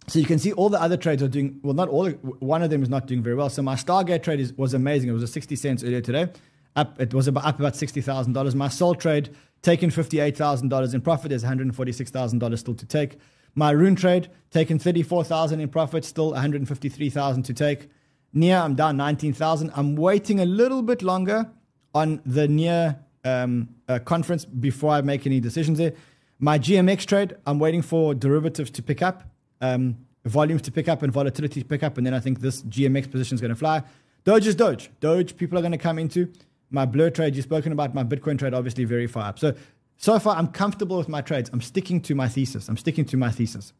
so 0.08 0.20
you 0.20 0.26
can 0.26 0.40
see 0.40 0.54
all 0.54 0.70
the 0.70 0.82
other 0.82 0.98
trades 0.98 1.22
are 1.22 1.28
doing 1.28 1.60
well. 1.64 1.74
Not 1.74 1.90
all. 1.90 2.10
One 2.10 2.64
of 2.64 2.70
them 2.70 2.84
is 2.84 2.90
not 2.90 3.08
doing 3.08 3.22
very 3.22 3.36
well. 3.36 3.50
So 3.50 3.62
my 3.62 3.76
Stargate 3.76 4.24
trade 4.24 4.40
is, 4.40 4.54
was 4.54 4.74
amazing. 4.74 5.10
It 5.10 5.14
was 5.14 5.24
a 5.24 5.28
sixty 5.28 5.56
cents 5.56 5.84
earlier 5.84 6.02
today. 6.02 6.30
Up. 6.76 7.02
It 7.02 7.14
was 7.14 7.28
about, 7.28 7.46
up 7.46 7.60
about 7.60 7.76
sixty 7.76 8.02
thousand 8.02 8.34
dollars. 8.34 8.56
My 8.56 8.70
Sol 8.70 8.96
trade 8.96 9.36
taking 9.62 9.90
fifty 9.90 10.20
eight 10.20 10.38
thousand 10.38 10.70
dollars 10.70 10.94
in 10.94 11.02
profit. 11.02 11.30
There's 11.30 11.44
one 11.44 11.50
hundred 11.50 11.76
forty 11.76 11.92
six 11.92 12.10
thousand 12.12 12.40
dollars 12.40 12.62
still 12.62 12.76
to 12.76 12.86
take. 12.86 13.18
My 13.56 13.72
Rune 13.72 13.96
trade 13.96 14.30
taking 14.52 14.80
thirty 14.80 15.04
four 15.04 15.24
thousand 15.24 15.60
in 15.60 15.70
profit. 15.70 16.06
Still 16.06 16.32
one 16.32 16.40
hundred 16.40 16.66
fifty 16.68 16.88
three 16.88 17.10
thousand 17.10 17.44
to 17.44 17.54
take. 17.54 17.90
Near 18.34 18.58
I'm 18.58 18.76
down 18.76 18.96
nineteen 18.96 19.34
thousand. 19.34 19.72
I'm 19.76 19.96
waiting 19.96 20.40
a 20.40 20.46
little 20.46 20.82
bit 20.82 21.02
longer 21.02 21.50
on 21.94 22.22
the 22.26 22.48
near 22.48 23.00
um, 23.26 23.70
uh, 23.90 24.00
conference 24.00 24.46
before 24.46 24.92
I 24.92 25.02
make 25.02 25.26
any 25.26 25.40
decisions 25.40 25.78
there. 25.78 25.94
My 26.40 26.58
GMX 26.58 27.06
trade, 27.06 27.36
I'm 27.46 27.60
waiting 27.60 27.82
for 27.82 28.16
derivatives 28.16 28.72
to 28.72 28.82
pick 28.82 29.02
up, 29.02 29.30
um, 29.60 29.98
volumes 30.26 30.62
to 30.64 30.72
pick 30.72 30.88
up, 30.88 31.04
and 31.04 31.14
volatility 31.14 31.62
to 31.62 31.68
pick 31.68 31.84
up, 31.84 31.98
and 31.98 32.08
then 32.08 32.14
I 32.14 32.20
think 32.20 32.40
this 32.40 32.64
GMX 32.64 33.12
position 33.12 33.36
is 33.36 33.42
going 33.42 33.50
to 33.50 33.56
fly. 33.56 33.84
Doge 34.24 34.48
is 34.48 34.56
Doge. 34.56 34.90
Doge, 35.02 35.36
people 35.38 35.58
are 35.58 35.62
going 35.62 35.72
to 35.72 35.78
come 35.78 36.00
into. 36.00 36.32
My 36.72 36.86
Blur 36.86 37.10
trade, 37.10 37.36
you've 37.36 37.44
spoken 37.44 37.72
about. 37.72 37.94
My 37.94 38.04
Bitcoin 38.04 38.40
trade, 38.40 38.54
obviously, 38.54 38.86
very 38.86 39.08
far 39.08 39.26
up. 39.26 39.40
So, 39.40 39.54
so 39.98 40.18
far, 40.18 40.36
I'm 40.38 40.48
comfortable 40.48 40.98
with 40.98 41.10
my 41.10 41.22
trades. 41.22 41.50
I'm 41.54 41.62
sticking 41.62 42.02
to 42.02 42.16
my 42.16 42.28
thesis. 42.28 42.68
I'm 42.70 42.78
sticking 42.78 43.06
to 43.06 43.18
my 43.18 43.30
thesis. 43.30 43.74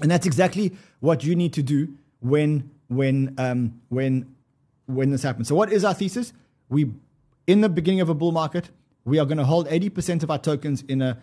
And 0.00 0.10
that's 0.10 0.26
exactly 0.26 0.72
what 1.00 1.22
you 1.22 1.36
need 1.36 1.52
to 1.52 1.62
do 1.62 1.94
when, 2.20 2.70
when, 2.88 3.34
um, 3.38 3.80
when, 3.90 4.34
when 4.86 5.10
this 5.10 5.22
happens. 5.22 5.48
So, 5.48 5.54
what 5.54 5.72
is 5.72 5.84
our 5.84 5.94
thesis? 5.94 6.32
We, 6.68 6.90
in 7.46 7.60
the 7.60 7.68
beginning 7.68 8.00
of 8.00 8.08
a 8.08 8.14
bull 8.14 8.32
market, 8.32 8.70
we 9.04 9.18
are 9.18 9.26
going 9.26 9.38
to 9.38 9.44
hold 9.44 9.68
80% 9.68 10.22
of 10.22 10.30
our 10.30 10.38
tokens 10.38 10.82
in 10.88 11.02
a 11.02 11.18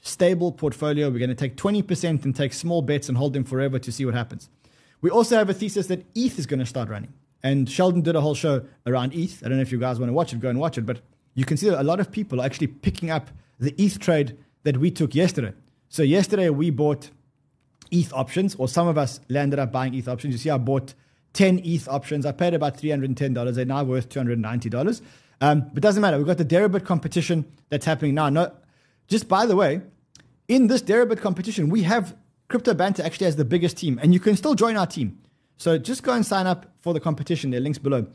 stable 0.00 0.52
portfolio. 0.52 1.10
We're 1.10 1.18
going 1.18 1.28
to 1.28 1.34
take 1.34 1.56
20% 1.56 2.24
and 2.24 2.34
take 2.34 2.54
small 2.54 2.80
bets 2.80 3.08
and 3.08 3.18
hold 3.18 3.34
them 3.34 3.44
forever 3.44 3.78
to 3.78 3.92
see 3.92 4.04
what 4.04 4.14
happens. 4.14 4.48
We 5.02 5.10
also 5.10 5.36
have 5.36 5.50
a 5.50 5.54
thesis 5.54 5.86
that 5.88 6.04
ETH 6.14 6.38
is 6.38 6.46
going 6.46 6.60
to 6.60 6.66
start 6.66 6.88
running. 6.88 7.12
And 7.42 7.68
Sheldon 7.70 8.02
did 8.02 8.16
a 8.16 8.20
whole 8.20 8.34
show 8.34 8.64
around 8.86 9.14
ETH. 9.14 9.42
I 9.44 9.48
don't 9.48 9.58
know 9.58 9.62
if 9.62 9.72
you 9.72 9.78
guys 9.78 9.98
want 10.00 10.08
to 10.10 10.14
watch 10.14 10.32
it, 10.32 10.40
go 10.40 10.48
and 10.48 10.58
watch 10.58 10.78
it. 10.78 10.86
But 10.86 11.00
you 11.34 11.44
can 11.44 11.56
see 11.56 11.68
that 11.68 11.80
a 11.80 11.84
lot 11.84 12.00
of 12.00 12.10
people 12.10 12.40
are 12.40 12.44
actually 12.44 12.68
picking 12.68 13.10
up 13.10 13.30
the 13.58 13.74
ETH 13.80 13.98
trade 13.98 14.36
that 14.64 14.78
we 14.78 14.90
took 14.90 15.14
yesterday. 15.14 15.52
So, 15.88 16.02
yesterday 16.02 16.50
we 16.50 16.70
bought 16.70 17.10
ETH 17.90 18.12
options, 18.12 18.54
or 18.56 18.68
some 18.68 18.88
of 18.88 18.98
us 18.98 19.20
landed 19.28 19.58
up 19.58 19.70
buying 19.70 19.94
ETH 19.94 20.08
options. 20.08 20.34
You 20.34 20.38
see, 20.38 20.50
I 20.50 20.58
bought 20.58 20.94
10 21.34 21.60
ETH 21.64 21.88
options. 21.88 22.26
I 22.26 22.32
paid 22.32 22.54
about 22.54 22.78
$310. 22.78 23.54
They're 23.54 23.64
now 23.64 23.84
worth 23.84 24.08
$290. 24.08 25.00
Um, 25.40 25.70
but 25.72 25.82
doesn't 25.82 26.00
matter. 26.00 26.16
We've 26.16 26.26
got 26.26 26.38
the 26.38 26.44
Deribit 26.44 26.84
competition 26.84 27.44
that's 27.68 27.84
happening 27.84 28.14
now. 28.14 28.28
No, 28.30 28.52
just 29.06 29.28
by 29.28 29.46
the 29.46 29.54
way, 29.54 29.82
in 30.48 30.66
this 30.66 30.82
Deribit 30.82 31.20
competition, 31.20 31.68
we 31.68 31.82
have 31.82 32.16
Crypto 32.48 32.74
Banter 32.74 33.02
actually 33.02 33.26
has 33.26 33.36
the 33.36 33.44
biggest 33.44 33.76
team, 33.76 33.98
and 34.02 34.14
you 34.14 34.20
can 34.20 34.36
still 34.36 34.54
join 34.54 34.76
our 34.76 34.86
team. 34.86 35.18
So 35.56 35.78
just 35.78 36.02
go 36.02 36.12
and 36.12 36.24
sign 36.24 36.46
up 36.46 36.66
for 36.80 36.92
the 36.94 37.00
competition. 37.00 37.50
There 37.50 37.58
are 37.58 37.62
links 37.62 37.78
below. 37.78 38.06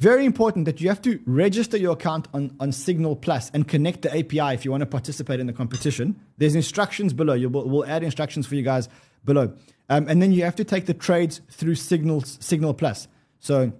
Very 0.00 0.24
important 0.24 0.64
that 0.64 0.80
you 0.80 0.88
have 0.88 1.00
to 1.02 1.20
register 1.24 1.76
your 1.76 1.92
account 1.92 2.26
on, 2.34 2.54
on 2.58 2.72
Signal 2.72 3.14
Plus 3.16 3.50
and 3.50 3.66
connect 3.66 4.02
the 4.02 4.10
API 4.10 4.54
if 4.54 4.64
you 4.64 4.70
want 4.70 4.80
to 4.80 4.86
participate 4.86 5.38
in 5.38 5.46
the 5.46 5.52
competition. 5.52 6.20
There's 6.36 6.56
instructions 6.56 7.12
below. 7.12 7.34
You 7.34 7.48
will, 7.48 7.68
we'll 7.68 7.86
add 7.86 8.02
instructions 8.02 8.46
for 8.46 8.56
you 8.56 8.62
guys 8.62 8.88
below. 9.24 9.54
Um, 9.88 10.08
and 10.08 10.20
then 10.20 10.32
you 10.32 10.42
have 10.42 10.56
to 10.56 10.64
take 10.64 10.86
the 10.86 10.94
trades 10.94 11.40
through 11.50 11.76
Signal, 11.76 12.22
Signal 12.22 12.74
Plus. 12.74 13.06
So 13.38 13.72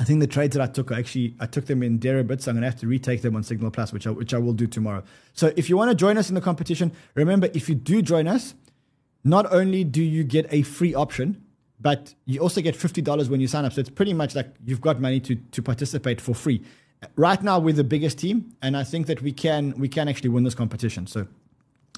I 0.00 0.04
think 0.04 0.20
the 0.20 0.26
trades 0.26 0.56
that 0.56 0.62
I 0.62 0.72
took, 0.72 0.90
actually, 0.90 1.34
I 1.38 1.46
took 1.46 1.66
them 1.66 1.82
in 1.82 1.98
Deribit, 1.98 2.40
so 2.40 2.50
I'm 2.50 2.56
going 2.56 2.62
to 2.62 2.70
have 2.70 2.80
to 2.80 2.86
retake 2.86 3.20
them 3.22 3.36
on 3.36 3.42
Signal 3.42 3.70
Plus, 3.70 3.92
which 3.92 4.06
I, 4.06 4.10
which 4.10 4.32
I 4.32 4.38
will 4.38 4.54
do 4.54 4.66
tomorrow. 4.66 5.02
So 5.34 5.52
if 5.54 5.68
you 5.68 5.76
want 5.76 5.90
to 5.90 5.94
join 5.94 6.16
us 6.16 6.28
in 6.28 6.34
the 6.34 6.40
competition, 6.40 6.92
remember, 7.14 7.50
if 7.52 7.68
you 7.68 7.74
do 7.74 8.00
join 8.00 8.26
us, 8.26 8.54
not 9.22 9.52
only 9.52 9.84
do 9.84 10.02
you 10.02 10.24
get 10.24 10.46
a 10.50 10.62
free 10.62 10.94
option, 10.94 11.44
but 11.82 12.14
you 12.26 12.40
also 12.40 12.60
get 12.60 12.76
$50 12.76 13.28
when 13.28 13.40
you 13.40 13.48
sign 13.48 13.64
up. 13.64 13.72
So 13.72 13.80
it's 13.80 13.90
pretty 13.90 14.14
much 14.14 14.34
like 14.34 14.54
you've 14.64 14.80
got 14.80 15.00
money 15.00 15.20
to, 15.20 15.34
to 15.34 15.62
participate 15.62 16.20
for 16.20 16.34
free. 16.34 16.62
Right 17.16 17.42
now, 17.42 17.58
we're 17.58 17.74
the 17.74 17.84
biggest 17.84 18.18
team, 18.18 18.54
and 18.62 18.76
I 18.76 18.84
think 18.84 19.08
that 19.08 19.20
we 19.22 19.32
can 19.32 19.74
we 19.76 19.88
can 19.88 20.08
actually 20.08 20.28
win 20.28 20.44
this 20.44 20.54
competition. 20.54 21.08
So 21.08 21.26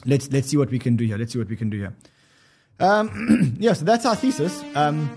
let's 0.07 0.33
let's 0.33 0.49
see 0.49 0.57
what 0.57 0.71
we 0.71 0.79
can 0.79 0.97
do 0.97 1.05
here. 1.05 1.19
Let's 1.19 1.35
see 1.35 1.39
what 1.39 1.49
we 1.49 1.57
can 1.57 1.69
do 1.69 1.77
here. 1.77 1.95
Um, 2.81 3.57
yeah, 3.61 3.75
so 3.75 3.85
that's 3.85 4.07
our 4.07 4.17
thesis. 4.17 4.65
Um, 4.75 5.15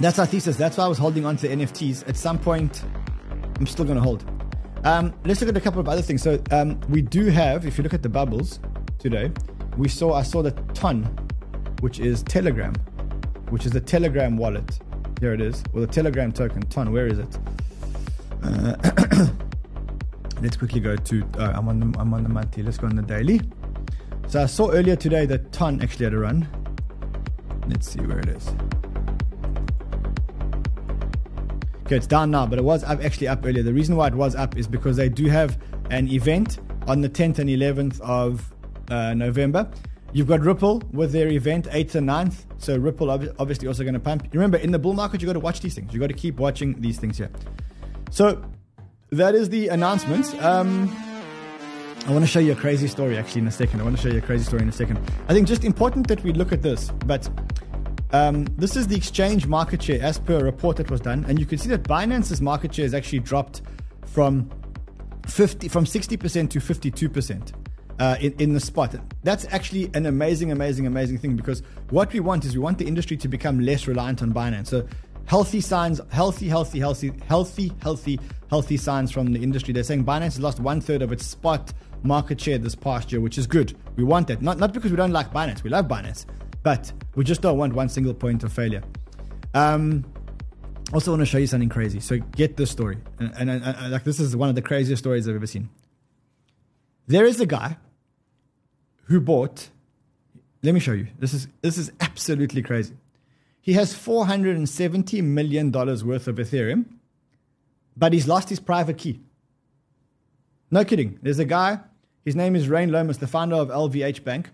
that's 0.00 0.18
our 0.18 0.26
thesis. 0.26 0.56
That's 0.56 0.76
why 0.76 0.86
I 0.86 0.88
was 0.88 0.98
holding 0.98 1.24
on 1.24 1.36
to 1.36 1.48
NFTs. 1.48 2.08
At 2.08 2.16
some 2.16 2.36
point, 2.36 2.82
I'm 3.58 3.66
still 3.66 3.84
going 3.84 3.96
to 3.96 4.02
hold. 4.02 4.24
Um, 4.84 5.14
let's 5.24 5.40
look 5.40 5.50
at 5.50 5.56
a 5.56 5.60
couple 5.60 5.80
of 5.80 5.88
other 5.88 6.02
things. 6.02 6.22
So 6.22 6.42
um, 6.50 6.80
we 6.88 7.02
do 7.02 7.26
have, 7.26 7.64
if 7.64 7.78
you 7.78 7.84
look 7.84 7.94
at 7.94 8.02
the 8.02 8.08
bubbles 8.08 8.58
today, 8.98 9.30
we 9.76 9.88
saw 9.88 10.14
I 10.14 10.22
saw 10.22 10.42
the 10.42 10.50
ton, 10.74 11.04
which 11.80 12.00
is 12.00 12.22
Telegram, 12.24 12.74
which 13.52 13.66
is 13.66 13.72
the 13.72 13.80
Telegram 13.80 14.38
wallet. 14.38 14.78
Here 15.20 15.34
it 15.34 15.42
is, 15.42 15.62
or 15.74 15.82
the 15.82 15.86
Telegram 15.86 16.32
token. 16.32 16.62
Ton, 16.62 16.90
where 16.90 17.06
is 17.06 17.18
it? 17.18 17.38
Uh, 18.42 18.74
let's 20.40 20.56
quickly 20.56 20.80
go 20.80 20.96
to. 20.96 21.22
Uh, 21.38 21.52
I'm 21.54 21.68
on 21.68 21.78
the 21.78 21.98
I'm 22.00 22.14
on 22.14 22.22
the 22.22 22.30
monthly. 22.30 22.62
Let's 22.62 22.78
go 22.78 22.86
on 22.86 22.96
the 22.96 23.02
daily. 23.02 23.42
So 24.26 24.42
I 24.42 24.46
saw 24.46 24.70
earlier 24.70 24.96
today 24.96 25.26
that 25.26 25.52
Ton 25.52 25.82
actually 25.82 26.06
had 26.06 26.14
a 26.14 26.18
run. 26.18 26.48
Let's 27.68 27.90
see 27.90 28.00
where 28.00 28.20
it 28.20 28.28
is. 28.30 28.48
Okay, 31.82 31.96
it's 31.96 32.06
down 32.06 32.30
now, 32.30 32.46
but 32.46 32.58
it 32.58 32.64
was 32.64 32.84
up, 32.84 33.04
actually 33.04 33.28
up 33.28 33.44
earlier. 33.44 33.62
The 33.62 33.74
reason 33.74 33.96
why 33.96 34.06
it 34.06 34.14
was 34.14 34.34
up 34.34 34.56
is 34.56 34.66
because 34.66 34.96
they 34.96 35.10
do 35.10 35.26
have 35.26 35.58
an 35.90 36.08
event 36.08 36.58
on 36.86 37.02
the 37.02 37.08
10th 37.08 37.38
and 37.38 37.50
11th 37.50 38.00
of 38.00 38.50
uh, 38.88 39.12
November. 39.12 39.70
You've 40.14 40.28
got 40.28 40.40
Ripple 40.40 40.82
with 40.92 41.12
their 41.12 41.28
event 41.28 41.66
8th 41.66 41.94
and 41.94 42.08
9th. 42.08 42.44
So 42.58 42.76
Ripple 42.76 43.10
obviously 43.10 43.66
also 43.66 43.82
going 43.82 43.94
to 43.94 44.00
pump. 44.00 44.28
Remember, 44.32 44.58
in 44.58 44.70
the 44.70 44.78
bull 44.78 44.92
market, 44.92 45.22
you 45.22 45.26
got 45.26 45.32
to 45.32 45.40
watch 45.40 45.60
these 45.60 45.74
things. 45.74 45.92
You 45.94 46.00
got 46.00 46.08
to 46.08 46.14
keep 46.14 46.36
watching 46.36 46.80
these 46.80 46.98
things 46.98 47.16
here. 47.16 47.30
So 48.10 48.42
that 49.10 49.34
is 49.34 49.48
the 49.48 49.68
announcements. 49.68 50.34
Um, 50.34 50.94
I 52.06 52.10
want 52.10 52.24
to 52.24 52.26
show 52.26 52.40
you 52.40 52.52
a 52.52 52.56
crazy 52.56 52.88
story 52.88 53.16
actually 53.16 53.42
in 53.42 53.46
a 53.46 53.52
second. 53.52 53.80
I 53.80 53.84
want 53.84 53.96
to 53.96 54.02
show 54.02 54.08
you 54.08 54.18
a 54.18 54.22
crazy 54.22 54.44
story 54.44 54.62
in 54.62 54.68
a 54.68 54.72
second. 54.72 54.98
I 55.28 55.32
think 55.32 55.48
just 55.48 55.64
important 55.64 56.08
that 56.08 56.22
we 56.22 56.32
look 56.32 56.52
at 56.52 56.60
this, 56.60 56.90
but 57.06 57.28
um, 58.12 58.44
this 58.56 58.76
is 58.76 58.88
the 58.88 58.96
exchange 58.96 59.46
market 59.46 59.82
share 59.82 60.02
as 60.02 60.18
per 60.18 60.38
a 60.38 60.44
report 60.44 60.76
that 60.78 60.90
was 60.90 61.00
done, 61.00 61.24
and 61.28 61.38
you 61.38 61.46
can 61.46 61.58
see 61.58 61.68
that 61.70 61.84
Binance's 61.84 62.42
market 62.42 62.74
share 62.74 62.84
has 62.84 62.92
actually 62.92 63.20
dropped 63.20 63.62
from 64.04 64.50
50 65.26 65.68
from 65.68 65.84
60% 65.84 66.50
to 66.50 66.58
52%. 66.58 67.61
Uh, 68.02 68.16
in, 68.20 68.32
in 68.40 68.52
the 68.52 68.58
spot. 68.58 68.96
That's 69.22 69.46
actually 69.52 69.88
an 69.94 70.06
amazing, 70.06 70.50
amazing, 70.50 70.88
amazing 70.88 71.18
thing 71.18 71.36
because 71.36 71.62
what 71.90 72.12
we 72.12 72.18
want 72.18 72.44
is 72.44 72.54
we 72.54 72.58
want 72.58 72.78
the 72.78 72.86
industry 72.86 73.16
to 73.18 73.28
become 73.28 73.60
less 73.60 73.86
reliant 73.86 74.22
on 74.22 74.32
Binance. 74.32 74.66
So 74.66 74.88
healthy 75.26 75.60
signs, 75.60 76.00
healthy, 76.10 76.48
healthy, 76.48 76.80
healthy, 76.80 77.12
healthy, 77.28 77.72
healthy, 77.80 78.18
healthy 78.50 78.76
signs 78.76 79.12
from 79.12 79.32
the 79.32 79.40
industry. 79.40 79.72
They're 79.72 79.84
saying 79.84 80.04
Binance 80.04 80.34
has 80.34 80.40
lost 80.40 80.58
one 80.58 80.80
third 80.80 81.00
of 81.00 81.12
its 81.12 81.24
spot 81.24 81.72
market 82.02 82.40
share 82.40 82.58
this 82.58 82.74
past 82.74 83.12
year, 83.12 83.20
which 83.20 83.38
is 83.38 83.46
good. 83.46 83.78
We 83.94 84.02
want 84.02 84.26
that. 84.26 84.42
Not, 84.42 84.58
not 84.58 84.72
because 84.72 84.90
we 84.90 84.96
don't 84.96 85.12
like 85.12 85.32
Binance. 85.32 85.62
We 85.62 85.70
love 85.70 85.86
Binance 85.86 86.26
but 86.62 86.92
we 87.14 87.24
just 87.24 87.42
don't 87.42 87.58
want 87.58 87.74
one 87.74 87.88
single 87.88 88.14
point 88.14 88.44
of 88.44 88.52
failure. 88.52 88.82
Um, 89.54 90.04
also 90.92 91.10
want 91.10 91.20
to 91.20 91.26
show 91.26 91.38
you 91.38 91.46
something 91.46 91.68
crazy. 91.68 92.00
So 92.00 92.18
get 92.18 92.56
this 92.56 92.70
story, 92.70 92.98
and, 93.18 93.32
and, 93.36 93.50
and, 93.50 93.64
and 93.64 93.92
like 93.92 94.04
this 94.04 94.20
is 94.20 94.36
one 94.36 94.48
of 94.48 94.54
the 94.54 94.62
craziest 94.62 95.02
stories 95.02 95.28
I've 95.28 95.34
ever 95.34 95.46
seen. 95.46 95.68
There 97.06 97.24
is 97.24 97.40
a 97.40 97.46
guy 97.46 97.76
who 99.12 99.20
bought. 99.20 99.68
Let 100.62 100.74
me 100.74 100.80
show 100.80 100.92
you. 100.92 101.08
This 101.18 101.34
is 101.34 101.46
this 101.60 101.78
is 101.78 101.92
absolutely 102.00 102.62
crazy. 102.62 102.94
He 103.60 103.74
has 103.74 103.94
four 103.94 104.26
hundred 104.26 104.56
and 104.56 104.68
seventy 104.68 105.20
million 105.20 105.70
dollars 105.70 106.02
worth 106.02 106.26
of 106.26 106.36
Ethereum, 106.36 106.86
but 107.96 108.12
he's 108.12 108.26
lost 108.26 108.48
his 108.48 108.58
private 108.58 108.98
key. 108.98 109.20
No 110.70 110.84
kidding. 110.84 111.18
There's 111.22 111.38
a 111.38 111.44
guy. 111.44 111.80
His 112.24 112.34
name 112.34 112.56
is 112.56 112.68
Rain 112.68 112.90
Lõhmus, 112.90 113.18
the 113.18 113.26
founder 113.26 113.56
of 113.56 113.68
LVH 113.68 114.24
Bank. 114.24 114.50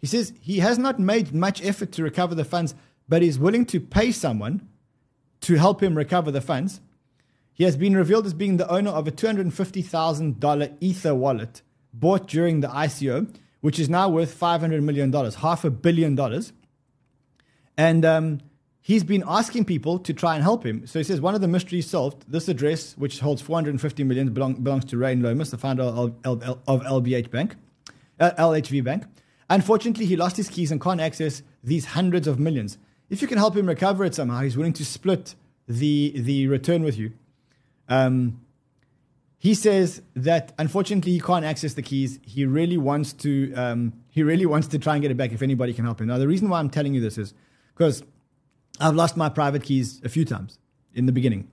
He 0.00 0.06
says 0.06 0.32
he 0.40 0.60
has 0.60 0.78
not 0.78 1.00
made 1.00 1.34
much 1.34 1.64
effort 1.64 1.90
to 1.92 2.04
recover 2.04 2.34
the 2.34 2.44
funds, 2.44 2.74
but 3.08 3.22
he's 3.22 3.38
willing 3.38 3.66
to 3.66 3.80
pay 3.80 4.12
someone 4.12 4.68
to 5.40 5.54
help 5.54 5.82
him 5.82 5.96
recover 5.96 6.30
the 6.30 6.40
funds. 6.40 6.80
He 7.52 7.64
has 7.64 7.76
been 7.76 7.96
revealed 7.96 8.26
as 8.26 8.34
being 8.34 8.58
the 8.58 8.70
owner 8.70 8.90
of 8.90 9.08
a 9.08 9.10
$250,000 9.10 10.76
Ether 10.78 11.14
wallet 11.14 11.62
bought 11.92 12.28
during 12.28 12.60
the 12.60 12.68
ICO, 12.68 13.34
which 13.60 13.78
is 13.78 13.88
now 13.88 14.08
worth 14.08 14.38
$500 14.38 14.82
million, 14.82 15.12
half 15.12 15.64
a 15.64 15.70
billion 15.70 16.14
dollars. 16.14 16.52
And 17.76 18.04
um, 18.04 18.40
he's 18.80 19.04
been 19.04 19.22
asking 19.26 19.64
people 19.64 19.98
to 20.00 20.12
try 20.12 20.34
and 20.34 20.42
help 20.42 20.64
him. 20.64 20.86
So 20.86 20.98
he 20.98 21.04
says 21.04 21.20
one 21.20 21.34
of 21.34 21.40
the 21.40 21.48
mysteries 21.48 21.88
solved. 21.88 22.24
This 22.26 22.48
address, 22.48 22.96
which 22.96 23.20
holds 23.20 23.42
450 23.42 24.04
million, 24.04 24.32
belong, 24.32 24.54
belongs 24.54 24.84
to 24.86 24.96
Rain 24.96 25.22
Lõhmus, 25.22 25.50
the 25.50 25.58
founder 25.58 25.84
of, 25.84 26.14
of 26.24 26.82
LBH 26.82 27.30
Bank, 27.30 27.56
uh, 28.18 28.32
LHV 28.38 28.82
Bank. 28.84 29.04
Unfortunately, 29.50 30.04
he 30.04 30.16
lost 30.16 30.36
his 30.36 30.48
keys 30.48 30.70
and 30.70 30.80
can't 30.80 31.00
access 31.00 31.42
these 31.62 31.86
hundreds 31.86 32.26
of 32.26 32.38
millions. 32.38 32.78
If 33.10 33.22
you 33.22 33.28
can 33.28 33.38
help 33.38 33.56
him 33.56 33.66
recover 33.66 34.04
it 34.04 34.14
somehow, 34.14 34.40
he's 34.40 34.56
willing 34.56 34.74
to 34.74 34.84
split 34.84 35.34
the 35.66 36.12
the 36.16 36.46
return 36.46 36.82
with 36.82 36.98
you. 36.98 37.12
Um, 37.88 38.40
he 39.38 39.54
says 39.54 40.02
that 40.16 40.52
unfortunately 40.58 41.12
he 41.12 41.20
can't 41.20 41.44
access 41.44 41.74
the 41.74 41.82
keys. 41.82 42.18
He 42.22 42.44
really 42.44 42.76
wants 42.76 43.12
to. 43.14 43.54
Um, 43.54 43.92
he 44.10 44.24
really 44.24 44.46
wants 44.46 44.66
to 44.68 44.78
try 44.78 44.94
and 44.94 45.02
get 45.02 45.12
it 45.12 45.16
back 45.16 45.32
if 45.32 45.42
anybody 45.42 45.72
can 45.72 45.84
help 45.84 46.00
him. 46.00 46.08
Now, 46.08 46.18
the 46.18 46.26
reason 46.26 46.48
why 46.48 46.58
I'm 46.58 46.70
telling 46.70 46.92
you 46.92 47.00
this 47.00 47.16
is 47.18 47.34
because 47.72 48.02
I've 48.80 48.96
lost 48.96 49.16
my 49.16 49.28
private 49.28 49.62
keys 49.62 50.00
a 50.04 50.08
few 50.08 50.24
times 50.24 50.58
in 50.92 51.06
the 51.06 51.12
beginning. 51.12 51.48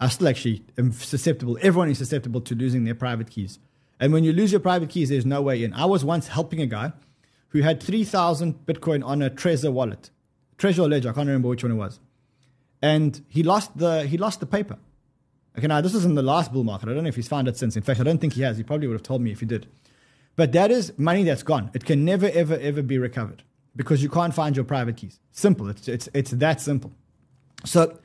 I 0.00 0.08
still 0.08 0.28
actually 0.28 0.64
am 0.76 0.92
susceptible. 0.92 1.56
Everyone 1.62 1.88
is 1.88 1.98
susceptible 1.98 2.40
to 2.40 2.54
losing 2.54 2.84
their 2.84 2.94
private 2.94 3.30
keys. 3.30 3.60
And 4.00 4.12
when 4.12 4.24
you 4.24 4.32
lose 4.32 4.50
your 4.50 4.60
private 4.60 4.88
keys, 4.88 5.10
there's 5.10 5.26
no 5.26 5.42
way 5.42 5.62
in. 5.62 5.72
I 5.74 5.84
was 5.84 6.04
once 6.04 6.28
helping 6.28 6.60
a 6.60 6.66
guy 6.66 6.92
who 7.48 7.60
had 7.60 7.82
3,000 7.82 8.66
Bitcoin 8.66 9.04
on 9.04 9.20
a 9.22 9.28
Trezor 9.28 9.72
wallet. 9.72 10.10
Trezor 10.56 10.88
Ledger, 10.88 11.10
I 11.10 11.12
can't 11.12 11.26
remember 11.26 11.48
which 11.48 11.62
one 11.62 11.72
it 11.72 11.76
was. 11.76 12.00
And 12.80 13.22
he 13.28 13.42
lost 13.42 13.76
the, 13.76 14.04
he 14.06 14.16
lost 14.16 14.40
the 14.40 14.46
paper. 14.46 14.78
Okay, 15.58 15.66
now 15.66 15.80
this 15.80 15.94
is 15.94 16.04
in 16.04 16.14
the 16.14 16.22
last 16.22 16.52
bull 16.52 16.64
market. 16.64 16.88
I 16.88 16.94
don't 16.94 17.02
know 17.02 17.08
if 17.08 17.16
he's 17.16 17.28
found 17.28 17.48
it 17.48 17.56
since. 17.56 17.76
In 17.76 17.82
fact, 17.82 18.00
I 18.00 18.04
don't 18.04 18.20
think 18.20 18.34
he 18.34 18.42
has. 18.42 18.56
He 18.56 18.62
probably 18.62 18.86
would 18.86 18.94
have 18.94 19.02
told 19.02 19.20
me 19.20 19.32
if 19.32 19.40
he 19.40 19.46
did. 19.46 19.66
But 20.36 20.52
that 20.52 20.70
is 20.70 20.96
money 20.98 21.24
that's 21.24 21.42
gone. 21.42 21.70
It 21.74 21.84
can 21.84 22.04
never, 22.04 22.30
ever, 22.32 22.56
ever 22.58 22.82
be 22.82 22.98
recovered 22.98 23.42
because 23.74 24.02
you 24.02 24.08
can't 24.08 24.34
find 24.34 24.56
your 24.56 24.64
private 24.64 24.96
keys. 24.96 25.18
Simple. 25.32 25.68
It's, 25.68 25.88
it's, 25.88 26.08
it's 26.14 26.30
that 26.30 26.60
simple. 26.60 26.92
So 27.64 27.98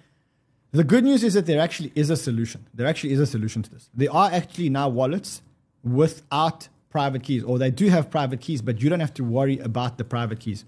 the 0.72 0.84
good 0.84 1.04
news 1.04 1.24
is 1.24 1.36
that 1.36 1.46
there 1.46 1.62
actually 1.62 1.92
is 1.96 2.10
a 2.10 2.18
solution. 2.18 2.68
There 2.74 2.88
actually 2.88 3.14
is 3.14 3.20
a 3.20 3.28
solution 3.28 3.62
to 3.64 3.72
this. 3.72 3.90
There 3.94 4.12
are 4.12 4.30
actually 4.32 4.70
now 4.70 4.90
wallets 4.90 5.42
without 5.84 6.68
private 6.90 7.24
keys, 7.24 7.44
or 7.44 7.60
they 7.60 7.72
do 7.72 7.90
have 7.90 8.10
private 8.10 8.42
keys, 8.42 8.62
but 8.62 8.82
you 8.82 8.90
don't 8.90 9.00
have 9.00 9.14
to 9.14 9.24
worry 9.24 9.60
about 9.60 9.98
the 9.98 10.04
private 10.04 10.40
keys. 10.40 10.66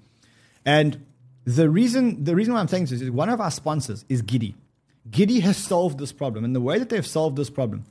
And 0.66 1.06
the 1.46 1.70
reason, 1.70 2.24
the 2.24 2.36
reason 2.36 2.54
why 2.54 2.60
I'm 2.60 2.68
saying 2.68 2.86
this 2.86 3.02
is 3.02 3.10
one 3.10 3.30
of 3.30 3.42
our 3.42 3.52
sponsors 3.52 4.06
is 4.10 4.22
Giddy. 4.22 4.56
Giddy 5.10 5.40
has 5.42 5.58
solved 5.58 6.00
this 6.00 6.12
problem. 6.12 6.44
And 6.44 6.56
the 6.56 6.62
way 6.62 6.80
that 6.80 6.90
they've 6.90 7.06
solved 7.06 7.38
this 7.38 7.50
problem 7.50 7.86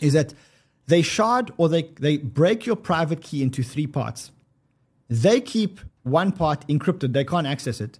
is 0.00 0.12
that 0.12 0.34
they 0.86 1.02
shard 1.02 1.52
or 1.56 1.68
they, 1.68 1.82
they 2.00 2.18
break 2.18 2.66
your 2.66 2.76
private 2.76 3.20
key 3.20 3.42
into 3.42 3.62
three 3.62 3.86
parts. 3.86 4.30
They 5.08 5.40
keep 5.40 5.80
one 6.02 6.32
part 6.32 6.66
encrypted, 6.68 7.12
they 7.12 7.24
can't 7.24 7.46
access 7.46 7.80
it. 7.80 7.98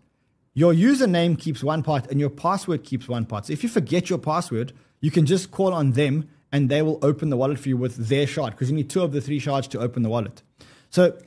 Your 0.55 0.73
username 0.73 1.39
keeps 1.39 1.63
one 1.63 1.83
part 1.83 2.11
and 2.11 2.19
your 2.19 2.31
password 2.31 2.85
keeps 2.85 3.09
one 3.09 3.27
part. 3.27 3.47
So 3.47 3.53
if 3.53 3.63
you 3.63 3.69
forget 3.69 4.09
your 4.09 4.19
password, 4.19 4.73
you 5.01 5.11
can 5.11 5.27
just 5.27 5.51
call 5.51 5.75
on 5.75 5.93
them 5.93 6.29
and 6.53 6.69
they 6.69 6.83
will 6.83 6.99
open 7.03 7.29
the 7.29 7.37
wallet 7.37 7.59
for 7.59 7.69
you 7.69 7.77
with 7.77 8.09
their 8.09 8.27
shard 8.27 8.53
because 8.53 8.71
you 8.71 8.77
need 8.77 8.89
two 8.89 9.03
of 9.03 9.13
the 9.13 9.21
three 9.21 9.39
shards 9.39 9.69
to 9.69 9.81
open 9.81 10.03
the 10.03 10.09
wallet. 10.09 10.43
So 10.89 11.19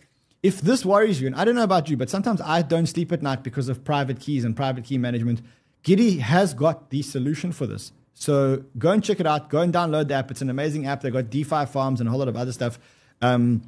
if 0.42 0.62
this 0.62 0.86
worries 0.86 1.20
you, 1.20 1.28
and 1.28 1.36
I 1.36 1.44
don't 1.44 1.56
know 1.56 1.64
about 1.64 1.90
you, 1.90 1.98
but 1.98 2.10
sometimes 2.10 2.42
I 2.42 2.62
don't 2.62 2.88
sleep 2.88 3.12
at 3.12 3.22
night 3.22 3.44
because 3.44 3.68
of 3.70 3.84
private 3.84 4.20
keys 4.20 4.46
and 4.46 4.56
private 4.56 4.86
key 4.86 4.98
management, 4.98 5.42
Giddy 5.84 6.20
has 6.20 6.54
got 6.54 6.90
the 6.90 7.02
solution 7.02 7.52
for 7.52 7.66
this. 7.66 7.92
So 8.14 8.64
go 8.78 8.92
and 8.92 9.04
check 9.04 9.20
it 9.20 9.26
out. 9.26 9.50
Go 9.50 9.62
and 9.62 9.74
download 9.74 10.10
the 10.10 10.16
app. 10.16 10.30
It's 10.30 10.42
an 10.42 10.50
amazing 10.50 10.86
app. 10.86 11.02
They've 11.02 11.14
got 11.14 11.30
DeFi 11.30 11.66
farms 11.66 12.02
and 12.02 12.08
a 12.08 12.12
whole 12.12 12.20
lot 12.20 12.28
of 12.28 12.36
other 12.36 12.52
stuff. 12.52 12.78
Um, 13.22 13.62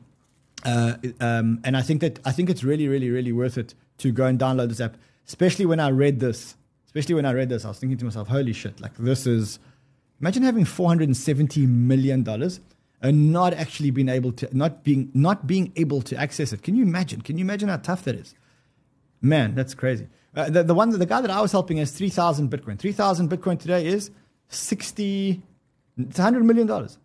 uh, 0.66 0.96
um, 1.20 1.62
and 1.64 1.78
I 1.78 1.82
think 1.82 2.02
that 2.02 2.20
I 2.26 2.32
think 2.32 2.50
it's 2.50 2.64
really, 2.64 2.88
really, 2.88 3.10
really 3.10 3.32
worth 3.32 3.58
it 3.58 3.74
to 4.00 4.12
go 4.12 4.26
and 4.26 4.38
download 4.38 4.70
this 4.70 4.82
app. 4.82 4.98
Especially 5.28 5.66
when 5.66 5.80
I 5.80 5.90
read 5.90 6.20
this. 6.20 6.56
Especially 6.86 7.16
when 7.16 7.26
I 7.26 7.32
read 7.32 7.48
this, 7.48 7.64
I 7.64 7.70
was 7.70 7.80
thinking 7.80 7.98
to 8.00 8.06
myself, 8.06 8.28
"Holy 8.28 8.54
shit! 8.54 8.80
Like 8.82 8.96
this 8.98 9.26
is." 9.26 9.60
Imagine 10.20 10.44
having 10.44 10.66
four 10.66 10.88
hundred 10.88 11.08
and 11.08 11.18
seventy 11.18 11.66
million 11.66 12.22
dollars 12.22 12.60
and 13.02 13.32
not 13.32 13.54
actually 13.54 13.90
being 13.90 14.10
able 14.10 14.32
to 14.34 14.56
not 14.56 14.84
being 14.84 15.10
not 15.14 15.48
being 15.48 15.72
able 15.78 16.02
to 16.04 16.16
access 16.18 16.54
it. 16.54 16.62
Can 16.62 16.76
you 16.76 16.84
imagine? 16.84 17.22
Can 17.22 17.38
you 17.38 17.44
imagine 17.44 17.70
how 17.70 17.78
tough 17.78 18.04
that 18.04 18.16
is? 18.16 18.36
Man, 19.22 19.56
that's 19.56 19.74
crazy. 19.74 20.08
Uh, 20.36 20.50
the, 20.50 20.64
the 20.64 20.74
one 20.74 20.90
the 20.90 21.06
guy 21.06 21.22
that 21.22 21.30
I 21.30 21.42
was 21.42 21.52
helping 21.52 21.84
three 21.86 22.10
thousand 22.10 22.50
Bitcoin. 22.50 22.80
Three 22.80 22.92
thousand 22.92 23.30
Bitcoin 23.30 23.60
today 23.60 23.86
is 23.86 24.12
sixty. 24.50 25.42
It's 25.98 26.18
hundred 26.18 26.46
million 26.46 26.68
dollars. 26.68 26.98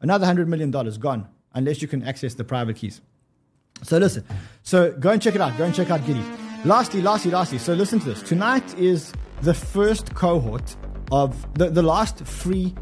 Another 0.00 0.26
hundred 0.26 0.48
million 0.48 0.70
dollars 0.70 0.98
gone 0.98 1.28
unless 1.54 1.80
you 1.80 1.88
can 1.88 2.02
access 2.02 2.34
the 2.34 2.44
private 2.44 2.76
keys. 2.76 3.00
So 3.82 3.98
listen. 3.98 4.24
So 4.62 4.92
go 4.92 5.10
and 5.10 5.22
check 5.22 5.34
it 5.34 5.40
out. 5.40 5.56
Go 5.56 5.64
and 5.64 5.74
check 5.74 5.90
out 5.90 6.04
Giddy. 6.04 6.24
Lastly, 6.64 7.00
lastly, 7.00 7.30
lastly. 7.30 7.58
So 7.58 7.74
listen 7.74 8.00
to 8.00 8.06
this. 8.06 8.22
Tonight 8.22 8.78
is 8.78 9.12
the 9.42 9.54
first 9.54 10.14
cohort 10.14 10.76
of 11.12 11.46
the, 11.54 11.70
the 11.70 11.82
last 11.82 12.26
free 12.26 12.74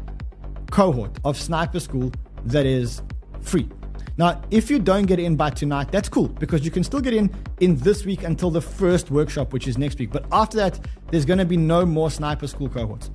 cohort 0.71 1.17
of 1.23 1.37
Sniper 1.37 1.79
School 1.79 2.11
that 2.45 2.65
is 2.65 3.01
free. 3.41 3.69
Now, 4.15 4.41
if 4.51 4.69
you 4.69 4.77
don't 4.77 5.05
get 5.05 5.19
in 5.19 5.35
by 5.35 5.49
tonight, 5.49 5.91
that's 5.91 6.07
cool 6.07 6.27
because 6.27 6.63
you 6.63 6.69
can 6.69 6.83
still 6.83 7.01
get 7.01 7.15
in 7.15 7.33
in 7.61 7.75
this 7.77 8.05
week 8.05 8.23
until 8.23 8.51
the 8.51 8.61
first 8.61 9.09
workshop, 9.09 9.53
which 9.53 9.67
is 9.67 9.77
next 9.77 9.97
week. 9.97 10.11
But 10.11 10.25
after 10.31 10.57
that, 10.57 10.79
there's 11.09 11.25
going 11.25 11.39
to 11.39 11.45
be 11.45 11.57
no 11.57 11.83
more 11.83 12.11
Sniper 12.11 12.45
School 12.45 12.69
cohorts. 12.69 13.09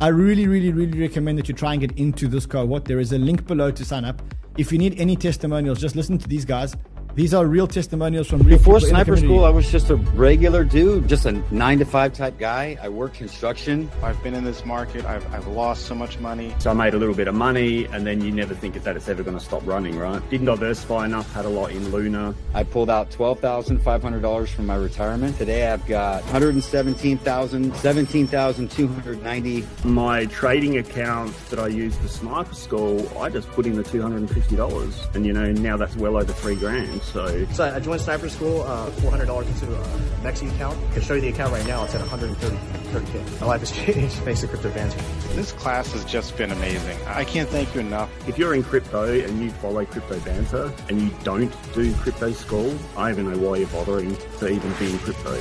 I 0.00 0.08
really, 0.08 0.48
really, 0.48 0.72
really 0.72 1.00
recommend 1.00 1.38
that 1.38 1.48
you 1.48 1.54
try 1.54 1.72
and 1.74 1.80
get 1.80 1.92
into 1.92 2.26
this 2.26 2.46
cohort. 2.46 2.84
There 2.84 2.98
is 2.98 3.12
a 3.12 3.18
link 3.18 3.46
below 3.46 3.70
to 3.70 3.84
sign 3.84 4.04
up. 4.04 4.22
If 4.58 4.72
you 4.72 4.78
need 4.78 5.00
any 5.00 5.14
testimonials, 5.14 5.80
just 5.80 5.94
listen 5.94 6.18
to 6.18 6.28
these 6.28 6.44
guys. 6.44 6.76
These 7.14 7.32
are 7.32 7.46
real 7.46 7.68
testimonials 7.68 8.26
from 8.26 8.40
real 8.42 8.58
Before 8.58 8.80
people 8.80 8.88
in 8.88 8.94
the 8.94 9.04
sniper 9.04 9.16
school, 9.16 9.44
I 9.44 9.48
was 9.50 9.70
just 9.70 9.88
a 9.88 9.94
regular 9.94 10.64
dude, 10.64 11.08
just 11.08 11.26
a 11.26 11.32
nine 11.54 11.78
to 11.78 11.84
five 11.84 12.12
type 12.12 12.38
guy. 12.40 12.76
I 12.82 12.88
worked 12.88 13.14
construction. 13.14 13.88
I've 14.02 14.20
been 14.24 14.34
in 14.34 14.42
this 14.42 14.64
market. 14.64 15.04
I've, 15.04 15.24
I've 15.32 15.46
lost 15.46 15.86
so 15.86 15.94
much 15.94 16.18
money. 16.18 16.52
So 16.58 16.72
I 16.72 16.74
made 16.74 16.92
a 16.92 16.98
little 16.98 17.14
bit 17.14 17.28
of 17.28 17.36
money, 17.36 17.84
and 17.84 18.04
then 18.04 18.20
you 18.20 18.32
never 18.32 18.52
think 18.52 18.82
that 18.82 18.96
it's 18.96 19.08
ever 19.08 19.22
going 19.22 19.38
to 19.38 19.44
stop 19.44 19.64
running, 19.64 19.96
right? 19.96 20.28
Didn't 20.28 20.46
diversify 20.46 21.04
enough, 21.04 21.32
had 21.32 21.44
a 21.44 21.48
lot 21.48 21.70
in 21.70 21.88
Luna. 21.92 22.34
I 22.52 22.64
pulled 22.64 22.90
out 22.90 23.12
twelve 23.12 23.38
thousand 23.38 23.78
five 23.78 24.02
hundred 24.02 24.22
dollars 24.22 24.50
from 24.50 24.66
my 24.66 24.74
retirement. 24.74 25.38
Today 25.38 25.68
I've 25.68 25.86
got 25.86 26.20
one 26.24 26.32
hundred 26.32 26.54
and 26.54 26.64
seventeen 26.64 27.18
thousand, 27.18 27.76
seventeen 27.76 28.26
thousand 28.26 28.72
two 28.72 28.88
hundred 28.88 29.22
ninety. 29.22 29.64
My 29.84 30.26
trading 30.26 30.78
account 30.78 31.32
that 31.50 31.60
I 31.60 31.68
used 31.68 31.96
for 32.00 32.08
Sniper 32.08 32.56
School, 32.56 33.08
I 33.20 33.28
just 33.28 33.48
put 33.50 33.66
in 33.66 33.76
the 33.76 33.84
$250, 33.84 35.14
and 35.14 35.24
you 35.24 35.32
know, 35.32 35.52
now 35.52 35.76
that's 35.76 35.94
well 35.94 36.16
over 36.16 36.32
three 36.32 36.56
grand. 36.56 37.02
So 37.12 37.46
So 37.52 37.64
I 37.64 37.80
joined 37.80 38.00
Sniper 38.00 38.28
School, 38.28 38.62
uh, 38.62 38.90
$400 38.90 39.46
into 39.46 39.74
a 39.74 39.84
MEXC 40.22 40.54
account. 40.54 40.78
I 40.90 40.94
can 40.94 41.02
show 41.02 41.14
you 41.14 41.20
the 41.20 41.28
account 41.28 41.52
right 41.52 41.66
now. 41.66 41.84
It's 41.84 41.94
at 41.94 42.00
130 42.00 42.56
30K. 42.94 43.40
My 43.40 43.46
life 43.46 43.60
has 43.60 43.72
changed 43.84 44.14
thanks 44.16 44.40
to 44.40 44.48
crypto 44.48 44.70
bands. 44.70 44.94
This 45.34 45.52
class 45.52 45.92
has 45.92 46.04
just 46.04 46.36
been 46.36 46.50
amazing. 46.50 46.96
I 47.06 47.24
can't 47.24 47.48
thank 47.48 47.74
you 47.74 47.80
enough. 47.80 48.10
if 48.28 48.38
you're 48.38 48.54
in 48.54 48.62
crypto 48.62 49.04
and 49.20 49.42
you 49.42 49.50
follow 49.50 49.84
crypto 49.84 50.18
banter 50.20 50.72
and 50.88 51.00
you 51.00 51.10
don't 51.24 51.52
do 51.74 51.92
crypto 51.94 52.32
school, 52.32 52.76
I 52.96 53.10
don't 53.10 53.20
even 53.20 53.32
know 53.32 53.48
why 53.48 53.56
you're 53.58 53.68
bothering 53.68 54.16
to 54.38 54.48
even 54.48 54.72
be 54.74 54.90
in 54.90 54.98
crypto. 54.98 55.32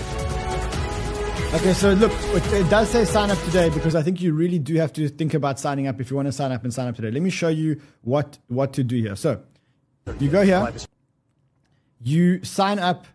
Okay, 1.53 1.73
so 1.73 1.93
look, 1.93 2.11
it, 2.11 2.53
it 2.53 2.69
does 2.71 2.89
say 2.89 3.05
sign 3.05 3.29
up 3.29 3.37
today 3.43 3.69
because 3.69 3.93
I 3.93 4.01
think 4.01 4.21
you 4.21 4.33
really 4.33 4.57
do 4.57 4.75
have 4.77 4.91
to 4.93 5.07
think 5.07 5.35
about 5.35 5.59
signing 5.59 5.85
up 5.85 6.01
if 6.01 6.09
you 6.09 6.15
want 6.15 6.27
to 6.27 6.31
sign 6.31 6.51
up 6.51 6.63
and 6.63 6.73
sign 6.73 6.87
up 6.87 6.95
today. 6.95 7.11
Let 7.11 7.21
me 7.21 7.29
show 7.29 7.49
you 7.49 7.79
what 8.01 8.39
what 8.47 8.73
to 8.73 8.83
do 8.83 8.95
here. 8.95 9.15
So 9.15 9.43
you 10.19 10.29
go 10.29 10.41
here, 10.41 10.59
Life 10.59 10.77
is 10.77 10.87
you 12.03 12.43
sign 12.43 12.79
up. 12.79 13.05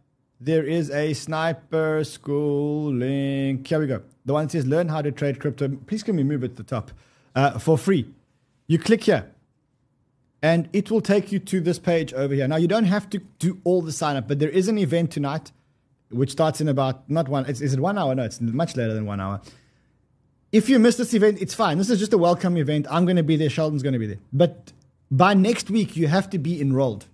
There 0.41 0.65
is 0.65 0.91
a 0.91 1.15
sniper 1.15 2.05
school 2.05 2.93
link. 2.93 3.67
Here 3.67 3.81
we 3.81 3.87
go. 3.87 4.03
The 4.25 4.33
one 4.33 4.49
says 4.49 4.67
learn 4.67 4.89
how 4.89 5.03
to 5.03 5.11
trade 5.11 5.41
crypto. 5.41 5.69
Please 5.87 6.03
can 6.03 6.17
we 6.17 6.23
move 6.23 6.45
it 6.45 6.57
to 6.57 6.63
the 6.63 6.63
top 6.63 6.93
uh, 7.35 7.59
for 7.59 7.77
free? 7.77 8.09
You 8.67 8.79
click 8.79 9.05
here, 9.05 9.31
and 10.43 10.69
it 10.73 10.91
will 10.91 11.01
take 11.01 11.33
you 11.33 11.39
to 11.41 11.61
this 11.61 11.79
page 11.79 12.13
over 12.13 12.35
here. 12.35 12.47
Now 12.47 12.57
you 12.57 12.69
don't 12.69 12.85
have 12.85 13.11
to 13.11 13.19
do 13.39 13.61
all 13.65 13.83
the 13.83 13.93
sign 13.93 14.17
up, 14.17 14.29
but 14.29 14.39
there 14.39 14.51
is 14.51 14.69
an 14.69 14.79
event 14.79 15.11
tonight 15.11 15.51
which 16.11 16.31
starts 16.31 16.61
in 16.61 16.69
about 16.69 17.09
not 17.11 17.29
one. 17.29 17.47
Is 17.47 17.61
it 17.61 17.81
one 17.81 17.99
hour? 17.99 18.15
No, 18.15 18.25
it's 18.25 18.41
much 18.41 18.77
later 18.77 18.95
than 18.95 19.07
one 19.07 19.21
hour. 19.21 19.41
If 20.53 20.69
you 20.69 20.79
miss 20.79 20.97
this 20.97 21.13
event, 21.13 21.43
it's 21.43 21.53
fine. 21.53 21.77
This 21.77 21.91
is 21.91 21.99
just 21.99 22.13
a 22.13 22.19
welcome 22.19 22.57
event. 22.57 22.87
I'm 22.91 23.05
going 23.05 23.17
to 23.17 23.23
be 23.23 23.37
there. 23.37 23.51
Sheldon's 23.51 23.83
going 23.83 23.93
to 23.93 23.99
be 23.99 24.07
there. 24.07 24.19
But 24.33 24.73
by 25.11 25.35
next 25.35 25.69
week, 25.69 25.97
you 25.97 26.09
have 26.09 26.31
to 26.31 26.39
be 26.39 26.61
enrolled. 26.61 27.07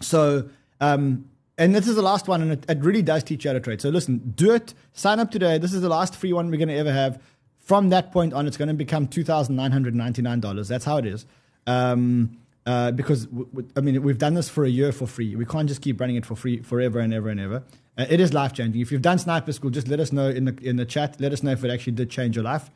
So, 0.00 0.48
um, 0.80 1.24
and 1.56 1.74
this 1.74 1.86
is 1.86 1.94
the 1.94 2.02
last 2.02 2.26
one, 2.26 2.42
and 2.42 2.52
it, 2.52 2.64
it 2.68 2.78
really 2.80 3.02
does 3.02 3.22
teach 3.22 3.44
you 3.44 3.50
how 3.50 3.52
to 3.52 3.60
trade. 3.60 3.80
So 3.80 3.88
listen, 3.88 4.32
do 4.34 4.52
it. 4.52 4.74
Sign 4.92 5.20
up 5.20 5.30
today. 5.30 5.58
This 5.58 5.72
is 5.72 5.82
the 5.82 5.88
last 5.88 6.16
free 6.16 6.32
one 6.32 6.50
we're 6.50 6.56
going 6.56 6.68
to 6.68 6.76
ever 6.76 6.92
have. 6.92 7.22
From 7.58 7.90
that 7.90 8.12
point 8.12 8.34
on, 8.34 8.46
it's 8.46 8.56
going 8.56 8.68
to 8.68 8.74
become 8.74 9.06
two 9.06 9.24
thousand 9.24 9.56
nine 9.56 9.70
hundred 9.70 9.94
ninety 9.94 10.20
nine 10.20 10.40
dollars. 10.40 10.68
That's 10.68 10.84
how 10.84 10.98
it 10.98 11.06
is. 11.06 11.26
Um, 11.66 12.38
uh, 12.66 12.90
because 12.90 13.26
w- 13.26 13.46
w- 13.46 13.68
I 13.76 13.80
mean, 13.80 14.02
we've 14.02 14.18
done 14.18 14.34
this 14.34 14.48
for 14.48 14.64
a 14.64 14.68
year 14.68 14.90
for 14.90 15.06
free. 15.06 15.36
We 15.36 15.46
can't 15.46 15.68
just 15.68 15.80
keep 15.80 16.00
running 16.00 16.16
it 16.16 16.26
for 16.26 16.34
free 16.34 16.60
forever 16.62 16.98
and 16.98 17.14
ever 17.14 17.28
and 17.28 17.40
ever. 17.40 17.62
Uh, 17.96 18.06
it 18.10 18.20
is 18.20 18.34
life 18.34 18.52
changing. 18.52 18.80
If 18.80 18.90
you've 18.90 19.02
done 19.02 19.18
sniper 19.18 19.52
school, 19.52 19.70
just 19.70 19.86
let 19.88 20.00
us 20.00 20.12
know 20.12 20.28
in 20.28 20.46
the 20.46 20.58
in 20.62 20.76
the 20.76 20.84
chat. 20.84 21.20
Let 21.20 21.32
us 21.32 21.42
know 21.42 21.52
if 21.52 21.64
it 21.64 21.70
actually 21.70 21.92
did 21.92 22.10
change 22.10 22.36
your 22.36 22.44
life. 22.44 22.70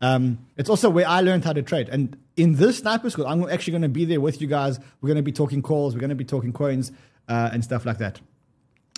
Um, 0.00 0.38
it's 0.56 0.70
also 0.70 0.88
where 0.90 1.08
I 1.08 1.20
learned 1.22 1.44
how 1.44 1.52
to 1.54 1.62
trade. 1.62 1.88
And 1.88 2.16
in 2.36 2.54
this 2.54 2.78
sniper 2.78 3.10
school, 3.10 3.26
I'm 3.26 3.48
actually 3.48 3.72
going 3.72 3.82
to 3.82 3.88
be 3.88 4.04
there 4.04 4.20
with 4.20 4.40
you 4.40 4.46
guys. 4.46 4.78
We're 5.00 5.08
going 5.08 5.16
to 5.16 5.22
be 5.22 5.32
talking 5.32 5.62
calls. 5.62 5.94
We're 5.94 6.00
going 6.00 6.10
to 6.10 6.14
be 6.14 6.24
talking 6.24 6.52
coins 6.52 6.92
uh, 7.28 7.50
and 7.52 7.62
stuff 7.64 7.84
like 7.86 7.98
that. 7.98 8.20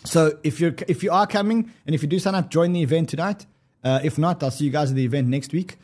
So 0.05 0.39
if 0.43 0.61
you're 0.61 0.75
if 0.89 1.03
you 1.03 1.11
are 1.11 1.27
coming 1.27 1.71
and 1.87 1.95
if 1.95 2.03
you 2.03 2.09
do 2.09 2.19
sign 2.19 2.35
up, 2.35 2.51
join 2.51 2.73
the 2.73 2.83
event 2.83 3.11
tonight. 3.11 3.47
Uh, 3.85 4.01
if 4.03 4.19
not, 4.19 4.43
I'll 4.43 4.51
see 4.51 4.65
you 4.65 4.71
guys 4.71 4.91
at 4.91 4.97
the 4.97 5.05
event 5.05 5.29
next 5.29 5.53
week. 5.53 5.77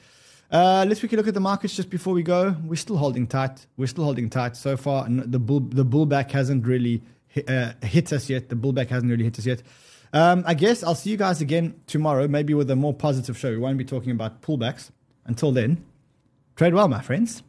Uh, 0.51 0.85
let's 0.89 1.01
quickly 1.01 1.17
look 1.17 1.27
at 1.27 1.35
the 1.35 1.41
markets 1.41 1.75
just 1.75 1.91
before 1.91 2.15
we 2.15 2.23
go. 2.23 2.57
We're 2.65 2.77
still 2.77 2.97
holding 2.97 3.27
tight. 3.27 3.67
We're 3.77 3.89
still 3.89 4.05
holding 4.05 4.31
tight 4.31 4.57
so 4.57 4.77
far. 4.77 5.07
The 5.09 5.39
bull 5.39 5.61
the 5.61 5.85
bullback 5.85 6.31
hasn't 6.31 6.67
really 6.67 7.03
hit, 7.27 7.51
uh, 7.51 7.73
hit 7.83 8.13
us 8.13 8.31
yet. 8.31 8.49
The 8.49 8.57
bullback 8.57 8.89
hasn't 8.89 9.11
really 9.11 9.25
hit 9.25 9.39
us 9.39 9.47
yet. 9.47 9.63
Um, 10.13 10.45
I 10.47 10.55
guess 10.55 10.83
I'll 10.83 10.95
see 10.95 11.11
you 11.11 11.17
guys 11.17 11.41
again 11.41 11.75
tomorrow, 11.87 12.29
maybe 12.29 12.55
with 12.55 12.71
a 12.71 12.77
more 12.77 12.95
positive 12.95 13.37
show. 13.37 13.51
We 13.51 13.59
won't 13.59 13.77
be 13.77 13.85
talking 13.85 14.13
about 14.13 14.41
pullbacks. 14.41 14.91
Until 15.27 15.51
then, 15.51 15.85
trade 16.55 16.73
well, 16.73 16.89
my 16.89 17.03
friends. 17.03 17.43